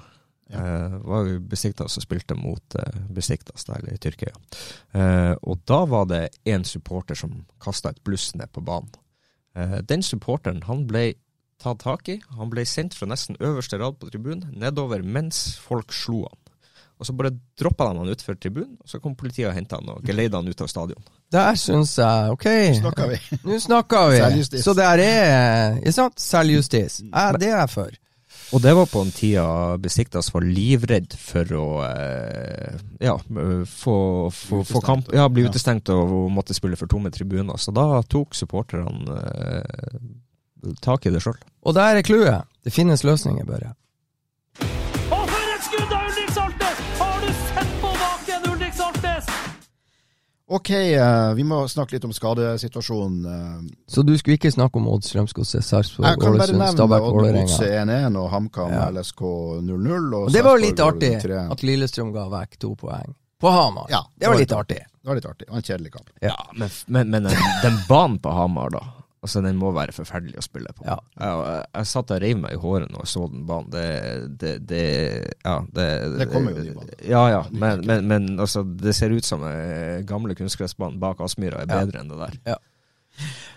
Ja. 0.46 0.60
Eh, 0.62 0.94
var 1.02 1.26
i 1.26 1.40
Besiktas 1.42 1.98
og 1.98 2.04
spilte 2.04 2.36
mot 2.38 2.76
eh, 2.78 3.00
Besiktas 3.10 3.66
der 3.66 3.82
i 3.90 3.98
Tyrkia. 3.98 4.36
Eh, 4.94 5.34
og 5.42 5.64
da 5.66 5.82
var 5.90 6.06
det 6.12 6.22
en 6.46 6.64
supporter 6.64 7.18
som 7.18 7.34
kasta 7.58 7.90
et 7.90 8.04
bluss 8.06 8.30
ned 8.38 8.52
på 8.54 8.62
banen. 8.62 8.94
Eh, 9.56 9.80
den 9.82 10.06
supporteren 10.06 10.62
han 10.68 10.86
ble 10.86 11.14
tatt 11.66 11.82
tak 11.84 12.08
i. 12.14 12.18
Han 12.38 12.50
ble 12.52 12.64
sendt 12.68 12.96
fra 12.96 13.08
nesten 13.10 13.38
øverste 13.42 13.78
rad 13.82 13.98
på 14.00 14.10
tribunen 14.10 14.54
nedover 14.56 15.04
mens 15.04 15.58
folk 15.62 15.94
slo 15.94 16.24
han. 16.28 16.42
Og 16.96 17.04
Så 17.04 17.12
bare 17.12 17.34
droppa 17.60 17.90
de 17.90 17.98
han 17.98 18.08
utfor 18.08 18.38
tribunen, 18.40 18.78
og 18.80 18.88
så 18.88 18.98
kom 19.04 19.12
politiet 19.18 19.50
og 19.50 19.54
henta 19.56 19.76
han 19.76 19.90
og 19.92 20.00
geleida 20.06 20.40
han 20.40 20.48
ut 20.48 20.62
av 20.64 20.70
stadion. 20.72 21.02
Der 21.32 21.58
syns 21.60 21.92
jeg 22.00 22.32
OK. 22.32 22.46
Nå 22.48 22.80
snakker 22.80 23.10
vi. 23.12 23.20
Nå 23.44 23.60
snakker 23.60 24.10
vi. 24.14 24.22
Selvjustis. 24.22 24.64
Så 24.64 24.74
der 24.78 25.02
er 25.04 25.78
ikke 25.82 25.96
sant? 25.98 26.20
Selvjustis. 26.22 27.00
Ja, 27.10 27.28
det 27.36 27.50
er 27.52 27.60
jeg 27.66 27.72
for. 27.74 28.02
Og 28.54 28.62
det 28.62 28.72
var 28.78 28.86
på 28.86 29.00
en 29.02 29.10
tida 29.10 29.44
Besiktas 29.82 30.28
var 30.30 30.44
livredd 30.46 31.16
for 31.18 31.52
å 31.58 31.66
eh, 31.82 32.76
ja, 33.02 33.16
få, 33.66 33.96
få, 34.30 34.60
få 34.68 34.82
kamp, 34.84 35.10
ja, 35.14 35.26
bli 35.28 35.48
utestengt 35.48 35.90
og 35.90 36.30
måtte 36.32 36.54
spille 36.54 36.78
for 36.78 36.90
tomme 36.90 37.10
tribuner. 37.12 37.58
Så 37.58 37.74
da 37.74 38.00
tok 38.06 38.38
supporterne 38.38 39.18
eh, 39.18 39.98
tak 40.82 41.06
i 41.06 41.12
det 41.14 41.22
sjøl. 41.24 41.38
Og 41.66 41.74
der 41.76 41.98
er 41.98 42.06
clouet. 42.06 42.46
Det 42.64 42.72
finnes 42.74 43.04
løsninger, 43.06 43.46
Børre. 43.46 43.74
Og 45.10 45.22
for 45.30 45.52
et 45.54 45.66
skudd 45.66 45.92
av 45.92 46.06
Ulrik 46.08 46.30
Saltnes! 46.34 46.80
Har 47.00 47.18
du 47.22 47.28
sett 47.42 47.74
på 47.82 47.90
baken, 48.02 48.48
Ulrik 48.52 48.74
Saltnes? 48.74 49.28
Ok, 50.46 50.70
uh, 50.70 51.34
vi 51.34 51.44
må 51.46 51.60
snakke 51.68 51.96
litt 51.96 52.06
om 52.06 52.14
skadesituasjonen. 52.14 53.26
Uh, 53.26 53.76
så 53.90 54.02
du 54.06 54.14
skulle 54.18 54.38
ikke 54.38 54.52
snakke 54.54 54.78
om 54.78 54.88
Odd 54.90 55.06
Strømsgodset, 55.06 55.66
Sarpsborg, 55.66 56.22
Ålesund, 56.22 56.62
Stabæk, 56.74 57.06
Vålerenga? 57.06 57.44
Jeg 57.46 57.58
kan 57.58 57.68
bare 57.68 57.86
nevne 57.90 58.02
Odd 58.06 58.16
1-1 58.16 58.18
og 58.22 58.32
HamKam 58.34 58.74
ja. 58.74 58.88
LSK 58.94 59.22
0-0. 59.70 60.18
Det 60.34 60.44
var 60.46 60.62
litt 60.62 60.82
artig 60.82 61.14
at 61.44 61.66
Lillestrøm 61.66 62.12
ga 62.14 62.28
vekk 62.38 62.60
to 62.62 62.74
poeng 62.78 63.14
på 63.40 63.48
Hamar. 63.48 63.86
Ja, 63.90 64.10
det, 64.14 64.26
var 64.26 64.38
litt 64.38 64.52
artig. 64.52 64.76
Det 65.02 65.08
var 65.08 65.14
litt 65.14 65.26
artig. 65.26 65.48
Og 65.50 65.56
en 65.56 65.62
kjedelig 65.62 65.92
kamp. 65.92 66.10
Ja, 66.20 66.36
men, 66.54 66.70
men, 66.86 67.10
men 67.10 67.28
den 67.62 67.80
banen 67.88 68.18
på 68.18 68.30
Hamar, 68.30 68.70
da. 68.70 68.84
Altså, 69.26 69.40
den 69.42 69.56
må 69.58 69.72
være 69.74 69.90
forferdelig 69.90 70.38
å 70.38 70.44
spille 70.44 70.70
på. 70.76 70.84
Ja. 70.86 70.94
Jeg, 71.18 71.38
jeg, 71.48 71.62
jeg 71.74 71.88
satt 71.90 72.12
og 72.14 72.20
reiv 72.22 72.38
meg 72.44 72.54
i 72.54 72.60
håret 72.62 72.92
når 72.94 73.02
jeg 73.02 73.10
så 73.10 73.24
den 73.32 73.42
banen. 73.48 73.72
Det, 73.74 73.86
det, 74.38 74.52
det 74.70 74.82
Ja, 75.42 75.56
det, 75.74 75.86
det 76.20 76.28
kommer 76.30 76.54
jo 76.54 76.62
de 76.62 76.74
banene. 76.76 76.98
Ja, 77.02 77.24
ja. 77.32 77.40
Men, 77.50 77.82
men, 77.88 78.06
men, 78.06 78.28
altså, 78.38 78.62
det 78.62 78.94
ser 78.94 79.10
ut 79.16 79.26
som 79.26 79.42
eh, 79.48 80.04
gamle 80.06 80.36
kunstgressbanen 80.38 81.00
bak 81.02 81.24
Aspmyra 81.26 81.64
er 81.64 81.72
bedre 81.72 81.98
ja. 81.98 82.04
enn 82.04 82.14
det 82.14 82.20
der. 82.22 82.38
Ja. 82.52 82.60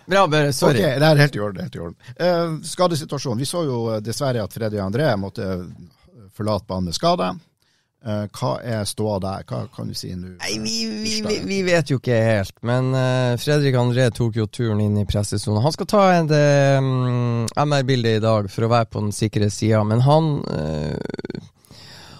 Bra, 0.09 0.25
bare 0.31 0.55
sorry. 0.57 0.81
Okay, 0.81 0.97
det 0.97 1.11
er 1.11 1.21
helt 1.21 1.37
i 1.37 1.43
orden. 1.45 1.61
Helt 1.67 1.77
i 1.77 1.83
orden. 1.85 1.99
Uh, 2.17 2.57
skadesituasjonen. 2.65 3.43
Vi 3.43 3.49
så 3.51 3.61
jo 3.67 3.83
dessverre 4.01 4.41
at 4.41 4.55
Freddy 4.57 4.81
André 4.81 5.11
måtte 5.21 5.51
forlate 6.33 6.65
banen 6.65 6.89
med 6.89 6.97
skade. 6.97 7.29
Uh, 7.99 8.29
hva 8.31 8.53
er 8.63 8.85
ståa 8.87 9.17
der? 9.19 9.43
Hva 9.43 9.65
kan 9.75 9.89
du 9.91 9.95
si 9.97 10.13
nå? 10.15 10.37
Nei, 10.39 10.53
vi, 10.63 10.75
vi, 10.87 11.17
vi, 11.25 11.39
vi, 11.43 11.57
vet 11.67 11.91
jo 11.91 11.97
ikke 11.99 12.15
helt. 12.23 12.55
Men 12.63 12.93
uh, 12.95 13.35
Fredrik 13.41 13.75
André 13.75 14.05
tok 14.15 14.39
jo 14.39 14.47
turen 14.47 14.79
inn 14.85 14.95
i 15.01 15.03
pressesonen. 15.09 15.59
Han 15.65 15.75
skal 15.75 15.89
ta 15.91 16.03
et 16.15 16.31
um, 16.79 17.43
MR-bilde 17.59 18.15
i 18.15 18.23
dag 18.23 18.47
for 18.53 18.65
å 18.67 18.71
være 18.71 18.87
på 18.93 19.03
den 19.03 19.11
sikre 19.15 19.51
sida, 19.51 19.83
men 19.83 20.05
han 20.07 20.31
uh, 20.47 20.95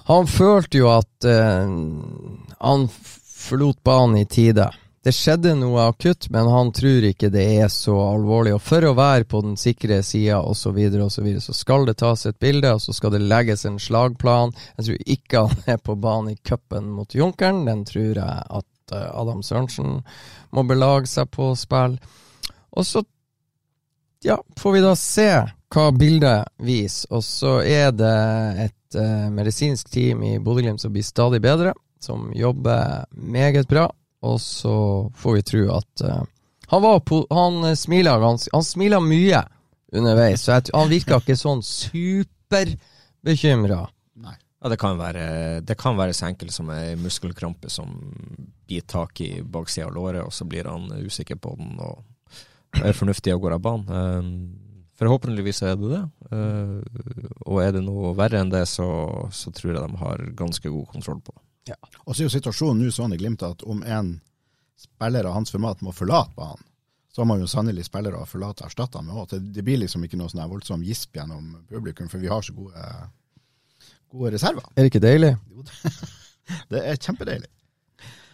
Han 0.09 0.25
følte 0.25 0.79
jo 0.79 0.87
at 0.89 1.21
han 1.21 2.87
forlot 2.89 3.77
banen 3.85 4.17
i 4.17 4.25
tide. 4.25 4.65
Det 5.03 5.13
skjedde 5.15 5.53
noe 5.55 5.85
akutt, 5.87 6.27
men 6.29 6.47
han 6.51 6.71
tror 6.75 7.05
ikke 7.07 7.29
det 7.31 7.45
er 7.61 7.69
så 7.71 7.93
alvorlig. 8.03 8.51
Og 8.57 8.63
for 8.63 8.83
å 8.83 8.95
være 8.97 9.27
på 9.31 9.39
den 9.45 9.55
sikre 9.59 10.01
sida 10.03 10.41
osv., 10.43 10.59
så, 10.59 10.73
videre, 10.75 11.05
og 11.05 11.13
så, 11.13 11.23
videre, 11.23 11.43
så 11.43 11.55
skal 11.55 11.85
det 11.87 11.95
tas 12.01 12.25
et 12.27 12.39
bilde, 12.39 12.73
og 12.75 12.81
så 12.83 12.95
skal 12.95 13.13
det 13.15 13.21
legges 13.23 13.63
en 13.65 13.79
slagplan. 13.79 14.51
Jeg 14.77 14.87
tror 14.89 15.13
ikke 15.15 15.43
han 15.47 15.69
er 15.75 15.79
på 15.79 15.95
banen 15.95 16.33
i 16.33 16.41
cupen 16.43 16.89
mot 16.91 17.15
Junkeren. 17.15 17.63
Den 17.69 17.85
tror 17.87 18.19
jeg 18.19 18.43
at 18.59 18.95
uh, 18.95 19.05
Adam 19.21 19.39
Sørensen 19.45 20.01
må 20.51 20.65
belage 20.67 21.07
seg 21.11 21.31
på 21.31 21.53
å 21.53 21.59
spille. 21.59 22.11
Og 22.75 22.85
så 22.85 23.05
ja, 24.25 24.35
får 24.59 24.75
vi 24.75 24.83
da 24.83 24.91
se 24.99 25.29
hva 25.71 25.85
bildet 25.95 26.51
viser. 26.65 27.07
Og 27.15 27.23
så 27.23 27.61
er 27.63 27.95
det 27.95 28.17
et 28.65 28.99
uh, 28.99 29.31
medisinsk 29.31 29.87
team 29.95 30.27
i 30.27 30.35
Bodø-Glimt 30.43 30.83
som 30.83 30.91
blir 30.91 31.07
stadig 31.07 31.39
bedre, 31.45 31.71
som 32.03 32.33
jobber 32.35 33.07
meget 33.15 33.71
bra. 33.71 33.87
Og 34.25 34.41
så 34.41 35.09
får 35.15 35.35
vi 35.37 35.41
tro 35.47 35.61
at 35.77 36.01
uh, 36.03 36.23
Han 36.73 36.81
var 36.83 36.99
på, 37.07 37.21
han 37.31 37.75
smila 37.77 38.17
ganske 38.19 38.51
Han 38.53 38.63
smila 38.67 38.99
mye 38.99 39.43
underveis, 39.95 40.41
så 40.43 40.51
jeg, 40.57 40.69
han 40.75 40.89
virka 40.91 41.17
ikke 41.17 41.35
sånn 41.39 41.63
superbekymra. 41.65 43.87
Ja, 44.59 44.69
det 44.69 44.77
kan, 44.77 44.99
være, 44.99 45.61
det 45.65 45.77
kan 45.79 45.97
være 45.97 46.13
så 46.13 46.25
enkelt 46.27 46.53
som 46.53 46.69
ei 46.75 46.95
muskelkrampe 46.99 47.69
som 47.71 47.87
biter 48.67 48.87
tak 48.91 49.21
i 49.23 49.41
baksida 49.41 49.87
av 49.87 49.93
låret, 49.95 50.21
og 50.21 50.33
så 50.35 50.45
blir 50.45 50.65
han 50.69 50.91
usikker 51.07 51.35
på 51.41 51.55
den 51.57 51.79
og 51.79 52.03
er 52.83 52.93
fornuftig 52.93 53.33
og 53.33 53.41
går 53.47 53.53
av 53.55 53.61
banen. 53.65 53.89
Um, 53.89 54.85
forhåpentligvis 54.99 55.63
er 55.63 55.75
det 55.79 55.89
det. 55.95 56.03
Og 57.47 57.63
er 57.63 57.71
det 57.77 57.83
noe 57.85 58.11
verre 58.19 58.39
enn 58.43 58.51
det, 58.51 58.65
så, 58.69 58.85
så 59.31 59.51
tror 59.55 59.73
jeg 59.73 59.81
de 59.81 59.97
har 60.03 60.17
ganske 60.37 60.69
god 60.69 60.87
kontroll 60.91 61.21
på 61.23 61.31
det. 61.33 61.48
Ja. 61.69 61.77
Og 62.05 62.15
så 62.15 62.23
er 62.23 62.27
jo 62.27 62.33
situasjonen 62.33 62.81
nå 62.83 62.93
sånn 62.93 63.13
i 63.13 63.19
Glimt 63.19 63.45
at 63.45 63.63
om 63.69 63.83
en 63.85 64.15
spiller 64.79 65.27
av 65.27 65.35
hans 65.35 65.51
format 65.53 65.81
må 65.85 65.93
forlate 65.95 66.33
banen, 66.37 66.63
så 67.11 67.21
har 67.21 67.27
man 67.29 67.41
jo 67.41 67.49
sannelig 67.51 67.87
spillere 67.89 68.19
å 68.19 68.27
forlate 68.29 68.63
og 68.63 68.69
erstatte 68.69 69.01
med 69.03 69.17
òg. 69.17 69.33
Det, 69.53 69.63
blir 69.65 69.81
liksom 69.81 70.03
ikke 70.05 70.19
noe 70.19 70.31
sånn 70.31 70.45
voldsom 70.49 70.85
gisp 70.87 71.17
gjennom 71.17 71.57
publikum, 71.69 72.09
for 72.11 72.21
vi 72.21 72.29
har 72.31 72.45
så 72.45 72.55
gode, 72.55 72.85
gode 74.13 74.33
reserver. 74.37 74.67
Er 74.75 74.85
det 74.85 74.93
ikke 74.93 75.03
deilig? 75.03 75.33
Jo, 75.51 75.65
det 76.71 76.83
er 76.93 77.01
kjempedeilig. 77.01 77.49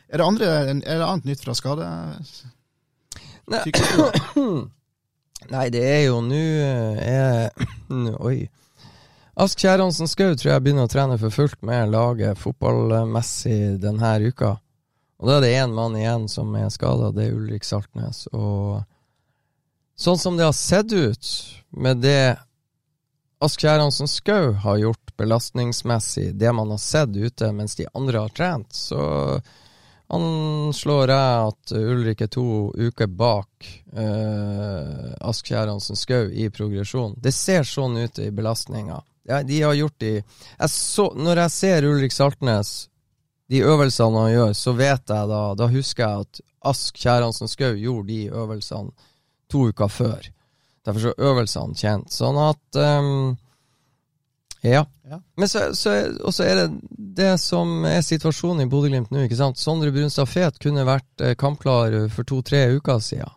Er 0.05 0.21
det, 0.21 0.25
andre, 0.25 0.51
er 0.75 0.99
det 1.01 1.05
annet 1.07 1.31
nytt 1.31 1.41
fra 1.41 1.55
skade? 1.57 1.87
Nei. 3.49 3.63
Nei, 5.55 5.65
det 5.73 5.81
er 5.85 6.03
jo 6.07 6.21
nå 6.25 6.43
Oi. 8.29 8.37
Ask 9.35 9.59
Kjæransen 9.59 10.07
Skau 10.07 10.31
tror 10.31 10.53
jeg 10.53 10.63
begynner 10.63 10.87
å 10.87 10.91
trene 10.91 11.17
for 11.19 11.33
fullt 11.33 11.59
med 11.67 11.89
laget 11.91 12.39
fotballmessig 12.39 13.75
denne 13.83 14.11
uka. 14.23 14.53
Og 15.19 15.27
da 15.27 15.33
er 15.35 15.41
det 15.43 15.55
én 15.59 15.73
mann 15.75 15.95
igjen 15.99 16.29
som 16.31 16.53
er 16.55 16.69
skada, 16.71 17.09
det 17.11 17.25
er 17.25 17.33
Ulrik 17.35 17.67
Saltnes. 17.67 18.29
Og 18.31 18.79
sånn 19.99 20.21
som 20.21 20.37
det 20.39 20.47
har 20.47 20.55
sett 20.55 20.93
ut 20.95 21.31
med 21.75 21.99
det 22.05 22.37
Ask 23.43 23.59
Kjæransen 23.59 24.07
Skau 24.07 24.53
har 24.63 24.77
gjort 24.79 25.11
belastningsmessig, 25.19 26.29
det 26.39 26.53
man 26.55 26.71
har 26.71 26.79
sett 26.79 27.11
ute 27.11 27.49
mens 27.51 27.75
de 27.75 27.89
andre 27.91 28.21
har 28.23 28.31
trent, 28.31 28.71
så 28.71 29.01
anslår 30.15 31.11
jeg 31.11 31.49
at 31.49 31.73
Ulrik 31.75 32.23
er 32.23 32.31
to 32.31 32.45
uker 32.71 33.11
bak 33.11 33.67
eh, 33.91 35.11
Ask 35.19 35.51
Kjæransen 35.51 35.99
Skau 35.99 36.31
i 36.31 36.47
progresjon. 36.55 37.17
Det 37.19 37.35
ser 37.35 37.67
sånn 37.67 37.99
ut 37.99 38.23
i 38.23 38.29
belastninga. 38.31 39.01
Ja, 39.25 39.41
de 39.43 39.61
har 39.61 39.73
gjort 39.73 39.99
de 39.99 40.11
jeg 40.19 40.69
så, 40.69 41.07
Når 41.17 41.39
jeg 41.41 41.51
ser 41.51 41.87
Ulrik 41.89 42.13
Saltnes, 42.13 42.89
de 43.49 43.63
øvelsene 43.65 44.21
han 44.21 44.33
gjør, 44.33 44.53
så 44.57 44.73
vet 44.77 45.09
jeg 45.09 45.29
da 45.31 45.41
Da 45.57 45.69
husker 45.71 46.03
jeg 46.05 46.27
at 46.27 46.41
Ask 46.65 46.97
Kjæransen 46.97 47.49
Skau 47.49 47.73
gjorde 47.77 48.09
de 48.09 48.29
øvelsene 48.33 48.93
to 49.51 49.67
uker 49.69 49.87
før. 49.87 50.23
Derfor 50.85 50.99
så 51.03 51.11
er 51.11 51.27
øvelsene 51.27 51.77
kjent. 51.77 52.09
Sånn 52.09 52.39
at 52.41 52.79
um, 52.81 53.35
ja. 54.65 54.85
ja. 55.09 55.19
Men 55.37 55.49
så, 55.49 55.67
så, 55.77 55.93
og 56.25 56.33
så 56.33 56.47
er 56.47 56.55
det 56.63 56.67
det 57.19 57.31
som 57.41 57.85
er 57.85 58.01
situasjonen 58.01 58.65
i 58.65 58.69
Bodø-Glimt 58.69 59.13
nå. 59.13 59.27
ikke 59.27 59.37
sant? 59.37 59.61
Sondre 59.61 59.93
Brunstad 59.93 60.29
Fet 60.31 60.57
kunne 60.61 60.87
vært 60.87 61.21
eh, 61.21 61.35
kampklar 61.37 61.93
for 62.13 62.27
to-tre 62.27 62.65
uker 62.79 63.01
siden. 63.03 63.29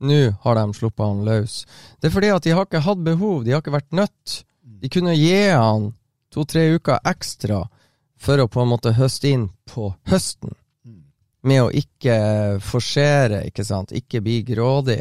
Nå 0.00 0.20
har 0.42 0.56
de 0.56 0.66
sluppet 0.74 1.04
han 1.04 1.24
løs. 1.26 1.62
Det 2.00 2.08
er 2.08 2.14
fordi 2.14 2.32
at 2.34 2.46
de 2.46 2.54
har 2.56 2.66
ikke 2.66 2.82
hatt 2.82 3.02
behov, 3.04 3.44
de 3.44 3.54
har 3.54 3.62
ikke 3.62 3.76
vært 3.78 3.94
nødt. 3.94 4.40
De 4.78 4.88
kunne 4.88 5.14
gi 5.16 5.48
han 5.50 5.90
to-tre 6.30 6.68
uker 6.76 7.00
ekstra 7.04 7.64
for 8.20 8.40
å 8.40 8.48
på 8.48 8.62
en 8.62 8.70
måte 8.70 8.94
høste 8.94 9.30
inn 9.32 9.48
på 9.70 9.90
høsten. 10.10 10.54
Med 11.42 11.62
å 11.64 11.70
ikke 11.72 12.16
forsere, 12.60 13.46
ikke 13.48 13.64
sant, 13.64 13.94
ikke 13.96 14.20
bli 14.20 14.42
grådig. 14.44 15.00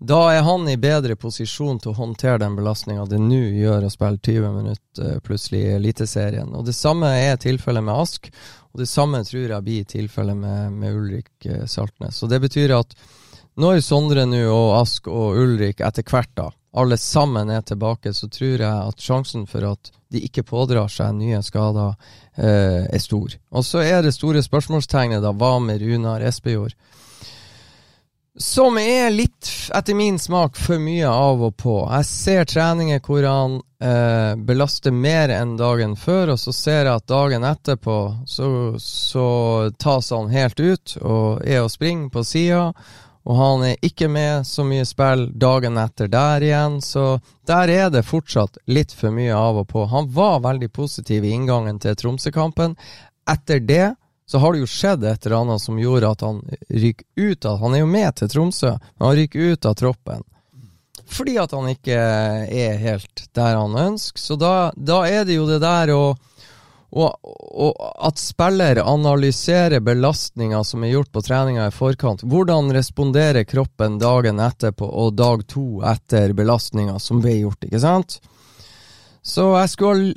Da 0.00 0.20
er 0.32 0.46
han 0.46 0.64
i 0.72 0.78
bedre 0.80 1.12
posisjon 1.20 1.76
til 1.78 1.92
å 1.92 1.98
håndtere 1.98 2.40
den 2.40 2.54
belastninga 2.56 3.04
det 3.04 3.18
nå 3.20 3.42
gjør 3.60 3.84
å 3.84 3.90
spille 3.92 4.16
20 4.16 4.54
minutter 4.54 5.18
plutselig 5.26 5.60
i 5.60 5.74
Eliteserien. 5.74 6.54
Og 6.56 6.64
det 6.64 6.72
samme 6.72 7.10
er 7.20 7.36
tilfellet 7.36 7.84
med 7.84 8.00
Ask, 8.00 8.30
og 8.72 8.80
det 8.80 8.88
samme 8.88 9.20
tror 9.28 9.44
jeg 9.44 9.66
blir 9.66 9.84
tilfellet 9.84 10.40
med, 10.40 10.72
med 10.72 10.96
Ulrik 10.96 11.44
eh, 11.44 11.66
Saltnes. 11.68 12.22
Og 12.24 12.32
det 12.32 12.40
betyr 12.40 12.72
at 12.78 12.96
når 13.60 13.82
Sondre 13.84 14.24
nå 14.24 14.40
og 14.48 14.78
Ask 14.78 15.10
og 15.12 15.36
Ulrik 15.36 15.84
etter 15.84 16.06
hvert 16.08 16.32
da 16.38 16.48
alle 16.72 16.98
sammen 16.98 17.50
er 17.50 17.62
tilbake, 17.66 18.12
så 18.14 18.28
tror 18.28 18.62
jeg 18.62 18.90
at 18.90 19.02
sjansen 19.02 19.46
for 19.50 19.66
at 19.72 19.90
de 20.10 20.22
ikke 20.26 20.44
pådrar 20.46 20.90
seg 20.90 21.14
nye 21.18 21.40
skader, 21.42 21.94
eh, 22.36 22.86
er 22.86 23.02
stor. 23.02 23.34
Og 23.50 23.64
så 23.66 23.82
er 23.82 24.02
det 24.02 24.14
store 24.14 24.42
spørsmålstegnet, 24.42 25.22
da. 25.22 25.32
Hva 25.32 25.58
med 25.62 25.82
Runar 25.82 26.22
Espejord? 26.26 26.74
Som 28.40 28.78
er 28.78 29.10
litt, 29.10 29.48
etter 29.74 29.94
min 29.94 30.18
smak, 30.18 30.56
for 30.56 30.78
mye 30.78 31.08
av 31.10 31.42
og 31.42 31.56
på. 31.58 31.76
Jeg 31.90 32.06
ser 32.08 32.46
treninger 32.48 33.02
hvor 33.04 33.26
han 33.26 33.58
eh, 33.82 34.38
belaster 34.38 34.94
mer 34.94 35.34
enn 35.34 35.56
dagen 35.58 35.96
før, 35.98 36.34
og 36.34 36.40
så 36.40 36.54
ser 36.54 36.84
jeg 36.86 36.94
at 36.94 37.10
dagen 37.10 37.44
etterpå 37.44 37.98
så, 38.30 38.48
så 38.78 39.28
tas 39.78 40.10
han 40.14 40.30
helt 40.30 40.62
ut 40.62 40.96
og 41.02 41.42
er 41.44 41.64
og 41.66 41.74
springer 41.74 42.10
på 42.14 42.24
sida 42.24 42.70
og 43.28 43.36
han 43.36 43.64
er 43.68 43.84
ikke 43.84 44.08
med 44.08 44.46
så 44.48 44.64
mye 44.64 44.86
spill 44.88 45.26
dagen 45.36 45.76
etter 45.80 46.08
der 46.08 46.44
igjen, 46.44 46.80
så 46.80 47.20
der 47.46 47.68
er 47.68 47.90
det 47.92 48.06
fortsatt 48.08 48.56
litt 48.70 48.94
for 48.96 49.12
mye 49.12 49.36
av 49.36 49.60
og 49.60 49.68
på. 49.68 49.84
Han 49.92 50.08
var 50.14 50.40
veldig 50.46 50.70
positiv 50.72 51.24
i 51.24 51.34
inngangen 51.36 51.78
til 51.82 51.98
Tromsø-kampen. 52.00 52.78
Etter 53.28 53.60
det 53.60 53.94
så 54.30 54.38
har 54.38 54.54
det 54.54 54.62
jo 54.62 54.70
skjedd 54.70 55.04
et 55.04 55.26
eller 55.26 55.40
annet 55.42 55.62
som 55.62 55.78
gjorde 55.78 56.10
at 56.14 56.20
han 56.22 56.36
ryker 56.70 57.06
ut 57.18 57.46
av 57.50 57.56
Han 57.58 57.74
er 57.74 57.82
jo 57.82 57.88
med 57.90 58.16
til 58.16 58.28
Tromsø, 58.30 58.72
men 58.78 59.06
han 59.08 59.16
ryker 59.18 59.52
ut 59.52 59.66
av 59.66 59.74
troppen. 59.74 60.22
Fordi 61.10 61.34
at 61.42 61.52
han 61.52 61.66
ikke 61.72 61.96
er 61.98 62.76
helt 62.78 63.24
der 63.34 63.58
han 63.58 63.74
ønsker. 63.74 64.22
Så 64.22 64.36
da, 64.38 64.70
da 64.76 65.02
er 65.08 65.26
det 65.26 65.34
jo 65.34 65.48
det 65.50 65.58
der 65.64 65.90
å 65.90 66.04
og, 66.90 67.14
og, 67.22 67.76
at 68.02 68.18
spiller 68.18 68.80
analyserer 68.82 69.82
belastninga 69.84 70.62
som 70.66 70.84
er 70.84 70.94
gjort 70.94 71.12
på 71.14 71.22
treninga 71.22 71.68
i 71.68 71.74
forkant. 71.74 72.24
Hvordan 72.26 72.72
responderer 72.74 73.46
kroppen 73.46 74.00
dagen 74.02 74.42
etterpå 74.42 74.88
og 74.88 75.14
dag 75.18 75.46
to 75.50 75.84
etter 75.86 76.34
belastninga 76.34 76.98
som 76.98 77.22
ble 77.22 77.36
gjort, 77.44 77.68
ikke 77.68 77.82
sant? 77.82 78.18
Så 79.22 79.52
jeg 79.58 79.72
skulle 79.76 80.14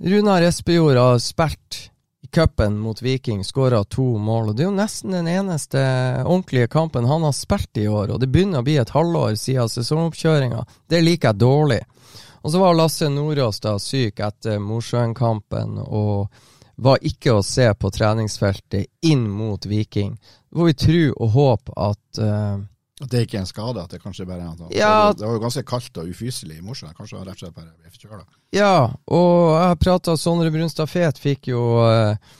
Runar 0.00 0.42
Espejord 0.42 0.96
har 0.96 1.18
spilt 1.20 1.90
i 2.24 2.28
cupen 2.32 2.78
mot 2.80 3.02
Viking, 3.02 3.42
skåra 3.44 3.82
to 3.84 4.16
mål. 4.18 4.48
og 4.48 4.56
Det 4.56 4.64
er 4.64 4.70
jo 4.70 4.76
nesten 4.76 5.12
den 5.12 5.28
eneste 5.28 5.80
ordentlige 6.24 6.70
kampen 6.72 7.08
han 7.08 7.24
har 7.24 7.36
spilt 7.36 7.76
i 7.76 7.88
år, 7.88 8.14
og 8.14 8.20
det 8.20 8.30
begynner 8.32 8.60
å 8.60 8.64
bli 8.64 8.78
et 8.80 8.92
halvår 8.96 9.36
siden 9.36 9.68
sesongoppkjøringa. 9.68 10.64
Det 10.88 11.02
liker 11.04 11.32
jeg 11.32 11.40
dårlig. 11.40 11.80
Og 12.40 12.52
så 12.52 12.60
var 12.62 12.74
Lasse 12.74 13.08
Nordås 13.12 13.60
da 13.60 13.76
syk 13.80 14.20
etter 14.24 14.60
Mosjøen-kampen 14.62 15.78
og 15.84 16.30
var 16.80 17.00
ikke 17.04 17.36
å 17.36 17.44
se 17.44 17.66
på 17.76 17.90
treningsfeltet 17.92 18.88
inn 19.04 19.26
mot 19.28 19.66
Viking. 19.68 20.14
Det 20.48 20.56
får 20.56 20.70
vi 20.70 20.76
tro 20.84 21.02
og 21.12 21.34
håpe 21.34 21.74
at 21.76 22.20
uh, 22.24 22.62
At 23.00 23.12
det 23.12 23.26
ikke 23.26 23.38
er 23.38 23.44
en 23.44 23.50
skade? 23.50 23.84
At 23.84 23.92
det 23.92 24.00
kanskje 24.00 24.26
bare 24.28 24.46
er 24.46 24.56
noe 24.56 24.72
ja, 24.72 25.12
det, 25.12 25.26
var 25.26 25.36
jo 25.36 25.42
ganske 25.44 25.64
kaldt 25.68 26.00
og 26.00 26.08
ufyselig 26.08 26.58
i 26.58 26.64
Mosjøen. 26.64 26.96
Kanskje 26.96 27.20
han 27.20 27.28
rett 27.28 27.36
og 27.36 27.44
slett 27.44 27.58
bare 27.58 27.74
er 27.84 27.92
forkjøla? 27.92 28.24
Ja, 28.56 28.74
og 29.12 29.36
jeg 29.60 29.80
prata 29.84 30.16
Sondre 30.18 30.52
Brunstad 30.54 30.88
Fet 30.90 31.20
fikk 31.20 31.52
jo 31.52 31.62
uh, 31.84 32.38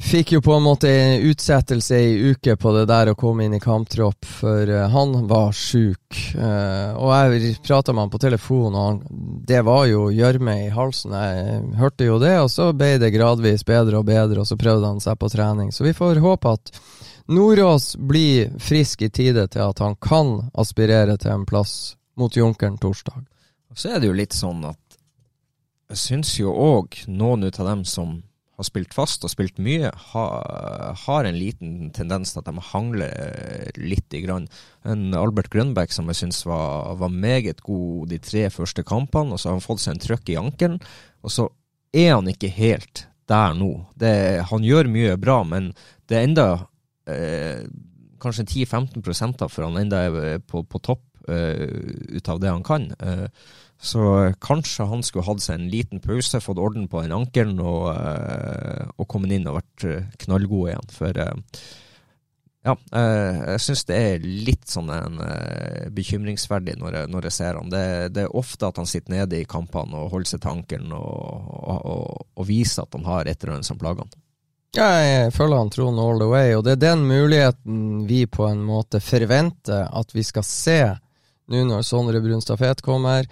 Fikk 0.00 0.32
jo 0.32 0.40
på 0.40 0.54
en 0.56 0.62
måte 0.64 0.88
utsettelse 1.28 1.98
i 2.00 2.30
uke 2.32 2.54
på 2.56 2.70
det 2.72 2.86
der 2.88 3.10
å 3.12 3.16
komme 3.20 3.44
inn 3.44 3.54
i 3.54 3.60
kamptropp, 3.60 4.24
for 4.24 4.70
uh, 4.72 4.86
han 4.88 5.12
var 5.28 5.52
sjuk. 5.52 6.16
Uh, 6.32 6.96
og 6.96 7.12
jeg 7.12 7.50
prata 7.66 7.92
med 7.92 8.06
han 8.06 8.12
på 8.14 8.22
telefon, 8.22 8.78
og 8.80 9.02
det 9.46 9.60
var 9.68 9.84
jo 9.90 10.06
gjørme 10.14 10.56
i 10.64 10.70
halsen. 10.72 11.12
Jeg 11.12 11.60
hørte 11.82 12.08
jo 12.08 12.16
det, 12.22 12.32
og 12.40 12.48
så 12.50 12.70
ble 12.72 12.94
det 13.02 13.12
gradvis 13.12 13.66
bedre 13.68 14.00
og 14.00 14.08
bedre, 14.08 14.40
og 14.40 14.48
så 14.48 14.56
prøvde 14.58 14.88
han 14.88 15.04
seg 15.04 15.20
på 15.20 15.28
trening. 15.30 15.68
Så 15.68 15.84
vi 15.84 15.92
får 15.94 16.22
håpe 16.24 16.56
at 16.56 16.72
Nordås 17.30 17.92
blir 18.00 18.56
frisk 18.58 19.04
i 19.04 19.10
tide 19.12 19.44
til 19.52 19.66
at 19.68 19.84
han 19.84 19.94
kan 20.00 20.48
aspirere 20.58 21.20
til 21.20 21.36
en 21.36 21.44
plass 21.46 21.92
mot 22.18 22.34
Junkeren 22.34 22.80
torsdag. 22.80 23.20
Så 23.76 23.92
er 23.92 24.00
det 24.00 24.08
jo 24.08 24.16
litt 24.16 24.34
sånn 24.34 24.64
at 24.66 24.80
jeg 25.92 26.00
syns 26.00 26.32
jo 26.40 26.56
òg 26.56 27.04
noen 27.06 27.44
ut 27.46 27.60
av 27.60 27.68
dem 27.68 27.84
som 27.84 28.16
har 28.60 28.68
spilt 28.68 28.94
fast 28.96 29.24
og 29.24 29.32
spilt 29.32 29.60
mye, 29.62 29.90
har, 30.12 30.96
har 31.06 31.26
en 31.26 31.38
liten 31.38 31.90
tendens 31.96 32.34
til 32.34 32.42
at 32.42 32.48
de 32.50 32.64
hangler 32.70 33.72
litt. 33.80 34.06
i 34.10 34.22
grann. 34.24 34.48
En 34.84 35.14
Albert 35.14 35.50
Grønbæk 35.52 35.92
som 35.94 36.08
jeg 36.10 36.18
syns 36.22 36.42
var, 36.48 36.96
var, 36.98 37.12
meget 37.12 37.62
god 37.62 38.10
de 38.10 38.18
tre 38.18 38.48
første 38.50 38.82
kampene, 38.82 39.34
og 39.34 39.40
så 39.40 39.50
har 39.50 39.58
han 39.58 39.64
fått 39.64 39.84
seg 39.84 39.94
en 39.94 40.02
trøkk 40.02 40.32
i 40.32 40.40
ankelen. 40.40 40.80
Og 41.22 41.32
så 41.34 41.46
er 41.92 42.14
han 42.16 42.28
ikke 42.30 42.50
helt 42.54 43.06
der 43.30 43.54
nå. 43.54 43.70
Det, 43.94 44.12
han 44.50 44.66
gjør 44.66 44.90
mye 44.90 45.16
bra, 45.20 45.42
men 45.46 45.70
det 46.10 46.18
er 46.18 46.26
enda 46.26 46.48
eh, 47.06 47.62
kanskje 48.20 48.48
10-15 48.66 49.46
før 49.48 49.68
han 49.68 49.78
enda 49.80 50.04
er 50.08 50.42
på, 50.42 50.64
på 50.66 50.82
topp 50.82 51.04
eh, 51.30 52.16
ut 52.16 52.28
av 52.28 52.40
det 52.42 52.50
han 52.50 52.66
kan. 52.66 52.90
Eh, 52.98 53.26
så 53.80 54.32
kanskje 54.44 54.84
han 54.90 55.02
skulle 55.02 55.24
hatt 55.24 55.40
seg 55.40 55.56
en 55.56 55.70
liten 55.72 56.02
pause, 56.04 56.42
fått 56.44 56.60
orden 56.60 56.88
på 56.90 57.00
den 57.00 57.14
ankelen 57.16 57.62
og, 57.64 57.86
uh, 57.96 58.90
og 59.00 59.08
kommet 59.08 59.32
inn 59.32 59.48
og 59.48 59.56
vært 59.56 59.86
eh, 59.88 60.10
knallgod 60.20 60.68
igjen. 60.68 60.90
For 60.92 61.20
ja, 62.60 62.74
jeg 62.92 63.60
syns 63.64 63.86
det 63.88 63.96
er 63.96 64.24
litt 64.44 64.66
sånn 64.68 64.90
en, 64.92 65.14
bekymringsverdig 65.96 66.74
når 66.76 66.98
jeg, 66.98 67.08
når 67.14 67.28
jeg 67.30 67.36
ser 67.38 67.56
han. 67.56 67.70
Det, 67.72 67.84
det, 68.12 68.26
er 68.26 68.36
ofte 68.36 68.68
at 68.68 68.76
han 68.76 68.90
sitter 68.90 69.14
nede 69.14 69.38
i 69.38 69.46
kampene 69.48 69.96
og 69.96 70.12
holder 70.12 70.34
seg 70.34 70.42
til 70.44 70.58
ankelen 70.58 70.92
og, 70.92 71.54
og, 71.56 72.26
og, 72.36 72.44
viser 72.44 72.84
at 72.84 72.98
han 72.98 73.08
har 73.08 73.24
et 73.24 73.40
eller 73.40 73.56
annet 73.56 73.70
som 73.70 73.80
plager 73.80 74.04
han. 74.04 74.12
Ja, 74.76 74.90
jeg 75.00 75.32
følger 75.32 75.56
han 75.56 75.72
troen 75.72 75.96
all 75.98 76.20
the 76.20 76.28
way, 76.28 76.52
og 76.54 76.66
det 76.66 76.76
er 76.76 76.84
den 76.84 77.08
muligheten 77.08 78.04
vi 78.06 78.26
på 78.28 78.44
en 78.46 78.60
måte 78.62 79.00
forventer 79.02 79.88
at 79.88 80.12
vi 80.12 80.22
skal 80.28 80.44
se 80.46 80.82
nå 81.50 81.64
når 81.66 81.82
Sondre 81.82 82.20
Brunstad 82.22 82.60
Fet 82.60 82.84
kommer. 82.86 83.26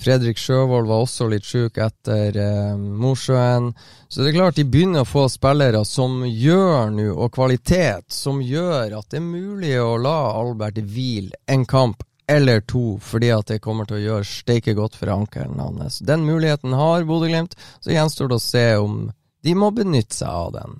Fredrik 0.00 0.38
Sjøvold 0.40 0.88
var 0.88 1.02
også 1.04 1.26
litt 1.28 1.44
sjuk 1.44 1.76
etter 1.80 2.36
eh, 2.40 2.76
Mosjøen. 2.76 3.70
Så 4.08 4.22
det 4.22 4.30
er 4.30 4.38
klart 4.38 4.56
de 4.56 4.64
begynner 4.64 5.04
å 5.04 5.08
få 5.08 5.26
spillere 5.28 5.82
som 5.84 6.22
gjør 6.24 6.92
nå, 6.94 7.10
og 7.12 7.34
kvalitet, 7.36 8.08
som 8.14 8.40
gjør 8.40 8.96
at 8.96 9.10
det 9.12 9.20
er 9.20 9.26
mulig 9.26 9.74
å 9.82 9.98
la 10.00 10.16
Albert 10.38 10.80
hvile 10.80 11.36
en 11.52 11.66
kamp 11.68 12.04
eller 12.30 12.62
to, 12.62 12.96
fordi 13.02 13.32
at 13.34 13.48
det 13.50 13.62
kommer 13.64 13.88
til 13.88 13.98
å 13.98 14.04
gjøre 14.04 14.28
steike 14.28 14.76
godt 14.78 14.96
for 14.96 15.10
ankelen 15.12 15.58
hans. 15.60 15.98
Den 16.06 16.22
muligheten 16.24 16.76
har 16.78 17.04
Bodø-Glimt, 17.08 17.58
så 17.82 17.92
gjenstår 17.92 18.30
det 18.30 18.38
å 18.38 18.44
se 18.44 18.68
om 18.78 19.00
de 19.44 19.56
må 19.58 19.72
benytte 19.74 20.22
seg 20.22 20.30
av 20.30 20.54
den. 20.54 20.78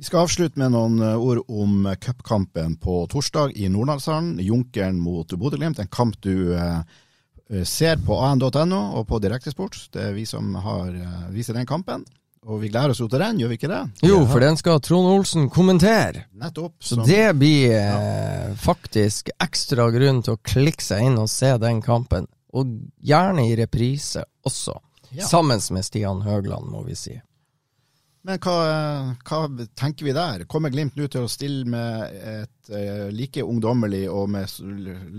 Vi 0.00 0.04
skal 0.04 0.22
avslutte 0.24 0.56
med 0.56 0.72
noen 0.72 1.02
eh, 1.04 1.16
ord 1.20 1.42
om 1.52 1.82
cupkampen 2.00 2.78
på 2.80 3.02
torsdag 3.12 3.50
i 3.52 3.66
Nordlandshallen. 3.68 4.38
Junkeren 4.40 4.96
mot 4.96 5.28
Bodø-Glimt. 5.28 5.76
En 5.82 5.90
kamp 5.92 6.16
du 6.24 6.54
eh, 6.56 6.78
eh 7.50 7.66
ser 7.68 8.00
på 8.06 8.16
an.no 8.16 8.80
og 8.96 9.04
på 9.10 9.18
Direktesport. 9.20 9.76
Det 9.92 10.06
er 10.06 10.16
vi 10.16 10.24
som 10.24 10.54
har, 10.54 10.88
eh, 10.88 11.28
viser 11.36 11.52
den 11.52 11.68
kampen. 11.68 12.08
Og 12.48 12.62
vi 12.62 12.72
gleder 12.72 12.94
oss 12.94 13.04
jo 13.04 13.10
til 13.12 13.20
den, 13.20 13.44
gjør 13.44 13.52
vi 13.52 13.60
ikke 13.60 13.72
det? 13.74 13.82
Jo, 14.08 14.24
for 14.24 14.40
den 14.40 14.56
skal 14.56 14.80
Trond 14.80 15.12
Olsen 15.12 15.50
kommentere. 15.52 16.24
Nettopp. 16.32 16.78
Så 16.80 17.04
det 17.04 17.36
blir 17.36 17.76
ja. 17.76 18.54
faktisk 18.56 19.28
ekstra 19.36 19.90
grunn 19.92 20.24
til 20.24 20.38
å 20.38 20.40
klikke 20.40 20.80
seg 20.80 21.10
inn 21.10 21.20
og 21.20 21.28
se 21.28 21.58
den 21.60 21.84
kampen. 21.84 22.24
Og 22.56 22.72
gjerne 23.04 23.50
i 23.50 23.56
reprise 23.60 24.24
også. 24.48 24.80
Ja. 25.10 25.28
Sammen 25.28 25.60
med 25.76 25.84
Stian 25.84 26.24
Høgland, 26.24 26.72
må 26.72 26.88
vi 26.88 26.96
si. 26.96 27.20
Men 28.28 28.36
hva, 28.44 28.56
hva, 29.24 29.66
tenker 29.78 30.04
vi 30.04 30.12
der? 30.12 30.44
Kommer 30.50 30.72
Glimt 30.72 30.98
nå 30.98 31.06
til 31.08 31.24
å 31.24 31.30
stille 31.30 31.64
med 31.72 32.18
et 32.20 32.72
uh, 32.72 33.08
like 33.16 33.40
ungdommelig 33.40 34.04
og 34.12 34.28
med 34.34 34.58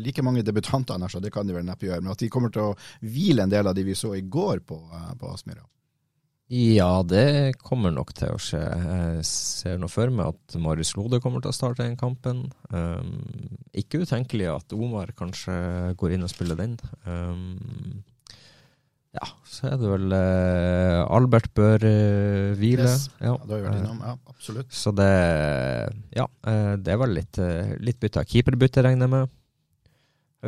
like 0.05 0.21
mange 0.25 0.45
debutanter, 0.45 1.01
det 1.17 1.33
kan 1.33 1.49
de 1.49 1.57
vel 1.57 1.65
neppe 1.65 1.89
gjøre, 1.89 2.03
men 2.05 2.13
at 2.13 2.21
de 2.21 2.29
kommer 2.29 2.53
til 2.53 2.69
å 2.69 2.77
hvile 3.01 3.47
en 3.47 3.53
del 3.53 3.71
av 3.71 3.77
de 3.77 3.87
vi 3.87 3.97
så 3.97 4.13
i 4.17 4.21
går 4.21 4.61
på, 4.69 4.77
uh, 4.93 5.13
på 5.17 5.33
Aspmyra? 5.33 5.65
Ja, 6.51 6.99
det 7.07 7.55
kommer 7.63 7.93
nok 7.95 8.09
til 8.17 8.33
å 8.35 8.39
skje. 8.41 8.59
Jeg 8.59 9.21
ser 9.29 9.77
nå 9.79 9.87
for 9.87 10.11
meg 10.11 10.33
at 10.33 10.57
Marius 10.59 10.91
Lode 10.97 11.21
kommer 11.23 11.39
til 11.39 11.53
å 11.53 11.55
starte 11.55 11.85
den 11.85 11.95
kampen. 11.95 12.49
Um, 12.67 13.21
ikke 13.71 14.01
utenkelig 14.03 14.49
at 14.51 14.75
Omar 14.75 15.13
kanskje 15.15 15.55
går 15.95 16.17
inn 16.17 16.27
og 16.27 16.33
spiller 16.33 16.59
den. 16.59 16.75
Um, 17.07 18.03
ja, 19.11 19.27
så 19.43 19.67
er 19.67 19.73
det 19.81 19.89
vel 19.91 20.13
eh, 20.15 20.99
Albert 21.11 21.49
bør 21.57 21.83
eh, 21.83 22.53
hvile. 22.55 22.87
Yes. 22.87 23.09
Ja. 23.19 23.33
ja, 23.33 23.39
det 23.43 23.51
har 23.51 23.59
vi 23.59 23.65
vært 23.65 23.79
innom. 23.81 23.97
Ja, 24.07 24.13
absolutt. 24.31 24.69
Så 24.71 24.93
det 24.95 25.09
Ja, 26.15 26.27
eh, 26.47 26.75
det 26.79 26.93
er 26.93 27.01
vel 27.01 27.17
litt, 27.19 27.41
litt 27.83 27.99
bytte. 27.99 28.23
Keeperbytte, 28.23 28.85
regner 28.87 29.09
jeg 29.09 29.15
med. 29.17 29.35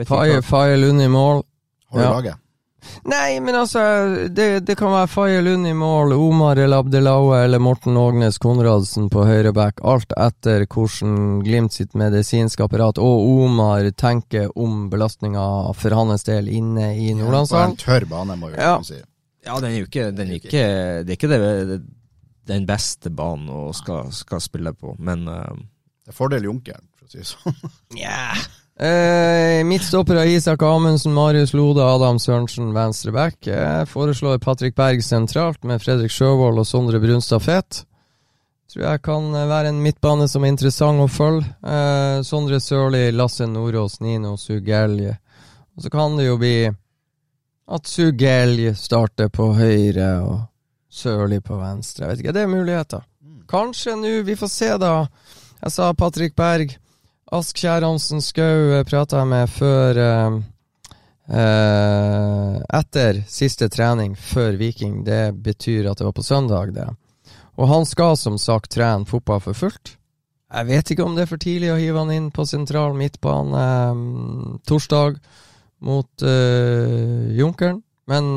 Faye, 0.08 0.40
Faye 0.48 0.80
Lund 0.80 1.04
i 1.04 1.10
mål. 1.12 1.44
Har 1.92 2.00
du 2.00 2.06
ja. 2.06 2.14
laget? 2.16 2.40
Nei, 3.10 3.40
men 3.44 3.56
altså, 3.58 3.82
det, 4.30 4.66
det 4.68 4.76
kan 4.80 4.94
være 4.94 5.10
Faye 5.12 5.42
Lund 5.44 5.68
i 5.68 5.74
mål, 5.78 6.14
Omar 6.16 6.60
El 6.62 6.76
Abdelaue 6.76 7.40
eller 7.44 7.62
Morten 7.64 7.98
Ågnes 8.00 8.40
Konradsen 8.42 9.10
på 9.14 9.26
høyre 9.28 9.54
back, 9.56 9.82
alt 9.84 10.14
etter 10.18 10.68
hvordan 10.68 11.42
Glimt 11.44 11.76
sitt 11.76 11.98
medisinske 12.00 12.64
apparat 12.66 13.02
og 13.02 13.28
Omar 13.46 13.90
tenker 14.00 14.52
om 14.60 14.88
belastninga 14.92 15.46
for 15.78 15.98
hans 15.98 16.26
del 16.28 16.48
inne 16.52 16.94
i 16.96 17.12
Nordlandshallen. 17.18 17.76
Ja, 17.76 17.76
på 17.76 17.80
en 17.80 17.84
tørr 17.84 18.08
bane, 18.12 18.40
må 18.40 18.54
vi 18.54 18.62
ja. 18.62 18.78
si. 18.86 19.02
Ja, 19.44 19.60
den 19.60 19.74
er 19.74 19.78
jo 19.82 19.90
ikke, 19.90 20.08
den 20.16 20.32
er 20.32 20.40
ikke, 20.40 20.66
det 21.04 21.12
er 21.12 21.18
ikke 21.18 21.32
det, 21.34 21.82
den 22.48 22.68
beste 22.68 23.12
banen 23.12 23.52
å 23.52 23.68
skal, 23.76 24.12
skal 24.16 24.42
spille 24.44 24.74
på, 24.76 24.96
men 25.04 25.28
uh, 25.28 25.54
Det 26.04 26.12
er 26.12 26.18
fordel 26.18 26.48
Junkeren, 26.48 26.88
for 26.98 27.08
å 27.08 27.12
si 27.12 27.22
det 27.22 27.30
sånn. 27.30 27.60
yeah. 28.00 28.40
Eh, 28.84 29.64
av 30.10 30.28
Isak 30.28 30.62
Amundsen, 30.62 31.14
Marius 31.14 31.54
Lode, 31.54 31.84
Adam 31.84 32.20
Sørensen, 32.20 32.74
venstre 32.74 33.12
back. 33.12 33.38
Jeg 33.48 33.88
foreslår 33.88 34.42
Patrick 34.44 34.76
Berg 34.76 35.04
sentralt, 35.04 35.64
med 35.64 35.80
Fredrik 35.80 36.12
Sjøvold 36.12 36.60
og 36.60 36.68
Sondre 36.68 37.00
Brunstad 37.00 37.40
Fet. 37.46 37.86
Tror 38.74 38.84
jeg 38.84 39.02
kan 39.06 39.30
være 39.32 39.72
en 39.72 39.80
midtbane 39.86 40.28
som 40.28 40.44
er 40.44 40.52
interessant 40.52 41.00
å 41.00 41.08
følge. 41.08 41.48
Eh, 41.64 42.20
Sondre 42.28 42.60
Sørli, 42.60 43.06
Lasse 43.16 43.48
Nordås, 43.48 44.02
Nino 44.04 44.36
Sugelje. 44.36 45.16
Og 45.78 45.86
så 45.86 45.94
kan 45.94 46.20
det 46.20 46.28
jo 46.28 46.36
bli 46.44 46.68
at 46.68 47.88
Sugelje 47.88 48.76
starter 48.76 49.32
på 49.32 49.54
høyre 49.64 50.12
og 50.28 50.40
Sørli 50.92 51.40
på 51.40 51.56
venstre. 51.56 52.04
Jeg 52.04 52.12
vet 52.12 52.26
ikke, 52.26 52.36
det 52.36 52.44
er 52.44 52.52
muligheter. 52.52 53.08
Kanskje 53.48 53.96
nå, 53.96 54.18
vi 54.28 54.36
får 54.36 54.52
se 54.52 54.74
da. 54.76 54.96
Jeg 55.62 55.72
sa 55.72 55.94
Patrick 55.96 56.36
Berg. 56.36 56.83
Ask 57.34 57.58
Kjærhansen 57.58 58.22
Skau 58.22 58.76
eh, 58.76 58.84
prata 58.86 59.24
jeg 59.24 59.30
med 59.32 59.50
før 59.50 59.98
eh, 59.98 60.36
eh, 61.34 62.58
Etter 62.78 63.24
siste 63.26 63.70
trening 63.74 64.14
før 64.14 64.60
Viking. 64.60 65.00
Det 65.08 65.32
betyr 65.42 65.90
at 65.90 65.98
det 65.98 66.06
var 66.06 66.14
på 66.14 66.26
søndag, 66.26 66.76
det. 66.76 66.86
Og 67.58 67.72
han 67.72 67.88
skal 67.90 68.20
som 68.22 68.38
sagt 68.38 68.76
trene 68.76 69.10
fotball 69.10 69.42
for 69.42 69.58
fullt. 69.58 69.96
Jeg 70.54 70.70
vet 70.70 70.94
ikke 70.94 71.08
om 71.08 71.18
det 71.18 71.26
er 71.26 71.32
for 71.32 71.42
tidlig 71.42 71.72
å 71.74 71.80
hive 71.82 72.04
han 72.04 72.14
inn 72.14 72.30
på 72.34 72.46
sentral 72.46 72.94
midtbane 73.00 73.66
eh, 73.66 74.06
torsdag 74.70 75.18
mot 75.90 76.28
eh, 76.30 77.34
Junkeren, 77.40 77.82
men 78.10 78.30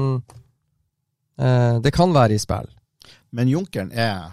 det 1.36 1.90
kan 1.92 2.14
være 2.16 2.32
i 2.32 2.40
spill. 2.40 2.70
Men 3.36 3.50
Junkeren 3.52 3.90
er 3.92 4.30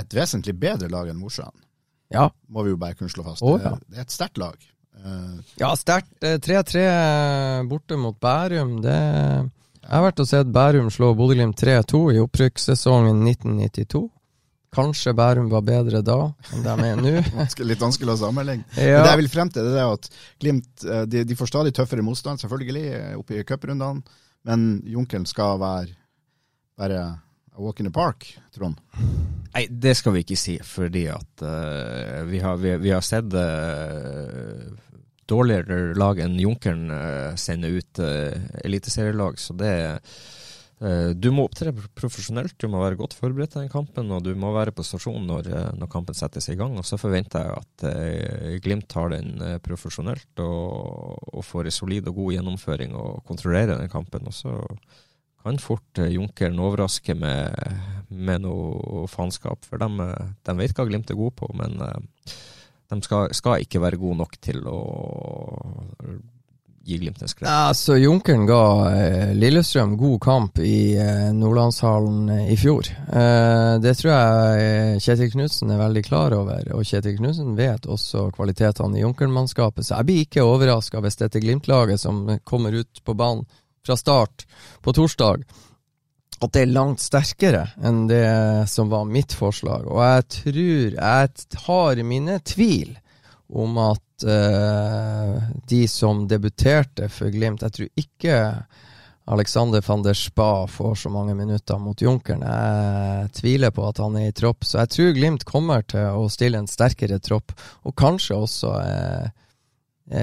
et 0.00 0.14
vesentlig 0.16 0.54
bedre 0.56 0.88
lag 0.88 1.10
enn 1.12 1.18
Mosjøen. 1.20 1.65
Ja. 2.14 2.28
Må 2.48 2.64
vi 2.66 2.72
jo 2.74 2.80
bare 2.80 2.96
kunne 2.98 3.12
slå 3.12 3.24
fast. 3.26 3.44
Oh, 3.44 3.58
ja. 3.60 3.74
Det 3.88 4.00
er 4.00 4.06
et 4.06 4.14
sterkt 4.14 4.40
lag. 4.40 4.56
Uh, 4.96 5.38
ja, 5.60 5.70
sterkt. 5.76 6.12
3-3 6.22 6.82
eh, 6.82 7.62
borte 7.68 7.98
mot 8.00 8.16
Bærum. 8.20 8.78
Det 8.84 8.96
Jeg 8.96 9.92
har 9.92 10.04
vært 10.06 10.22
og 10.22 10.28
sett 10.28 10.52
Bærum 10.52 10.90
slå 10.90 11.12
Bodø-Glimt 11.18 11.58
3-2 11.60 12.02
i 12.16 12.20
opprykkssesongen 12.22 13.20
1992. 13.26 14.06
Kanskje 14.76 15.14
Bærum 15.16 15.46
var 15.48 15.62
bedre 15.64 16.02
da 16.04 16.18
enn 16.52 16.64
de 16.64 16.72
er 16.88 16.98
nå. 17.00 17.12
litt 17.70 17.82
vanskelig 17.82 18.16
å 18.16 18.20
sammenligne. 18.26 18.66
Ja. 18.76 18.98
Men 18.98 19.06
det 19.06 19.12
jeg 19.12 19.22
vil 19.22 19.32
frem 19.32 19.52
til, 19.52 19.68
det 19.72 19.82
er 19.82 19.92
at 19.92 20.10
Glimt 20.42 20.86
eh, 20.86 21.04
de, 21.10 21.26
de 21.28 21.38
får 21.38 21.52
stadig 21.52 21.74
tøffere 21.76 22.04
motstand, 22.04 22.42
selvfølgelig, 22.42 22.86
oppe 23.20 23.38
i 23.38 23.46
cuprundene. 23.46 24.04
Men 24.46 24.66
Junkelen 24.86 25.26
skal 25.26 25.58
være 25.58 25.94
bare 26.76 27.00
a 27.56 27.62
walk 27.62 27.80
in 27.80 27.86
the 27.86 27.92
park, 27.92 28.38
Trond. 28.54 28.80
Nei, 29.54 29.66
det 29.70 29.94
skal 29.96 30.16
vi 30.16 30.24
ikke 30.24 30.38
si, 30.38 30.58
fordi 30.64 31.06
at 31.08 31.44
uh, 31.44 32.24
vi, 32.28 32.40
har, 32.44 32.58
vi, 32.60 32.74
vi, 32.82 32.92
har, 32.92 33.04
sett 33.04 33.32
uh, 33.32 34.66
dårligere 35.28 35.94
lag 35.96 36.20
enn 36.20 36.36
Junkeren 36.40 36.90
uh, 36.92 37.36
sende 37.40 37.72
ut 37.72 38.02
eliteserielag. 38.64 39.40
Så 39.40 39.56
det 39.56 39.72
Du 40.76 41.30
må 41.32 41.46
opptre 41.46 41.70
profesjonelt, 41.96 42.52
du 42.60 42.68
må 42.68 42.82
være 42.82 42.98
godt 43.00 43.14
forberedt 43.16 43.54
til 43.54 43.62
den 43.62 43.70
kampen, 43.72 44.10
og 44.12 44.20
du 44.26 44.34
må 44.36 44.50
være 44.52 44.74
på 44.76 44.84
stasjon 44.84 45.24
når, 45.24 45.46
når 45.80 45.88
kampen 45.88 46.14
settes 46.14 46.50
i 46.52 46.56
gang. 46.60 46.74
Og 46.76 46.84
så 46.84 46.98
forventer 47.00 47.46
jeg 47.46 47.62
at 47.62 48.60
Glimt 48.60 48.84
tar 48.92 49.14
den 49.14 49.40
profesjonelt 49.64 50.44
og, 50.44 51.16
og, 51.32 51.40
får 51.48 51.70
en 51.70 51.76
solid 51.78 52.10
og 52.12 52.20
god 52.20 52.36
gjennomføring 52.36 52.92
og 52.92 53.24
kontrollerer 53.24 53.80
den 53.80 53.88
kampen. 53.88 54.28
Og 54.28 54.36
så 54.36 54.52
kan 55.46 55.62
fort 55.62 56.02
uh, 56.02 56.10
Junkeren 56.10 56.60
overraske 56.62 57.16
med, 57.18 57.56
med 58.10 58.44
noe 58.44 59.06
faenskap. 59.10 59.64
For 59.66 59.80
de, 59.82 60.10
de, 60.46 60.56
hva 60.58 60.88
Glimt 60.88 61.10
er 61.10 61.18
god 61.18 61.36
på, 61.40 61.50
men 61.58 61.80
uh, 61.80 62.36
de 62.90 63.02
skal, 63.02 63.34
skal, 63.34 63.62
ikke 63.64 63.82
være 63.82 64.00
gode 64.00 64.20
nok 64.22 64.38
til 64.42 64.62
å 64.70 64.80
gi 66.86 66.98
Glimt 66.98 67.22
en. 67.22 67.28
Ja, 67.40 67.74
så 67.74 67.96
Junkeren 67.98 68.46
ga 68.46 68.62
eh, 68.94 69.32
Lillestrøm 69.34 69.96
god 69.98 70.20
kamp 70.22 70.60
i 70.62 70.94
eh, 70.94 71.32
Nordlandshallen 71.34 72.28
eh, 72.30 72.52
i 72.54 72.56
fjor. 72.60 72.86
Eh, 72.86 73.72
det 73.82 73.96
tror 73.98 74.12
jeg 74.12 74.66
eh, 74.66 75.00
Kjetil 75.02 75.32
Knutsen 75.34 75.74
er 75.74 75.82
veldig 75.82 76.04
klar 76.06 76.36
over, 76.38 76.62
og 76.76 76.86
Kjetil 76.86 77.18
Knutsen 77.18 77.56
vet 77.58 77.88
også 77.90 78.28
kvalitetene 78.36 79.00
i 79.00 79.02
Junkeren-mannskapet, 79.02 79.86
så 79.86 79.98
jeg 79.98 80.10
blir 80.10 80.24
ikke 80.28 80.46
overraska 80.46 81.02
hvis 81.02 81.18
dette 81.24 81.42
Glimt-laget 81.42 82.02
som 82.02 82.22
kommer 82.46 82.78
ut 82.78 83.02
på 83.02 83.18
banen 83.18 83.46
fra 83.86 83.96
start 83.98 84.46
på 84.84 84.94
torsdag, 84.96 85.44
at 86.36 86.52
det 86.52 86.66
er 86.66 86.74
langt 86.74 87.00
sterkere 87.00 87.64
enn 87.84 88.04
det 88.10 88.26
som 88.68 88.90
var 88.92 89.06
mitt 89.08 89.32
forslag. 89.32 89.86
Og 89.88 90.02
jeg 90.04 90.26
tror 90.40 90.98
Jeg 90.98 91.62
har 91.66 92.02
mine 92.04 92.40
tvil 92.44 92.96
om 93.48 93.78
at 93.78 94.26
uh, 94.26 95.38
de 95.70 95.86
som 95.88 96.26
debuterte 96.28 97.08
for 97.12 97.30
Glimt 97.30 97.62
Jeg 97.62 97.76
tror 97.76 98.02
ikke 98.02 98.36
Alexander 99.26 99.82
van 99.82 100.04
der 100.04 100.14
Spa 100.14 100.66
får 100.70 100.94
så 100.94 101.10
mange 101.10 101.34
minutter 101.34 101.78
mot 101.82 102.02
Junkeren. 102.02 102.44
Jeg 102.46 103.32
tviler 103.34 103.72
på 103.74 103.88
at 103.88 103.98
han 103.98 104.14
er 104.20 104.28
i 104.28 104.34
tropp, 104.36 104.62
så 104.62 104.84
jeg 104.84 104.92
tror 104.94 105.16
Glimt 105.16 105.46
kommer 105.48 105.82
til 105.82 106.14
å 106.14 106.28
stille 106.30 106.60
en 106.62 106.70
sterkere 106.70 107.18
tropp, 107.18 107.50
og 107.82 107.96
kanskje 107.98 108.38
også 108.38 108.76
eh 108.84 109.26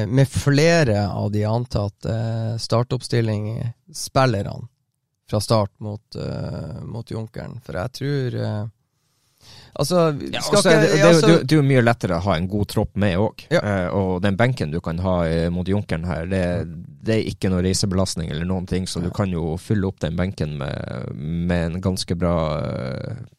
med 0.07 0.29
flere 0.29 1.11
av 1.11 1.31
de 1.31 1.45
antatte 1.45 2.13
eh, 2.13 2.57
startoppstillingsspillerne 2.57 4.67
fra 5.29 5.39
start 5.39 5.79
mot, 5.79 6.15
uh, 6.15 6.83
mot 6.83 7.11
Junkeren. 7.11 7.61
For 7.63 7.73
jeg 7.79 7.91
tror 7.97 8.35
Altså, 9.73 10.13
ja, 10.29 10.41
skal, 10.45 10.59
ikke, 10.59 10.69
det, 10.69 10.89
det, 10.91 11.05
altså, 11.07 11.27
det, 11.27 11.35
det, 11.49 11.55
er 11.55 11.57
jo 11.57 11.65
mye 11.65 11.81
lettere 11.81 12.17
å 12.19 12.23
ha 12.27 12.35
en 12.37 12.47
god 12.49 12.67
tropp 12.69 12.91
med 13.01 13.17
òg. 13.17 13.45
Ja. 13.49 13.61
Uh, 13.63 13.87
og 13.97 14.11
den 14.21 14.37
benken 14.37 14.73
du 14.73 14.77
kan 14.85 14.99
ha 15.01 15.15
mot 15.53 15.67
Junkeren 15.69 16.05
her, 16.05 16.27
det, 16.29 16.41
det, 17.01 17.15
er 17.15 17.31
ikke 17.31 17.49
noe 17.49 17.63
reisebelastning 17.65 18.29
eller 18.29 18.45
noen 18.45 18.67
ting, 18.69 18.85
så 18.89 19.01
ja. 19.01 19.07
du 19.07 19.15
kan 19.15 19.33
jo 19.33 19.55
fylle 19.61 19.89
opp 19.89 19.97
den 20.03 20.19
benken 20.19 20.53
med, 20.59 21.09
med 21.17 21.71
en 21.71 21.81
ganske 21.81 22.17
bra, 22.19 22.35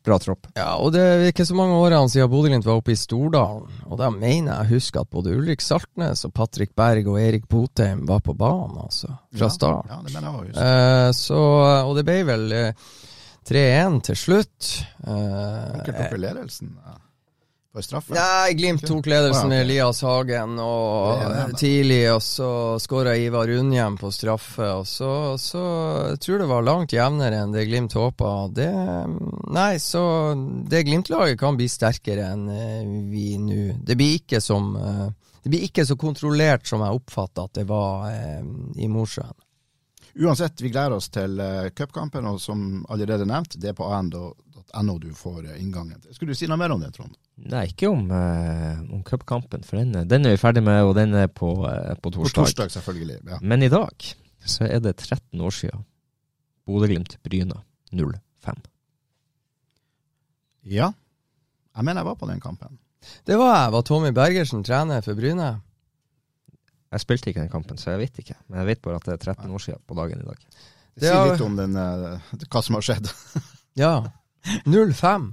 bra, 0.03 0.19
tropp. 0.25 0.51
Ja, 0.59 0.73
og 0.83 0.91
det 0.97 1.05
er 1.05 1.25
ikke 1.31 1.47
så 1.47 1.55
mange 1.59 1.79
årene 1.79 2.11
siden 2.11 2.33
Bodø-Glimt 2.33 2.67
var 2.67 2.83
oppe 2.83 2.97
i 2.97 2.99
Stordalen, 2.99 3.71
og 3.87 4.03
da 4.03 4.11
mener 4.11 4.51
jeg 4.51 4.67
å 4.67 4.73
huske 4.75 5.07
at 5.07 5.15
både 5.15 5.37
Ulrik 5.39 5.63
Saltnes 5.63 6.27
og 6.27 6.35
Patrick 6.35 6.75
Berg 6.75 7.07
og 7.15 7.23
Erik 7.23 7.47
Botheim 7.47 8.03
var 8.11 8.25
på 8.27 8.35
banen, 8.35 8.83
altså. 8.89 9.15
Fra 9.39 9.55
start. 9.55 9.87
Ja, 9.91 10.03
det 10.03 10.15
mener 10.17 10.31
jeg 10.31 10.51
også. 10.51 10.67
Uh, 10.67 11.09
så, 11.15 11.41
og 11.87 11.97
det 11.99 12.09
ble 12.11 12.21
vel 12.27 12.51
uh, 12.59 12.93
3-1 13.49 14.03
til 14.11 14.21
slutt. 14.21 14.75
Uh, 15.07 15.81
tok 15.85 16.15
ledelsen 16.21 16.77
på 17.75 17.83
straffe? 17.83 18.15
Nei, 18.15 18.55
Glimt 18.59 18.85
tok 18.87 19.09
ledelsen 19.11 19.51
okay. 19.51 19.65
Elias 19.65 20.03
Hagen 20.07 20.55
og 20.63 21.57
tidlig, 21.59 22.05
og 22.13 22.23
så 22.23 22.51
skåra 22.83 23.17
Ivar 23.19 23.51
Unnhjem 23.51 23.99
på 24.01 24.13
straffe. 24.15 24.69
Og 24.79 24.87
så, 24.89 25.11
så 25.43 25.65
jeg 26.13 26.23
tror 26.25 26.45
det 26.45 26.49
var 26.53 26.69
langt 26.69 26.95
jevnere 26.95 27.43
enn 27.43 27.57
det 27.57 27.67
Glimt 27.69 27.99
håpa. 27.99 28.37
Det, 28.55 28.71
nei, 29.55 29.75
så 29.83 30.05
det 30.71 30.87
Glimt-laget 30.87 31.41
kan 31.41 31.59
bli 31.59 31.69
sterkere 31.71 32.31
enn 32.33 32.49
uh, 32.49 32.97
vi 33.11 33.35
nå. 33.43 33.75
Det 33.83 33.99
blir 33.99 34.23
ikke 34.23 34.41
som 34.45 34.73
uh, 34.79 35.11
det 35.45 35.51
blir 35.53 35.65
ikke 35.67 35.85
så 35.85 35.95
kontrollert 36.01 36.65
som 36.65 36.81
jeg 36.81 36.97
oppfatta 36.97 37.45
at 37.45 37.59
det 37.59 37.67
var 37.69 38.07
eh, 38.09 38.45
i 38.81 38.87
Mosjøen. 38.89 39.35
Uansett, 40.15 40.61
vi 40.63 40.71
gleder 40.71 40.95
oss 40.95 41.09
til 41.11 41.41
uh, 41.43 41.69
cupkampen, 41.75 42.27
og 42.31 42.41
som 42.43 42.85
allerede 42.93 43.27
nevnt, 43.27 43.57
det 43.59 43.73
er 43.73 43.77
på 43.79 43.89
an.no 43.91 44.99
du 45.03 45.09
får 45.19 45.41
uh, 45.49 45.55
inngangen. 45.59 45.99
Skulle 46.15 46.35
du 46.35 46.39
si 46.39 46.47
noe 46.51 46.59
mer 46.61 46.75
om 46.75 46.83
det, 46.83 46.93
Trond? 46.95 47.17
Nei, 47.51 47.65
ikke 47.73 47.91
om, 47.91 48.07
uh, 48.15 48.85
om 48.95 49.03
cupkampen, 49.07 49.67
for 49.67 49.81
den, 49.83 50.07
den, 50.07 50.29
er 50.29 50.37
vi 50.37 50.43
ferdig 50.43 50.63
med, 50.67 50.85
og 50.87 50.95
den 50.99 51.17
er 51.19 51.27
på, 51.27 51.51
uh, 51.67 51.97
på 51.99 52.15
torsdag. 52.15 52.31
På 52.31 52.45
torsdag, 52.45 52.71
selvfølgelig, 52.77 53.19
ja. 53.33 53.41
Men 53.43 53.67
i 53.67 53.73
dag 53.73 54.13
så 54.45 54.69
er 54.69 54.85
det 54.85 54.97
13 55.01 55.43
år 55.43 55.59
siden 55.59 55.85
Bodø-Glimt-Bryna 56.69 57.59
05. 57.91 58.63
Ja, 60.71 60.93
jeg 61.75 61.85
mener 61.85 62.01
jeg 62.01 62.13
var 62.13 62.19
på 62.21 62.31
den 62.31 62.41
kampen. 62.41 62.79
Det 63.27 63.37
var 63.37 63.51
jeg. 63.57 63.73
Var 63.75 63.83
Tommy 63.83 64.11
Bergersen 64.17 64.63
trener 64.65 65.03
for 65.05 65.19
Bryne? 65.19 65.57
Jeg 66.95 67.03
spilte 67.03 67.33
ikke 67.33 67.43
den 67.43 67.51
kampen, 67.51 67.79
så 67.81 67.91
jeg 67.91 68.05
vet 68.05 68.19
ikke. 68.23 68.37
Men 68.47 68.61
jeg 68.63 68.69
vet 68.69 68.83
bare 68.85 69.01
at 69.01 69.09
det 69.09 69.15
er 69.17 69.33
13 69.35 69.51
år 69.51 69.63
siden 69.63 69.81
på 69.83 69.97
dagen 69.99 70.21
i 70.23 70.27
dag. 70.29 70.43
Det 70.95 71.09
sier 71.09 71.31
litt 71.33 71.41
om 71.43 71.57
den, 71.59 71.75
uh, 71.75 72.45
hva 72.47 72.61
som 72.63 72.77
har 72.79 72.85
skjedd. 72.87 73.09
ja. 73.83 73.95
0-5. 74.71 75.25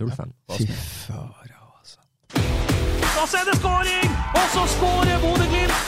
0-5. 0.00 0.32
Fy 0.56 0.64
fara, 0.74 1.60
altså. 1.78 2.00
Da 2.34 3.26
er 3.28 3.46
det 3.46 3.54
skåring! 3.60 4.16
Og 4.40 4.48
så 4.56 4.64
skårer 4.72 5.22
Bodø-Glimt! 5.22 5.84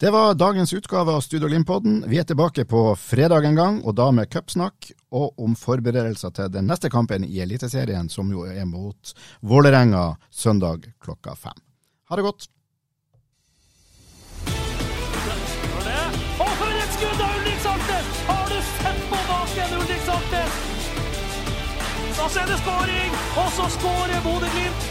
Det 0.00 0.12
var 0.14 0.38
dagens 0.40 0.72
utgave 0.72 1.12
av 1.12 1.20
Studio 1.20 1.50
Glimt-podden. 1.50 1.98
Vi 2.08 2.16
er 2.22 2.24
tilbake 2.24 2.64
på 2.64 2.86
fredag 2.96 3.44
en 3.44 3.58
gang, 3.58 3.82
og 3.84 3.98
da 3.98 4.06
med 4.16 4.30
cupsnakk 4.32 4.94
og 5.12 5.42
om 5.44 5.58
forberedelser 5.60 6.32
til 6.38 6.48
den 6.54 6.70
neste 6.72 6.88
kampen 6.88 7.26
i 7.28 7.42
Eliteserien, 7.44 8.08
som 8.08 8.32
jo 8.32 8.46
er 8.48 8.64
mot 8.64 9.12
Vålerenga 9.44 10.14
søndag 10.32 10.88
klokka 11.04 11.36
fem. 11.36 11.60
Ha 12.08 12.16
det 12.16 12.24
godt. 12.24 12.48
Da 22.20 22.26
er 22.36 22.50
det 22.50 22.56
skåring, 22.60 23.14
og 23.40 23.46
så 23.56 23.64
skårer 23.72 24.18
Bodø-Glimt! 24.20 24.88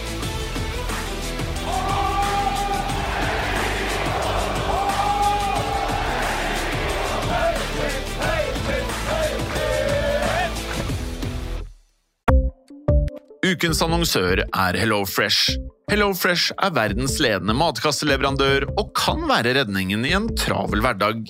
Ukens 13.45 13.81
annonsør 13.85 14.41
er 14.41 14.77
HelloFresh. 14.81 15.53
HelloFresh 15.93 16.55
er 16.57 16.73
verdens 16.73 17.19
ledende 17.21 17.53
matkasseleverandør 17.53 18.65
og 18.73 18.89
kan 18.97 19.21
være 19.29 19.53
redningen 19.61 20.01
i 20.05 20.15
en 20.17 20.31
travel 20.33 20.81
hverdag. 20.81 21.21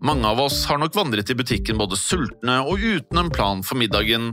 Mange 0.00 0.32
av 0.32 0.40
oss 0.48 0.64
har 0.70 0.80
nok 0.80 0.96
vandret 0.96 1.28
i 1.28 1.36
butikken 1.36 1.76
både 1.76 2.00
sultne 2.00 2.62
og 2.64 2.80
uten 2.80 3.20
en 3.20 3.30
plan 3.36 3.60
for 3.60 3.76
middagen, 3.76 4.32